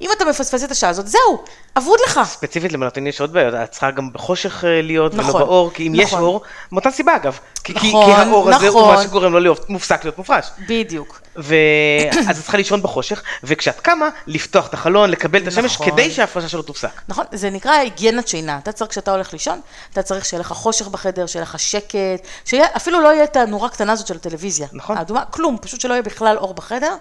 אם 0.02 0.10
אתה 0.18 0.26
מפספס 0.26 0.64
את 0.64 0.72
השעה 0.72 0.90
הזאת, 0.90 1.08
זהו, 1.08 1.44
אבוד 1.78 2.00
לך. 2.08 2.20
ספציפית 2.26 2.72
למלטונין 2.72 3.08
יש 3.08 3.22
עוד 3.22 3.34
בעיות, 3.34 3.54
את 3.54 3.72
צריכה 3.72 3.92
גם 3.92 4.14
בחושך 4.14 4.64
אה, 4.66 4.82
להיות 4.82 5.14
ולא 5.14 5.24
נכון, 5.24 5.42
באור, 5.42 5.72
כי 5.74 5.88
אם 5.88 5.96
יש 5.96 6.04
נכון. 6.14 6.22
אור, 6.22 6.42
מאותה 6.72 6.92
סיבה 6.92 7.16
אגב. 7.16 7.40
כי, 7.64 7.74
כי- 7.80 7.90
נכון, 7.90 8.06
כי 8.06 8.12
האור 8.12 8.50
הזה 8.54 8.68
הוא 8.68 8.82
נכון. 8.82 8.96
מה 8.96 9.04
שגורם 9.04 9.34
לו 9.34 9.40
להיות 9.40 9.70
מופסק 9.70 10.04
להיות 10.04 10.18
מופרש. 10.18 10.46
בדיוק. 10.68 11.25
ואז 11.38 12.38
את 12.40 12.44
צריכה 12.44 12.58
לישון 12.58 12.82
בחושך, 12.82 13.24
וכשאת 13.44 13.80
קמה, 13.80 14.10
לפתוח 14.28 14.68
את 14.68 14.74
החלון, 14.74 15.10
לקבל 15.10 15.42
את 15.42 15.48
השמש, 15.48 15.74
נכון. 15.74 15.92
כדי 15.92 16.12
שההפרשה 16.12 16.50
שלו 16.50 16.62
תופסק. 16.62 17.02
נכון, 17.08 17.26
זה 17.32 17.50
נקרא 17.50 17.72
היגיינת 17.72 18.28
שינה. 18.28 18.58
אתה 18.58 18.72
צריך, 18.72 18.92
כשאתה 18.92 19.12
הולך 19.12 19.34
לישון, 19.34 19.62
אתה 19.94 20.04
צריך 20.04 20.26
שיהיה 20.26 20.42
לך 20.42 20.48
חושך 20.48 20.88
בחדר, 20.88 21.26
שיהיה 21.26 21.44
לך 21.44 21.60
שקט, 21.60 22.28
שאפילו 22.46 23.02
לא 23.02 23.14
יהיה 23.14 23.24
את 23.24 23.36
הנורה 23.36 23.68
הקטנה 23.68 23.92
הזאת 23.92 24.08
של 24.08 24.16
הטלוויזיה. 24.16 24.68
נכון. 24.74 24.98
האדומה, 24.98 25.26
כלום, 25.26 25.58
פשוט 25.62 25.82
שלא 25.82 25.94
יהיה 25.94 26.04
בכלל 26.04 26.38
אור 26.38 26.54
בחדר. 26.54 26.96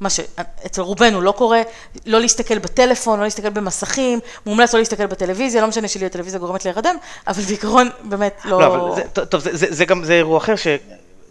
מה 0.00 0.10
שאצל 0.10 0.80
רובנו 0.80 1.20
לא 1.20 1.32
קורה, 1.32 1.62
לא 2.06 2.20
להסתכל 2.20 2.58
בטלפון, 2.58 3.18
לא 3.18 3.24
להסתכל 3.24 3.50
במסכים, 3.50 4.18
מומלץ 4.46 4.74
לא 4.74 4.78
להסתכל 4.78 5.06
בטלוויזיה, 5.06 5.62
לא 5.62 5.68
משנה 5.68 5.88
שלי 5.88 6.06
הטלוויזיה 6.06 6.40
גורמת 6.40 6.64
להירדם, 6.64 6.96
אבל 7.26 7.42
בעיקרון 7.42 7.88
באמת 8.02 8.40
לא... 8.44 8.60
לא, 8.60 8.66
אבל 8.66 8.96
זה, 8.96 9.24
טוב, 9.24 9.40
זה, 9.40 9.56
זה, 9.56 9.66
זה 9.70 9.84
גם, 9.84 10.04
זה 10.04 10.12
אירוע 10.12 10.38
אחר 10.38 10.56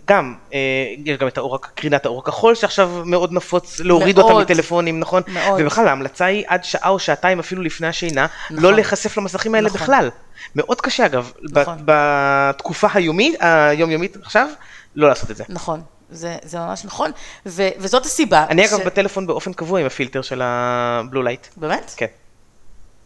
שגם, 0.10 0.36
אה, 0.54 0.60
יש 1.06 1.17
גם 1.17 1.28
את 1.28 1.38
האור, 1.38 1.62
קרינת 1.62 2.06
האור 2.06 2.19
הכחול 2.19 2.56
שעכשיו 2.56 2.91
מאוד 3.06 3.34
נפוץ 3.34 3.80
להוריד 3.80 4.15
מאוד. 4.15 4.32
אותה 4.32 4.43
מטלפונים, 4.43 5.00
נכון? 5.00 5.24
מאוד. 5.28 5.62
ובכלל 5.62 5.88
ההמלצה 5.88 6.26
היא 6.26 6.43
עד 6.48 6.63
שעה 6.63 6.89
או 6.89 7.00
שעתיים 7.00 7.39
אפילו 7.39 7.62
לפני 7.62 7.88
השינה, 7.88 8.28
נכון. 8.52 8.63
לא 8.63 8.74
להיחשף 8.74 9.17
למסכים 9.17 9.56
האלה 9.56 9.67
נכון. 9.67 9.82
בכלל. 9.82 10.10
מאוד 10.55 10.82
קשה 10.82 11.05
אגב, 11.05 11.32
נכון. 11.41 11.78
בתקופה 11.86 12.88
היומית, 12.93 13.36
היומיומית 13.39 14.18
עכשיו, 14.22 14.47
לא 14.95 15.07
לעשות 15.07 15.32
את 15.32 15.36
זה. 15.36 15.43
נכון, 15.49 15.82
זה, 16.10 16.38
זה 16.43 16.60
ממש 16.60 16.86
נכון, 16.86 17.12
ו, 17.45 17.70
וזאת 17.78 18.05
הסיבה. 18.05 18.45
אני 18.49 18.66
אגב 18.66 18.80
בטלפון 18.86 19.28
באופן 19.28 19.53
קבוע 19.53 19.80
עם 19.80 19.86
הפילטר 19.86 20.22
של 20.22 20.41
ה 20.43 20.59
blue 20.59 21.24
light. 21.24 21.47
באמת? 21.57 21.93
כן. 21.97 22.05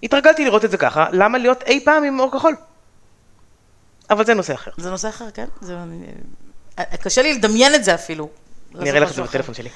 התרגלתי 0.03 0.45
לראות 0.45 0.65
את 0.65 0.71
זה 0.71 0.77
ככה, 0.77 1.05
למה 1.11 1.37
להיות 1.37 1.63
אי 1.63 1.85
פעם 1.85 2.03
עם 2.03 2.19
אור 2.19 2.31
כחול? 2.31 2.55
אבל 4.09 4.25
זה 4.25 4.33
נושא 4.33 4.53
אחר. 4.53 4.71
זה 4.77 4.91
נושא 4.91 5.09
אחר, 5.09 5.31
כן? 5.33 5.47
זה... 5.61 5.77
קשה 7.01 7.21
לי 7.21 7.33
לדמיין 7.33 7.75
את 7.75 7.83
זה 7.83 7.95
אפילו. 7.95 8.29
אני 8.79 8.89
אראה 8.89 8.99
לך 8.99 9.09
את 9.09 9.15
זה 9.15 9.23
בטלפון 9.23 9.55
שלי. 9.55 9.69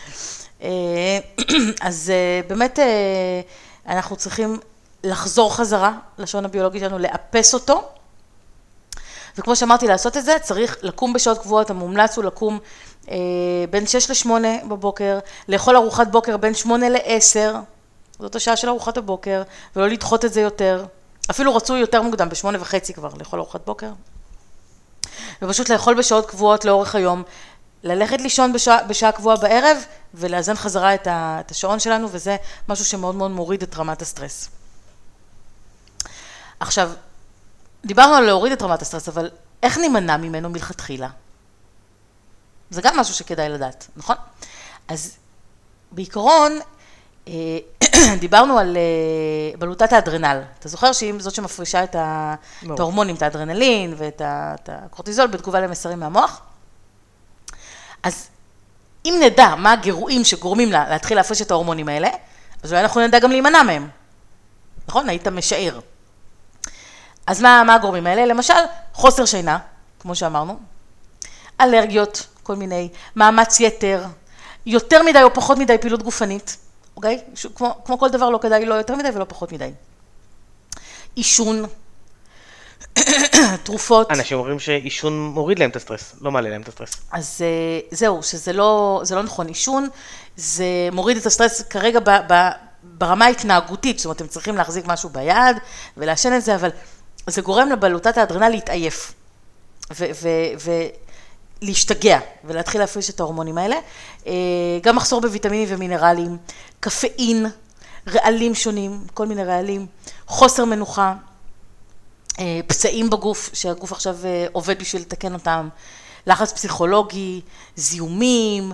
אה, 0.61 1.19
אז 1.87 2.11
אה, 2.13 2.41
באמת 2.47 2.79
אה, 2.79 3.41
אנחנו 3.87 4.15
צריכים 4.15 4.59
לחזור 5.03 5.55
חזרה 5.55 5.93
לשעון 6.17 6.45
הביולוגי 6.45 6.79
שלנו, 6.79 6.99
לאפס 6.99 7.53
אותו. 7.53 7.89
וכמו 9.37 9.55
שאמרתי, 9.55 9.87
לעשות 9.87 10.17
את 10.17 10.25
זה 10.25 10.37
צריך 10.41 10.77
לקום 10.81 11.13
בשעות 11.13 11.37
קבועות, 11.37 11.69
המומלץ 11.69 12.17
הוא 12.17 12.25
לקום 12.25 12.59
אה, 13.11 13.15
בין 13.69 13.87
6 13.87 14.25
ל-8 14.25 14.29
בבוקר, 14.67 15.19
לאכול 15.47 15.75
ארוחת 15.75 16.07
בוקר 16.07 16.37
בין 16.37 16.53
8 16.53 16.89
ל-10, 16.89 17.55
זאת 18.19 18.35
השעה 18.35 18.55
של 18.55 18.69
ארוחת 18.69 18.97
הבוקר, 18.97 19.43
ולא 19.75 19.87
לדחות 19.87 20.25
את 20.25 20.33
זה 20.33 20.41
יותר. 20.41 20.85
אפילו 21.29 21.55
רצוי 21.55 21.79
יותר 21.79 22.01
מוקדם, 22.01 22.29
בשמונה 22.29 22.61
וחצי 22.61 22.93
כבר, 22.93 23.09
לאכול 23.19 23.39
ארוחת 23.39 23.65
בוקר. 23.65 23.89
ופשוט 25.41 25.69
לאכול 25.69 25.97
בשעות 25.97 26.29
קבועות 26.29 26.65
לאורך 26.65 26.95
היום, 26.95 27.23
ללכת 27.83 28.21
לישון 28.21 28.53
בשעה, 28.53 28.83
בשעה 28.83 29.11
קבועה 29.11 29.37
בערב, 29.37 29.77
ולאזן 30.13 30.55
חזרה 30.55 30.95
את, 30.95 31.07
ה, 31.07 31.37
את 31.39 31.51
השעון 31.51 31.79
שלנו, 31.79 32.07
וזה 32.11 32.35
משהו 32.69 32.85
שמאוד 32.85 33.15
מאוד 33.15 33.31
מוריד 33.31 33.63
את 33.63 33.75
רמת 33.75 34.01
הסטרס. 34.01 34.49
עכשיו, 36.59 36.91
דיברנו 37.85 38.13
על 38.13 38.23
להוריד 38.23 38.51
את 38.51 38.61
רמת 38.61 38.81
הסטרס, 38.81 39.07
אבל 39.07 39.29
איך 39.63 39.77
נימנע 39.77 40.17
ממנו 40.17 40.49
מלכתחילה? 40.49 41.09
זה 42.69 42.81
גם 42.81 42.97
משהו 42.99 43.13
שכדאי 43.13 43.49
לדעת, 43.49 43.87
נכון? 43.95 44.15
אז 44.87 45.17
בעיקרון, 45.91 46.59
דיברנו 48.19 48.59
על 48.59 48.77
אה, 48.77 49.57
בלוטת 49.59 49.93
האדרנל. 49.93 50.41
אתה 50.59 50.69
זוכר 50.69 50.91
שהיא 50.93 51.13
זאת 51.17 51.35
שמפרישה 51.35 51.83
את, 51.83 51.95
ההורמונים, 52.79 53.15
את 53.15 53.21
האדרנלין 53.21 53.93
ואת 53.97 54.21
הקורטיזול 54.67 55.27
בתגובה 55.27 55.59
למסרים 55.59 55.99
מהמוח? 55.99 56.41
אז 58.03 58.27
אם 59.05 59.19
נדע 59.23 59.55
מה 59.55 59.71
הגירויים 59.71 60.23
שגורמים 60.23 60.71
לה 60.71 60.89
להתחיל 60.89 61.17
להפריש 61.17 61.41
את 61.41 61.51
ההורמונים 61.51 61.89
האלה, 61.89 62.09
אז 62.63 62.71
אולי 62.71 62.83
אנחנו 62.83 63.01
נדע 63.01 63.19
גם 63.19 63.31
להימנע 63.31 63.63
מהם. 63.63 63.89
נכון? 64.87 65.09
היית 65.09 65.27
משער. 65.27 65.79
אז 67.27 67.41
מה, 67.41 67.63
מה 67.65 67.75
הגורמים 67.75 68.07
האלה? 68.07 68.25
למשל, 68.25 68.53
חוסר 68.93 69.25
שינה, 69.25 69.57
כמו 69.99 70.15
שאמרנו, 70.15 70.59
אלרגיות, 71.61 72.27
כל 72.43 72.55
מיני, 72.55 72.89
מאמץ 73.15 73.59
יתר, 73.59 74.05
יותר 74.65 75.03
מדי 75.03 75.23
או 75.23 75.33
פחות 75.33 75.57
מדי 75.57 75.77
פעילות 75.77 76.03
גופנית, 76.03 76.57
אוקיי? 76.97 77.19
כמו, 77.55 77.75
כמו 77.85 77.99
כל 77.99 78.09
דבר 78.09 78.29
לא 78.29 78.37
כדאי 78.37 78.65
לא 78.65 78.75
יותר 78.75 78.95
מדי 78.95 79.09
ולא 79.13 79.25
פחות 79.27 79.51
מדי. 79.51 79.71
עישון, 81.15 81.65
תרופות. 83.63 84.11
אנשים 84.11 84.37
אומרים 84.37 84.59
שעישון 84.59 85.27
מוריד 85.27 85.59
להם 85.59 85.69
את 85.69 85.75
הסטרס, 85.75 86.15
לא 86.21 86.31
מעלה 86.31 86.49
להם 86.49 86.61
את 86.61 86.67
הסטרס. 86.67 86.91
אז 87.11 87.41
אה, 87.41 87.79
זהו, 87.91 88.23
שזה 88.23 88.53
לא, 88.53 89.01
זה 89.03 89.15
לא 89.15 89.23
נכון. 89.23 89.47
עישון, 89.47 89.89
זה 90.35 90.65
מוריד 90.91 91.17
את 91.17 91.25
הסטרס 91.25 91.61
כרגע 91.61 91.99
ב, 91.99 92.09
ב, 92.33 92.49
ברמה 92.83 93.25
ההתנהגותית, 93.25 93.97
זאת 93.97 94.05
אומרת, 94.05 94.21
הם 94.21 94.27
צריכים 94.27 94.55
להחזיק 94.55 94.85
משהו 94.85 95.09
ביד 95.09 95.57
ולעשן 95.97 96.33
את 96.37 96.43
זה, 96.43 96.55
אבל 96.55 96.69
זה 97.27 97.41
גורם 97.41 97.69
לבלוטת 97.69 98.17
האדרנל 98.17 98.49
להתעייף. 98.49 99.13
ולהשתגע 101.61 102.19
ולהתחיל 102.43 102.81
להפריש 102.81 103.09
את 103.09 103.19
ההורמונים 103.19 103.57
האלה. 103.57 103.75
אה, 104.27 104.33
גם 104.81 104.95
מחסור 104.95 105.21
בוויטמינים 105.21 105.67
ומינרלים, 105.71 106.37
קפאין, 106.79 107.45
רעלים 108.07 108.55
שונים, 108.55 108.99
כל 109.13 109.25
מיני 109.25 109.43
רעלים, 109.43 109.85
חוסר 110.27 110.65
מנוחה, 110.65 111.13
אה, 112.39 112.59
פצעים 112.67 113.09
בגוף, 113.09 113.49
שהגוף 113.53 113.91
עכשיו 113.91 114.17
אה, 114.25 114.45
עובד 114.51 114.79
בשביל 114.79 115.01
לתקן 115.01 115.33
אותם, 115.33 115.69
לחץ 116.27 116.53
פסיכולוגי, 116.53 117.41
זיהומים, 117.75 118.71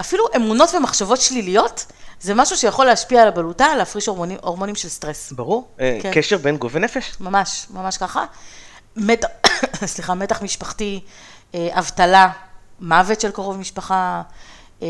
אפילו 0.00 0.24
אמונות 0.36 0.74
ומחשבות 0.74 1.20
שליליות, 1.20 1.86
זה 2.20 2.34
משהו 2.34 2.56
שיכול 2.56 2.86
להשפיע 2.86 3.22
על 3.22 3.28
הבלוטה, 3.28 3.74
להפריש 3.76 4.06
הורמונים, 4.06 4.38
הורמונים 4.42 4.74
של 4.74 4.88
סטרס. 4.88 5.32
ברור, 5.32 5.68
כן. 5.78 6.10
קשר 6.12 6.38
בין 6.38 6.56
גוף 6.56 6.72
ונפש. 6.74 7.12
ממש, 7.20 7.66
ממש 7.70 7.96
ככה. 7.96 8.24
מת... 8.96 9.24
סליחה, 9.84 10.14
מתח 10.14 10.42
משפחתי, 10.42 11.00
אבטלה, 11.54 12.30
מוות 12.80 13.20
של 13.20 13.30
קרוב 13.30 13.56
משפחה, 13.56 14.22
אה, 14.82 14.86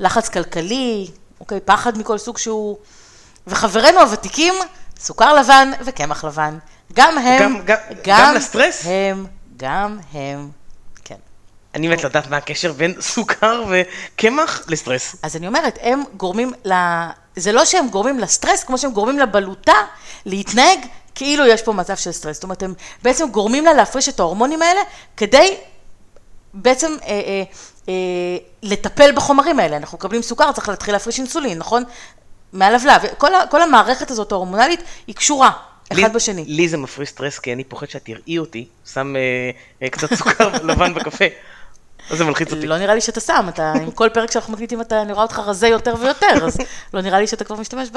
לחץ 0.00 0.28
כלכלי, 0.28 1.10
אוקיי, 1.40 1.60
פחד 1.60 1.98
מכל 1.98 2.18
סוג 2.18 2.38
שהוא, 2.38 2.78
וחברינו 3.46 4.00
הוותיקים, 4.00 4.54
סוכר 4.98 5.34
לבן 5.34 5.70
וקמח 5.84 6.24
לבן. 6.24 6.58
גם 6.92 7.18
הם, 7.18 7.42
גם, 7.42 7.64
גם, 7.64 7.76
גם, 8.04 8.18
גם 8.20 8.34
לסטרס? 8.34 8.86
הם, 8.86 9.26
גם 9.56 9.98
הם, 10.12 10.50
כן. 11.04 11.14
אני 11.74 11.88
מת 11.88 12.04
לדעת 12.04 12.30
מה 12.30 12.36
הקשר 12.36 12.72
בין 12.72 12.94
סוכר 13.00 13.64
וקמח 13.70 14.62
לסטרס. 14.68 15.16
אז 15.22 15.36
אני 15.36 15.46
אומרת, 15.46 15.78
הם 15.82 16.02
גורמים 16.16 16.52
ל... 16.64 16.72
זה 17.36 17.52
לא 17.52 17.64
שהם 17.64 17.88
גורמים 17.88 18.18
לסטרס, 18.18 18.64
כמו 18.64 18.78
שהם 18.78 18.92
גורמים 18.92 19.18
לבלוטה 19.18 19.74
להתנהג 20.26 20.78
כאילו 21.20 21.46
יש 21.46 21.62
פה 21.62 21.72
מצב 21.72 21.96
של 21.96 22.12
סטרס. 22.12 22.36
זאת 22.36 22.44
אומרת, 22.44 22.62
הם 22.62 22.74
בעצם 23.02 23.28
גורמים 23.30 23.64
לה 23.64 23.72
להפריש 23.72 24.08
את 24.08 24.20
ההורמונים 24.20 24.62
האלה 24.62 24.80
כדי 25.16 25.56
בעצם 26.54 26.96
אה, 27.02 27.08
אה, 27.08 27.42
אה, 27.88 27.94
לטפל 28.62 29.12
בחומרים 29.12 29.60
האלה. 29.60 29.76
אנחנו 29.76 29.98
מקבלים 29.98 30.22
סוכר, 30.22 30.52
צריך 30.52 30.68
להתחיל 30.68 30.94
להפריש 30.94 31.18
אינסולין, 31.18 31.58
נכון? 31.58 31.84
מהלבלב. 32.52 33.02
כל, 33.18 33.30
כל 33.50 33.62
המערכת 33.62 34.10
הזאת 34.10 34.32
ההורמונלית 34.32 34.80
היא 35.06 35.14
קשורה. 35.14 35.50
אחד 35.92 36.02
לי, 36.02 36.08
בשני. 36.08 36.44
לי 36.44 36.68
זה 36.68 36.76
מפריש 36.76 37.08
סטרס 37.08 37.38
כי 37.38 37.52
אני 37.52 37.64
פוחד 37.64 37.90
שאת 37.90 38.04
תראי 38.04 38.38
אותי, 38.38 38.66
שם 38.92 39.16
אה, 39.16 39.50
אה, 39.82 39.90
קצת 39.90 40.14
סוכר 40.14 40.50
לבן 40.68 40.94
בקפה. 40.94 41.24
אז 42.10 42.18
זה 42.18 42.24
מלחיץ 42.24 42.52
אותי. 42.52 42.66
לא 42.66 42.78
נראה 42.78 42.94
לי 42.94 43.00
שאתה 43.00 43.20
שם, 43.20 43.46
אתה, 43.48 43.72
עם 43.72 43.90
כל 43.90 44.08
פרק 44.08 44.30
שאנחנו 44.30 44.52
מקליטים, 44.52 44.80
אתה, 44.80 45.02
אני 45.02 45.12
רואה 45.12 45.22
אותך 45.22 45.38
רזה 45.38 45.68
יותר 45.68 45.94
ויותר, 46.00 46.46
אז 46.46 46.58
לא 46.94 47.00
נראה 47.00 47.20
לי 47.20 47.26
שאתה 47.26 47.44
כבר 47.44 47.56
משתמש 47.56 47.88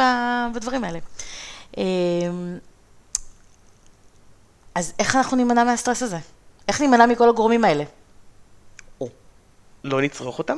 בדברים 0.56 0.84
האלה. 0.84 1.00
אז 4.76 4.94
איך 5.00 5.16
אנחנו 5.16 5.38
נימנע 5.38 5.64
מהסטרס 5.64 6.04
הזה? 6.04 6.18
איך 6.68 6.82
נימנע 6.82 7.06
מכל 7.06 7.30
הגורמים 7.30 7.66
האלה? 7.66 7.84
או, 9.02 9.08
לא 9.84 10.02
נצרוך 10.02 10.40
אותם? 10.40 10.58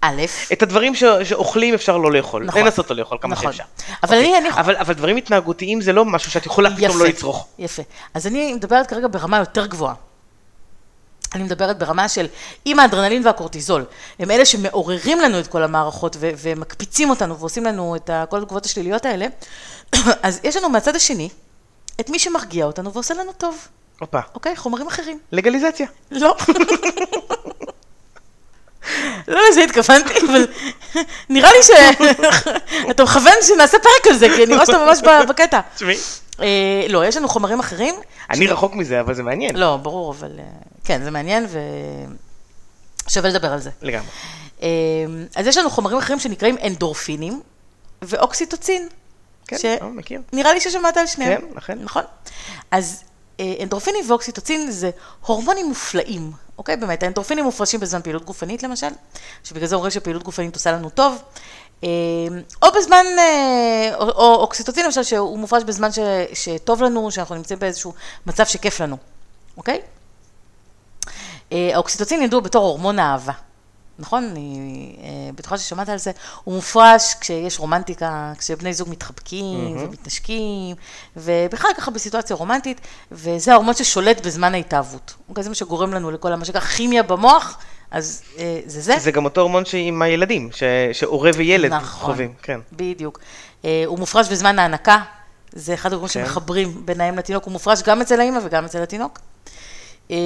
א', 0.00 0.22
את 0.52 0.62
הדברים 0.62 0.94
ש... 0.94 1.04
שאוכלים 1.04 1.74
אפשר 1.74 1.96
לא 1.96 2.12
לאכול, 2.12 2.44
נכון, 2.44 2.62
לנסות 2.62 2.90
לא 2.90 2.96
לאכול 2.96 3.18
כמה 3.20 3.32
נכון. 3.32 3.52
שאפשר. 3.52 3.64
אבל 4.02 4.16
אוקיי. 4.16 4.20
אני, 4.20 4.38
אני... 4.38 4.60
אבל, 4.60 4.76
אבל 4.76 4.94
דברים 4.94 5.16
התנהגותיים 5.16 5.80
זה 5.80 5.92
לא 5.92 6.04
משהו 6.04 6.30
שאת 6.30 6.46
יכולה 6.46 6.76
פתאום 6.76 6.98
לא 6.98 7.06
לצרוך. 7.06 7.46
יפה. 7.58 7.82
אז 8.14 8.26
אני 8.26 8.54
מדברת 8.54 8.86
כרגע 8.86 9.08
ברמה 9.10 9.38
יותר 9.38 9.66
גבוהה. 9.66 9.94
אני 11.34 11.42
מדברת 11.42 11.78
ברמה 11.78 12.08
של 12.08 12.26
אם 12.66 12.78
האדרנלין 12.78 13.26
והקורטיזול 13.26 13.84
הם 14.18 14.30
אלה 14.30 14.44
שמעוררים 14.44 15.20
לנו 15.20 15.40
את 15.40 15.46
כל 15.46 15.62
המערכות 15.62 16.16
ו- 16.20 16.30
ומקפיצים 16.38 17.10
אותנו 17.10 17.38
ועושים 17.38 17.64
לנו 17.64 17.96
את 17.96 18.10
כל 18.28 18.38
התגובות 18.38 18.64
השליליות 18.64 19.06
האלה, 19.06 19.26
אז 20.22 20.40
יש 20.44 20.56
לנו 20.56 20.68
מהצד 20.68 20.96
השני 20.96 21.28
את 22.00 22.10
מי 22.10 22.18
שמרגיע 22.18 22.64
אותנו 22.64 22.92
ועושה 22.92 23.14
לנו 23.14 23.32
טוב. 23.32 23.68
הופה. 24.00 24.20
אוקיי? 24.34 24.56
חומרים 24.56 24.86
אחרים. 24.86 25.18
לגליזציה. 25.32 25.86
לא. 26.10 26.36
לא 29.28 29.40
לזה 29.50 29.64
התכוונתי, 29.64 30.14
אבל 30.30 30.46
נראה 31.28 31.50
לי 31.52 31.62
שאתה 31.62 33.02
מכוון 33.02 33.34
שנעשה 33.42 33.78
פרק 33.78 34.06
על 34.10 34.16
זה, 34.16 34.26
כי 34.36 34.44
אני 34.44 34.54
רואה 34.54 34.66
שאתה 34.66 34.78
ממש 34.78 34.98
בקטע. 35.28 35.60
תשמעי. 35.74 35.96
אה, 36.40 36.86
לא, 36.88 37.06
יש 37.06 37.16
לנו 37.16 37.28
חומרים 37.28 37.60
אחרים. 37.60 37.94
אני 38.30 38.46
רחוק 38.46 38.74
מזה, 38.74 39.00
אבל 39.00 39.14
זה 39.14 39.22
מעניין. 39.22 39.56
לא, 39.56 39.76
ברור, 39.76 40.12
אבל 40.12 40.32
אה, 40.38 40.44
כן, 40.84 41.02
זה 41.04 41.10
מעניין 41.10 41.46
ושווה 43.06 43.30
לדבר 43.30 43.52
על 43.52 43.58
זה. 43.58 43.70
לגמרי. 43.82 44.08
אה, 44.62 44.68
אז 45.36 45.46
יש 45.46 45.56
לנו 45.56 45.70
חומרים 45.70 45.98
אחרים 45.98 46.18
שנקראים 46.18 46.56
אנדורפינים 46.66 47.40
ואוקסיטוצין. 48.02 48.88
כן, 49.46 49.76
לא, 49.80 49.88
מכיר. 49.88 50.20
נראה 50.32 50.52
לי 50.52 50.60
ששמעת 50.60 50.96
על 50.96 51.06
שניהם. 51.06 51.40
כן, 51.40 51.58
אכן. 51.58 51.78
נכון. 51.82 52.02
אז 52.70 53.04
אנדורפינים 53.60 54.10
ואוקסיטוצין 54.10 54.70
זה 54.70 54.90
הורמונים 55.26 55.66
מופלאים, 55.66 56.32
אוקיי? 56.58 56.76
באמת, 56.76 57.02
האנדורפינים 57.02 57.44
מופרשים 57.44 57.80
בזמן 57.80 58.02
פעילות 58.02 58.24
גופנית 58.24 58.62
למשל, 58.62 58.88
שבגלל 59.44 59.66
זה 59.66 59.74
אומרים 59.74 59.90
שפעילות 59.90 60.22
גופנית 60.22 60.54
עושה 60.54 60.72
לנו 60.72 60.90
טוב. 60.90 61.22
או 62.62 62.68
בזמן, 62.76 63.06
או, 63.94 64.08
או 64.08 64.34
אוקסיטוצין 64.34 64.84
למשל, 64.84 65.02
שהוא 65.02 65.38
מופרש 65.38 65.64
בזמן 65.64 65.92
ש, 65.92 65.98
שטוב 66.32 66.82
לנו, 66.82 67.10
שאנחנו 67.10 67.34
נמצאים 67.34 67.58
באיזשהו 67.58 67.94
מצב 68.26 68.46
שכיף 68.46 68.80
לנו, 68.80 68.96
אוקיי? 69.56 69.80
האוקסיטוצין 71.50 72.22
ידוע 72.22 72.40
בתור 72.40 72.64
הורמון 72.66 72.98
האהבה. 72.98 73.32
נכון? 73.98 74.24
אני 74.24 74.96
אה, 75.02 75.08
בטוחה 75.34 75.58
ששמעת 75.58 75.88
על 75.88 75.98
זה. 75.98 76.10
הוא 76.44 76.54
מופרש 76.54 77.14
כשיש 77.20 77.58
רומנטיקה, 77.58 78.32
כשבני 78.38 78.74
זוג 78.74 78.88
מתחבקים 78.90 79.76
mm-hmm. 79.76 79.80
ומתנשקים, 79.80 80.76
ובכלל 81.16 81.70
ככה 81.76 81.90
בסיטואציה 81.90 82.36
רומנטית, 82.36 82.80
וזה 83.12 83.52
ההורמון 83.52 83.74
ששולט 83.74 84.26
בזמן 84.26 84.54
ההתאהבות. 84.54 85.14
זה 85.40 85.48
מה 85.48 85.54
שגורם 85.54 85.94
לנו 85.94 86.10
לכל 86.10 86.34
מה 86.34 86.44
שנקרא 86.44 86.60
כימיה 86.60 87.02
במוח, 87.02 87.58
אז 87.90 88.22
אה, 88.38 88.60
זה 88.66 88.80
זה. 88.80 88.98
זה 88.98 89.10
גם 89.10 89.24
אותו 89.24 89.40
הורמון 89.40 89.62
עם 89.74 90.02
הילדים, 90.02 90.48
ש... 90.52 90.62
שהורה 90.92 91.30
וילד 91.36 91.72
נכון, 91.72 92.12
חווים, 92.12 92.32
כן. 92.42 92.60
בדיוק. 92.72 93.20
אה, 93.64 93.82
הוא 93.86 93.98
מופרש 93.98 94.28
בזמן 94.28 94.58
ההנקה, 94.58 94.98
זה 95.52 95.74
אחד 95.74 95.92
ההורמונים 95.92 96.14
כן. 96.14 96.24
שמחברים 96.24 96.86
בין 96.86 97.00
האם 97.00 97.18
לתינוק, 97.18 97.44
הוא 97.44 97.52
מופרש 97.52 97.82
גם 97.82 98.00
אצל 98.00 98.20
האמא 98.20 98.38
וגם 98.44 98.64
אצל 98.64 98.82
התינוק. 98.82 99.18
אה, 100.10 100.16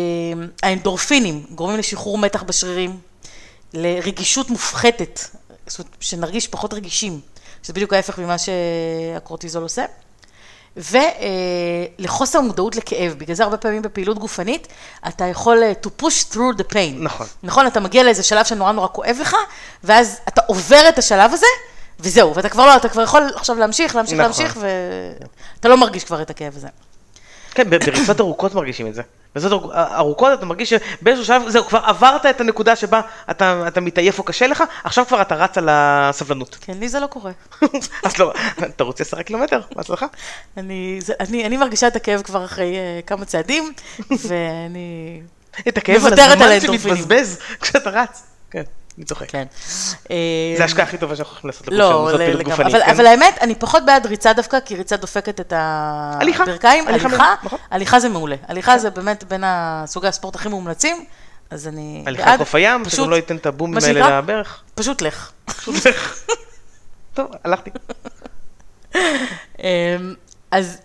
האנדורפינים 0.63 1.45
גורמים 1.51 1.79
לשחרור 1.79 2.19
מתח 2.19 2.43
בשרירים, 2.43 2.99
לרגישות 3.77 4.51
מופחתת, 4.51 5.21
זאת 5.67 5.79
אומרת, 5.79 5.97
שנרגיש 6.01 6.49
פחות 6.49 6.75
רגישים, 6.75 7.21
שזה 7.63 7.73
בדיוק 7.73 7.93
ההפך 7.93 8.19
ממה 8.19 8.37
שהקורטיזול 8.39 9.63
עושה. 9.63 9.85
ולחוסר 11.99 12.41
מודעות 12.41 12.77
לכאב, 12.77 13.15
בגלל 13.19 13.37
זה 13.37 13.43
הרבה 13.45 13.57
פעמים 13.57 13.83
בפעילות 13.83 14.19
גופנית, 14.19 14.69
אתה 15.09 15.25
יכול 15.25 15.63
אה, 15.63 15.73
to 15.87 16.03
push 16.03 16.33
through 16.33 16.59
the 16.59 16.73
pain. 16.73 16.95
נכון. 16.99 17.27
נכון, 17.43 17.67
אתה 17.67 17.81
מגיע 17.81 18.03
לאיזה 18.03 18.23
שלב 18.23 18.45
שנורא 18.45 18.73
נורא 18.73 18.89
כואב 18.93 19.17
לך, 19.21 19.37
ואז 19.85 20.21
אתה 20.29 20.41
עובר 20.47 20.89
את 20.89 20.99
השלב 20.99 21.33
הזה, 21.33 21.47
וזהו, 22.01 22.35
ואתה 22.35 22.49
כבר 22.49 22.67
לא, 22.67 22.77
אתה 22.77 22.89
כבר 22.89 23.03
יכול 23.03 23.23
עכשיו 23.35 23.57
להמשיך, 23.59 23.97
להמשיך, 23.97 24.15
נכון. 24.15 24.25
להמשיך, 24.25 24.59
ואתה 24.61 25.69
לא 25.69 25.77
מרגיש 25.77 26.05
כבר 26.05 26.23
את 26.23 26.31
הכאב 26.31 26.57
הזה. 26.57 26.69
כן, 27.57 27.71
בריצות 27.71 28.21
ארוכות 28.21 28.55
מרגישים 28.55 28.87
את 28.87 28.95
זה. 28.95 29.03
בריצות 29.35 29.53
ארוכ- 29.53 29.75
ארוכות 29.75 30.33
אתה 30.39 30.47
מרגיש 30.47 30.73
שבאיזשהו 30.73 31.25
שלב, 31.27 31.49
זהו, 31.49 31.65
כבר 31.65 31.79
עברת 31.79 32.27
את 32.27 32.41
הנקודה 32.41 32.77
שבה 32.77 33.01
אתה, 33.31 33.65
אתה 33.69 33.81
מתעייף 33.81 34.19
או 34.19 34.25
קשה 34.25 34.47
לך, 34.47 34.65
עכשיו 34.85 35.07
כבר 35.07 35.23
אתה 35.23 35.35
רץ 35.35 35.59
על 35.59 35.69
הסבלנות. 35.71 36.57
כן, 36.61 36.79
לי 36.79 36.89
זה 36.89 37.01
לא 37.01 37.07
קורה. 37.07 37.33
אז 38.05 38.19
לא, 38.19 38.33
תרוץ 38.77 39.01
10 39.01 39.23
קילומטר, 39.23 39.61
בהצלחה. 39.77 40.07
אני, 40.57 40.99
אני, 41.21 41.47
אני 41.47 41.57
מרגישה 41.57 41.87
את 41.87 41.97
הכאב 41.97 42.23
כבר 42.23 42.45
אחרי 42.45 42.77
uh, 42.77 43.07
כמה 43.07 43.25
צעדים, 43.25 43.73
ואני... 44.29 45.21
את 45.69 45.79
הכאב 45.79 46.07
על 46.07 46.13
הזמן. 46.13 46.61
שמתבזבז 46.61 47.39
כשאתה 47.61 47.91
רץ. 47.91 48.23
כן, 48.51 48.63
אני 48.99 49.05
צוחק. 49.05 49.31
כן. 49.31 49.45
זה 50.57 50.63
ההשקעה 50.63 50.87
הכי 50.87 50.99
טובה 50.99 51.17
שאנחנו 51.17 51.37
יכולים 51.37 51.51
לעשות 51.55 51.69
לא, 51.73 52.05
לעשות 52.05 52.21
פעילות. 52.21 52.43
גופנית, 52.43 52.75
אבל, 52.75 52.85
כן? 52.85 52.91
אבל 52.91 53.07
האמת, 53.07 53.39
אני 53.41 53.55
פחות 53.55 53.83
בעד 53.87 54.07
ריצה 54.07 54.33
דווקא, 54.33 54.61
כי 54.61 54.77
ריצה 54.77 54.97
דופקת 54.97 55.41
את 55.41 55.53
הליכה, 55.57 56.43
הברכיים. 56.43 56.89
הליכה 56.89 57.09
הליכה, 57.09 57.35
נכון. 57.45 57.59
הליכה 57.71 58.01
זה 58.01 58.09
מעולה. 58.09 58.37
הליכה 58.49 58.79
זה 58.79 58.91
באמת 58.91 59.25
בין 59.25 59.43
הסוגי 59.47 60.07
הספורט 60.09 60.35
הכי 60.35 60.49
מומלצים, 60.49 61.05
אז 61.51 61.69
אני 61.69 62.05
הליכה 62.07 62.25
בעד. 62.25 62.35
לחוף 62.35 62.55
הים, 62.55 62.89
שגם 62.89 63.11
לא 63.11 63.17
ייתן 63.17 63.37
את 63.37 63.47
הבומים 63.47 63.79
האלה 63.85 64.19
לברך. 64.19 64.63
פשוט 64.75 65.03
לך. 65.03 65.31
פשוט 65.47 65.87
לך. 65.87 66.23
טוב, 67.15 67.27
הלכתי. 67.45 67.71
אמ, 68.95 70.15
אז 70.51 70.79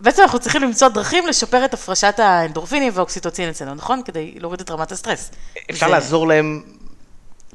בעצם 0.00 0.22
אנחנו 0.22 0.38
צריכים 0.38 0.62
למצוא 0.62 0.88
דרכים 0.88 1.26
לשפר 1.26 1.64
את 1.64 1.74
הפרשת 1.74 2.14
האנדורפינים 2.18 2.92
והאוקסיטוצין 2.94 3.48
אצלנו, 3.48 3.74
נכון? 3.74 4.02
כדי 4.04 4.34
להוריד 4.38 4.60
את 4.60 4.70
רמת 4.70 4.92
הסטרס. 4.92 5.30
אפשר 5.70 5.86
זה- 5.86 5.92
לעזור 5.92 6.28
להם 6.28 6.62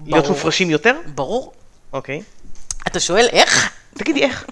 להיות. 0.05 0.27
מופרשים 0.27 0.69
יותר? 0.69 0.95
ברור. 1.15 1.53
אוקיי. 1.93 2.21
אתה 2.87 2.99
שואל 2.99 3.27
איך? 3.31 3.71
תגידי 3.93 4.23
איך. 4.23 4.45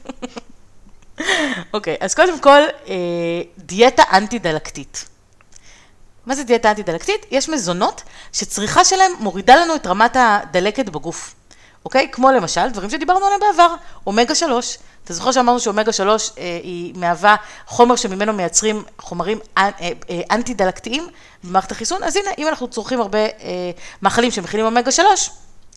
אוקיי, 1.74 1.98
אז 2.00 2.14
קודם 2.16 2.40
כל, 2.40 2.62
אה, 2.88 2.94
דיאטה 3.58 4.04
אנטי-דלקתית. 4.14 5.06
מה 6.26 6.36
זה 6.36 6.44
דיאטה 6.44 6.70
אנטי-דלקתית? 6.72 7.26
יש 7.32 7.50
מזונות 7.50 8.04
שצריכה 8.34 8.86
שלהם 8.86 9.12
מורידה 9.20 9.56
לנו 9.56 9.76
את 9.76 9.88
רמת 9.88 10.16
הדלקת 10.20 10.90
בגוף. 10.90 11.36
אוקיי? 11.86 12.10
כמו 12.12 12.32
למשל, 12.32 12.70
דברים 12.70 12.90
שדיברנו 12.90 13.26
עליהם 13.26 13.40
בעבר, 13.40 13.76
אומגה 14.08 14.36
3. 14.36 14.78
אתה 15.08 15.14
זוכר 15.14 15.32
שאמרנו 15.32 15.60
שאומגה 15.60 15.92
3 15.92 16.32
אה, 16.38 16.60
היא 16.64 16.94
מהווה 16.96 17.36
חומר 17.68 17.96
שממנו 17.96 18.34
מייצרים 18.34 18.84
חומרים 19.00 19.40
אה, 19.58 19.70
אה, 19.80 20.22
אנטי-דלקתיים 20.32 21.08
במערכת 21.44 21.72
החיסון? 21.72 22.04
אז 22.04 22.16
הנה, 22.16 22.30
אם 22.38 22.48
אנחנו 22.48 22.68
צורכים 22.68 23.02
הרבה 23.02 23.20
מאכלים 24.02 24.32
שמכילים 24.32 24.66
אומגה 24.66 24.92
3, 24.92 25.30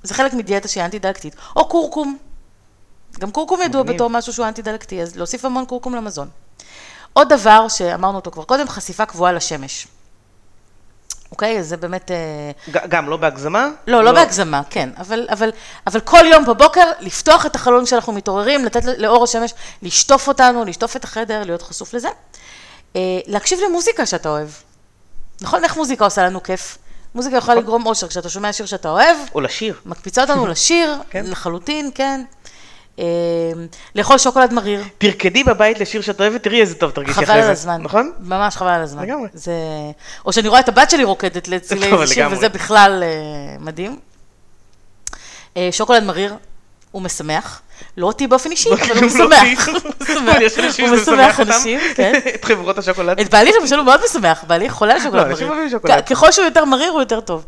זה 0.03 0.14
חלק 0.14 0.33
מדיאטה 0.33 0.68
שהיא 0.68 0.85
אנטי-דלקתית. 0.85 1.35
או 1.57 1.68
קורקום. 1.68 2.18
גם 3.18 3.31
קורקום 3.31 3.62
ידוע. 3.62 3.83
בתור 3.83 4.11
משהו 4.11 4.33
שהוא 4.33 4.47
אנטי-דלקתי, 4.47 5.03
אז 5.03 5.16
להוסיף 5.16 5.45
המון 5.45 5.64
קורקום 5.64 5.95
למזון. 5.95 6.28
עוד 7.12 7.28
דבר 7.28 7.68
שאמרנו 7.68 8.16
אותו 8.16 8.31
כבר 8.31 8.45
קודם, 8.45 8.68
חשיפה 8.68 9.07
קבועה 9.07 9.33
לשמש. 9.33 9.87
אוקיי? 11.33 11.59
אז 11.59 11.68
זה 11.68 11.76
באמת... 11.76 12.11
אה, 12.11 12.51
גם 12.89 13.09
לא 13.09 13.16
בהגזמה? 13.16 13.68
לא, 13.87 14.05
לא 14.05 14.12
בהגזמה, 14.12 14.62
כן, 14.70 14.91
אבל, 14.99 15.26
אבל, 15.31 15.51
אבל 15.87 16.01
כל 16.01 16.24
יום 16.24 16.45
בבוקר 16.45 16.85
לפתוח 17.01 17.47
את 17.47 17.55
החלון 17.55 17.85
כשאנחנו 17.85 18.12
מתעוררים, 18.12 18.64
לתת 18.64 18.85
לאור 18.85 19.24
השמש, 19.24 19.55
לשטוף 19.83 20.28
אותנו, 20.28 20.64
לשטוף 20.64 20.97
את 20.97 21.05
החדר, 21.05 21.43
להיות 21.45 21.62
חשוף 21.62 21.95
לזה. 21.95 22.09
אה, 22.97 23.01
להקשיב 23.26 23.59
למוזיקה 23.68 24.07
שאתה 24.07 24.28
אוהב. 24.28 24.49
נכון? 25.41 25.64
איך 25.64 25.76
מוזיקה 25.76 26.05
עושה 26.05 26.24
לנו 26.24 26.43
כיף? 26.43 26.78
מוזיקה 27.14 27.37
יכולה 27.37 27.61
לגרום 27.61 27.87
אושר 27.87 28.09
כשאתה 28.09 28.28
שומע 28.28 28.53
שיר 28.53 28.66
שאתה 28.66 28.89
אוהב, 28.89 29.16
או 29.35 29.41
לשיר. 29.41 29.81
מקפיצה 29.87 30.22
אותנו 30.22 30.47
לשיר, 30.53 30.95
כן. 31.11 31.26
לחלוטין, 31.26 31.91
כן. 31.95 32.22
לאכול 33.95 34.19
שוקולד 34.19 34.53
מריר, 34.53 34.83
תרקדי 34.99 35.45
בבית 35.45 35.81
לשיר 35.81 36.01
שאת 36.01 36.21
אוהבת, 36.21 36.43
תראי 36.43 36.61
איזה 36.61 36.75
טוב 36.75 36.91
תרגישי 36.91 37.15
חבל 37.15 37.25
אחרי 37.25 37.37
על 37.39 37.43
זה. 37.45 37.51
הזמן. 37.53 37.83
נכון? 37.83 38.13
ממש 38.21 38.57
חבל 38.57 38.69
על 38.69 38.83
הזמן. 38.83 39.03
לגמרי. 39.03 39.29
זה... 39.35 39.53
או 40.27 40.33
שאני 40.33 40.49
רואה 40.49 40.61
את 40.61 40.69
הבת 40.69 40.91
שלי 40.91 41.05
רוקדת 41.05 41.49
לצילי 41.49 41.93
איזה 41.93 42.15
שיר. 42.15 42.29
וזה 42.31 42.49
בכלל 42.49 43.03
אה, 43.03 43.09
מדהים. 43.61 43.99
אה, 45.57 45.69
שוקולד 45.73 46.03
מריר, 46.05 46.35
הוא 46.91 47.03
משמח. 47.03 47.63
לא 47.97 48.07
אותי 48.07 48.27
באופן 48.27 48.51
אישי, 48.51 48.71
אבל 48.73 48.93
הוא 48.93 49.19
לא 49.19 49.29
משמח. 49.29 49.69
הוא 50.79 50.91
משמח. 51.03 51.41
אנשים 51.41 51.81
כן. 51.95 52.13
את 52.35 52.45
חברות 52.45 52.79
השוקולד. 52.79 53.21
את 53.21 53.31
בעלי 53.31 53.51
למשל 53.61 53.77
הוא 53.77 53.85
מאוד 53.85 54.01
משמח, 54.05 54.45
בעלי 54.47 54.71
חולה 54.71 54.95
על 54.95 55.01
שוקולד 55.01 55.27
לא, 55.27 55.33
מריר. 55.49 55.69
שוקולד. 55.71 56.05
כ- 56.07 56.09
ככל 56.13 56.33
שהוא 56.33 56.45
יותר 56.45 56.65
מריר, 56.65 56.91
הוא 56.91 57.01
יותר 57.01 57.21
טוב. 57.21 57.45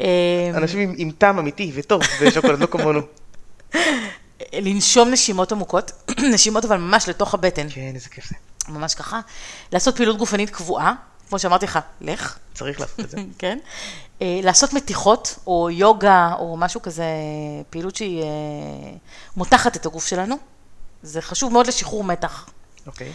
אה, 0.00 0.06
אנשים 0.54 0.80
עם- 0.80 0.94
עם 0.96 1.10
טעם 1.18 1.38
אמיתי 1.38 1.72
וטוב 1.74 2.02
בשוקולד, 2.22 2.60
לא 2.60 2.66
כמונו. 2.66 3.00
לנשום 4.52 5.10
נשימות 5.10 5.52
עמוקות, 5.52 5.92
נשימות 6.32 6.64
אבל 6.64 6.76
ממש 6.76 7.08
לתוך 7.08 7.34
הבטן, 7.34 7.66
כן, 7.70 7.92
איזה 7.94 8.08
כיף 8.08 8.28
זה. 8.28 8.34
ממש 8.68 8.94
ככה. 8.94 9.20
לעשות 9.72 9.96
פעילות 9.96 10.18
גופנית 10.18 10.50
קבועה, 10.50 10.94
כמו 11.28 11.38
שאמרתי 11.38 11.66
לך, 11.66 11.78
לך. 12.00 12.38
צריך 12.54 12.80
לעשות 12.80 13.00
את 13.00 13.10
זה. 13.10 13.16
כן? 13.38 13.58
אה, 14.22 14.40
לעשות 14.42 14.72
מתיחות, 14.72 15.38
או 15.46 15.70
יוגה, 15.70 16.32
או 16.38 16.56
משהו 16.56 16.82
כזה, 16.82 17.04
פעילות 17.70 17.96
שהיא 17.96 18.22
אה, 18.22 18.28
מותחת 19.36 19.76
את 19.76 19.86
הגוף 19.86 20.06
שלנו. 20.06 20.36
זה 21.02 21.22
חשוב 21.22 21.52
מאוד 21.52 21.66
לשחרור 21.66 22.04
מתח. 22.04 22.46
אוקיי. 22.86 23.12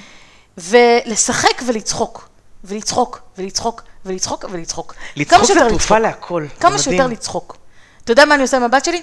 ולשחק 0.57 1.61
ולצחוק. 1.67 2.29
ולצחוק, 2.63 3.21
ולצחוק, 3.37 3.83
ולצחוק, 4.05 4.45
ולצחוק. 4.51 4.93
לצחוק 5.15 5.45
זה 5.45 5.53
תרופה. 5.69 5.99
להכל. 5.99 6.45
כמה. 6.59 6.77
שיותר 6.77 7.07
לצחוק. 7.07 7.57
אתה 8.03 8.11
יודע 8.11 8.25
מה 8.25 8.35
אני 8.35 8.41
עושה 8.41 8.57
עם 8.57 8.63
הבת 8.63 8.85
שלי? 8.85 9.01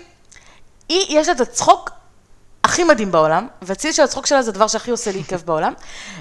היא, 0.89 1.18
יש 1.20 1.29
לה 1.29 1.35
את 1.35 1.41
הצחוק 1.41 1.91
הכי 2.65 2.85
מדהים 2.85 3.12
בעולם, 3.12 3.47
והציל 3.62 3.93
של 3.93 4.03
הצחוק 4.03 4.27
שלה 4.27 4.43
זה 4.43 4.51
הדבר 4.51 4.67
שהכי 4.67 4.91
עושה 4.91 5.12
לי 5.12 5.25
כיף 5.29 5.43
בעולם. 5.43 5.73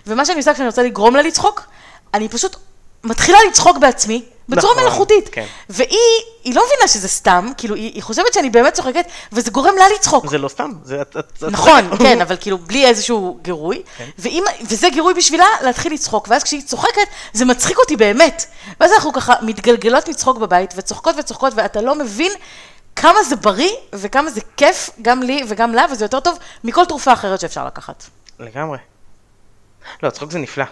ומה 0.07 0.25
שאני 0.25 0.37
עושה 0.37 0.53
כשאני 0.53 0.67
רוצה 0.67 0.83
לגרום 0.83 1.15
לה 1.15 1.21
לצחוק, 1.21 1.61
אני 2.13 2.29
פשוט 2.29 2.55
מתחילה 3.03 3.37
לצחוק 3.49 3.77
בעצמי, 3.77 4.23
בצורה 4.49 4.73
נכון, 4.73 4.83
מלאכותית. 4.83 5.29
כן. 5.31 5.45
והיא, 5.69 5.89
היא 6.43 6.55
לא 6.55 6.63
מבינה 6.65 6.87
שזה 6.87 7.07
סתם, 7.07 7.49
כאילו, 7.57 7.75
היא, 7.75 7.91
היא 7.93 8.03
חושבת 8.03 8.33
שאני 8.33 8.49
באמת 8.49 8.73
צוחקת, 8.73 9.05
וזה 9.31 9.51
גורם 9.51 9.73
לה 9.79 9.85
לצחוק. 9.95 10.27
זה 10.29 10.37
לא 10.37 10.47
סתם, 10.47 10.71
זה... 10.83 11.01
את- 11.01 11.17
את- 11.19 11.33
את 11.37 11.43
נכון, 11.43 11.81
צודקת. 11.89 12.01
כן, 12.01 12.21
אבל 12.21 12.35
כאילו 12.39 12.57
בלי 12.57 12.85
איזשהו 12.85 13.39
גירוי, 13.41 13.81
כן. 13.97 14.05
ואם, 14.19 14.43
וזה 14.69 14.89
גירוי 14.89 15.13
בשבילה 15.13 15.45
להתחיל 15.61 15.93
לצחוק, 15.93 16.27
ואז 16.29 16.43
כשהיא 16.43 16.61
צוחקת, 16.61 17.07
זה 17.33 17.45
מצחיק 17.45 17.77
אותי 17.77 17.95
באמת. 17.95 18.45
ואז 18.79 18.91
אנחנו 18.91 19.13
ככה 19.13 19.33
מתגלגלות 19.41 20.09
מצחוק 20.09 20.37
בבית, 20.37 20.73
וצוחקות 20.77 21.15
וצוחקות, 21.19 21.53
ואתה 21.55 21.81
לא 21.81 21.95
מבין 21.95 22.31
כמה 22.95 23.23
זה 23.23 23.35
בריא, 23.35 23.71
וכמה 23.93 24.29
זה 24.29 24.41
כיף, 24.57 24.89
גם 25.01 25.23
לי 25.23 25.43
וגם 25.49 25.73
לה, 25.73 25.85
וזה 25.91 26.05
יותר 26.05 26.19
טוב 26.19 26.37
מכל 26.63 26.85
תרופה 26.85 27.13
אחרת 27.13 27.39
שאפשר 27.39 27.65
לקחת. 27.65 28.03
לגמרי. 28.39 28.77
לא, 30.03 30.09
צחוק 30.09 30.31
זה 30.31 30.39
נפלא. 30.39 30.65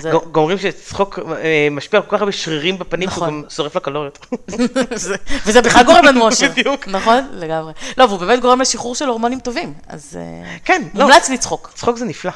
זה, 0.00 0.10
אומרים 0.34 0.58
שצחוק 0.58 1.18
אה, 1.18 1.68
משפיע 1.70 2.00
על 2.00 2.06
כל 2.06 2.16
כך 2.16 2.20
הרבה 2.22 2.32
שרירים 2.32 2.78
בפנים, 2.78 3.10
שהוא 3.10 3.16
נכון. 3.24 3.42
גם 3.42 3.50
שורף 3.50 3.76
לקלוריות. 3.76 4.26
זה- 4.94 5.16
וזה 5.46 5.62
בכלל 5.62 5.84
גורם 5.84 6.04
לנו 6.04 6.24
אושר. 6.26 6.48
בדיוק. 6.50 6.88
נכון? 6.88 7.28
לגמרי. 7.32 7.72
לא, 7.98 8.04
והוא 8.04 8.18
באמת 8.18 8.40
גורם 8.40 8.60
לשחרור 8.60 8.94
של 8.94 9.08
הורמונים 9.08 9.40
טובים, 9.40 9.74
אז 9.88 10.18
אה, 10.20 10.56
כן, 10.64 10.82
לא. 10.94 11.04
מומלץ 11.04 11.28
לצחוק. 11.30 11.70
צחוק 11.74 11.96
זה 11.96 12.04
נפלא. 12.04 12.32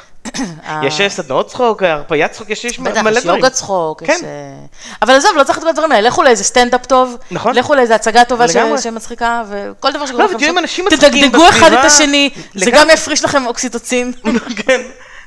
אה, 0.65 0.81
יש 0.85 1.01
סדנאות 1.07 1.47
צחוק, 1.47 1.83
הרפיית 1.83 2.31
צחוק, 2.31 2.49
יש 2.49 2.65
יש 2.65 2.79
בטח, 2.79 3.01
מלא 3.01 3.17
יש 3.17 3.23
דברים. 3.23 3.37
יוגה 3.37 3.49
צחוק. 3.49 4.03
כן. 4.03 4.19
אה, 4.23 4.65
אבל 5.01 5.13
עזוב, 5.15 5.31
לא 5.37 5.43
צריך 5.43 5.59
כל 5.59 5.67
הדברים 5.67 5.91
האלה, 5.91 6.07
לכו 6.07 6.23
לאיזה 6.23 6.43
סטנדאפ 6.43 6.85
טוב, 6.85 7.15
נכון. 7.31 7.55
לכו 7.55 7.75
לאיזה 7.75 7.95
הצגה 7.95 8.23
טובה. 8.25 8.45
שמצחיקה, 8.81 9.43
וכל 9.49 9.91
דבר 9.91 9.99
לא, 10.01 10.07
שקורה 10.07 10.25
לכם 10.25 10.35
ותהיו 10.35 10.49
עם 10.49 10.57
אנשים 10.57 10.85
מצחיקים 10.85 11.09
תדגדגו 11.29 11.49
אחד 11.49 11.59
בסביבה. 11.65 11.81
את 11.81 11.85
השני, 11.85 12.29
זה. 12.55 12.71
גם 12.71 12.87
יפריש 12.93 13.23
לכם 13.25 13.45
אוקסיטוצין. 13.47 14.11
כן. 14.65 14.81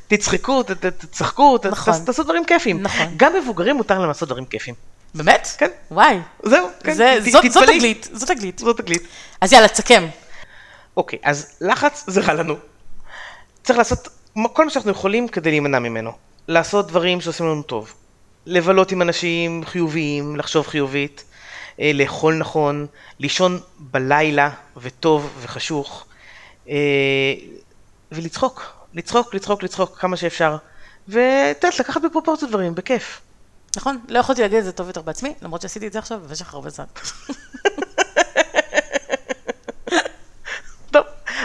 תצחקו, 0.08 0.62
תצחקו, 0.62 1.58
נכון. 1.70 1.94
תעשו 2.04 2.22
דברים 2.22 2.44
כיפים. 2.44 2.82
נכון. 2.82 3.06
גם 3.16 3.32
מבוגרים 3.42 3.76
מותר 3.76 3.98
להם 3.98 4.08
לעשות 4.08 4.28
דברים 4.28 4.44
כיפים. 4.44 4.74
באמת? 5.14 5.48
כן. 5.58 5.68
וואי. 5.90 6.18
זהו, 6.42 6.68
כן. 6.84 6.92
זה- 6.92 7.18
ת- 7.24 7.30
זאת-. 7.52 7.62
תגלית, 7.66 8.08
זאת 8.12 8.28
תגלית. 8.28 8.58
זאת 8.58 8.76
תגלית. 8.76 9.02
אז 9.40 9.52
יאללה, 9.52 9.68
תסכם. 9.68 10.06
אוקיי, 10.96 11.18
אז 11.24 11.46
לחץ 11.60 12.04
זה 12.06 12.20
רע 12.20 12.34
לנו. 12.34 12.54
צריך 13.64 13.78
לעשות 13.78 14.08
כל 14.52 14.64
מה 14.64 14.70
שאנחנו 14.70 14.90
יכולים 14.90 15.28
כדי 15.28 15.50
להימנע 15.50 15.78
ממנו. 15.78 16.12
לעשות 16.48 16.88
דברים 16.88 17.20
שעושים 17.20 17.46
לנו 17.46 17.62
טוב. 17.62 17.94
לבלות 18.46 18.92
עם 18.92 19.02
אנשים 19.02 19.64
חיוביים, 19.64 20.36
לחשוב 20.36 20.66
חיובית, 20.66 21.24
אה, 21.80 21.90
לאכול 21.94 22.34
נכון, 22.34 22.86
לישון 23.18 23.60
בלילה 23.78 24.50
וטוב 24.76 25.30
וחשוך, 25.40 26.04
אה, 26.68 26.74
ולצחוק. 28.12 28.72
לצחוק, 28.94 29.34
לצחוק, 29.34 29.62
לצחוק 29.62 29.98
כמה 29.98 30.16
שאפשר. 30.16 30.56
ואת 31.08 31.64
יודעת, 31.64 31.80
לקחת 31.80 32.02
בפרופורציות 32.02 32.50
דברים, 32.50 32.74
בכיף. 32.74 33.20
נכון, 33.76 33.98
לא 34.08 34.18
יכולתי 34.18 34.42
להגיד 34.42 34.58
את 34.58 34.64
זה 34.64 34.72
טוב 34.72 34.86
יותר 34.86 35.02
בעצמי, 35.02 35.34
למרות 35.42 35.62
שעשיתי 35.62 35.86
את 35.86 35.92
זה 35.92 35.98
עכשיו 35.98 36.20
במשך 36.28 36.54
הרבה 36.54 36.70
זמן. 36.70 36.84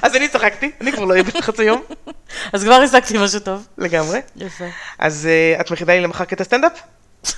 אז 0.01 0.15
אני 0.15 0.27
צחקתי, 0.27 0.71
אני 0.81 0.91
כבר 0.91 1.05
לא 1.05 1.11
אהיה 1.11 1.23
בחצי 1.23 1.63
יום, 1.63 1.81
אז 2.53 2.63
כבר 2.63 2.73
השגתי 2.73 3.17
משהו 3.17 3.39
טוב. 3.39 3.67
לגמרי. 3.77 4.19
יפה. 4.35 4.65
אז 4.99 5.25
אה, 5.25 5.61
את 5.61 5.71
מכינה 5.71 5.93
לי 5.93 6.01
למחר 6.01 6.25
קטע 6.25 6.43
סטנדאפ? 6.43 6.81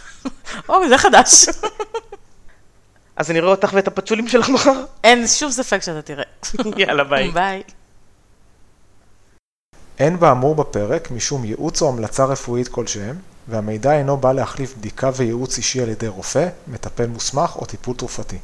אוי, 0.70 0.90
זה 0.90 0.98
חדש. 0.98 1.46
אז 3.18 3.32
אני 3.32 3.40
רואה 3.40 3.52
אותך 3.52 3.70
ואת 3.74 3.88
הפצ'ולים 3.88 4.28
שלך 4.28 4.50
מחר? 4.50 4.84
אין 5.04 5.28
שום 5.28 5.52
ספק 5.52 5.82
שאתה 5.82 6.02
תראה. 6.02 6.24
יאללה, 6.78 7.04
ביי. 7.04 7.32
ביי. 7.32 7.64
אין 10.00 10.20
באמור 10.20 10.56
בפרק 10.56 11.12
משום 11.12 11.46
ייעוץ 11.46 11.82
או 11.82 11.90
המלצה 11.90 12.26
רפואית 12.26 12.68
כלשהם, 12.68 13.16
והמידע 13.48 13.94
אינו 13.94 14.18
בא 14.18 14.32
להחליף 14.32 14.78
בדיקה 14.78 15.10
וייעוץ 15.16 15.58
אישי 15.58 15.82
על 15.82 15.90
ידי 15.90 16.08
רופא, 16.08 16.48
מטפל 16.68 17.08
מוסמך 17.08 17.56
או 17.56 17.66
טיפול 17.66 17.96
תרופתי. 17.96 18.38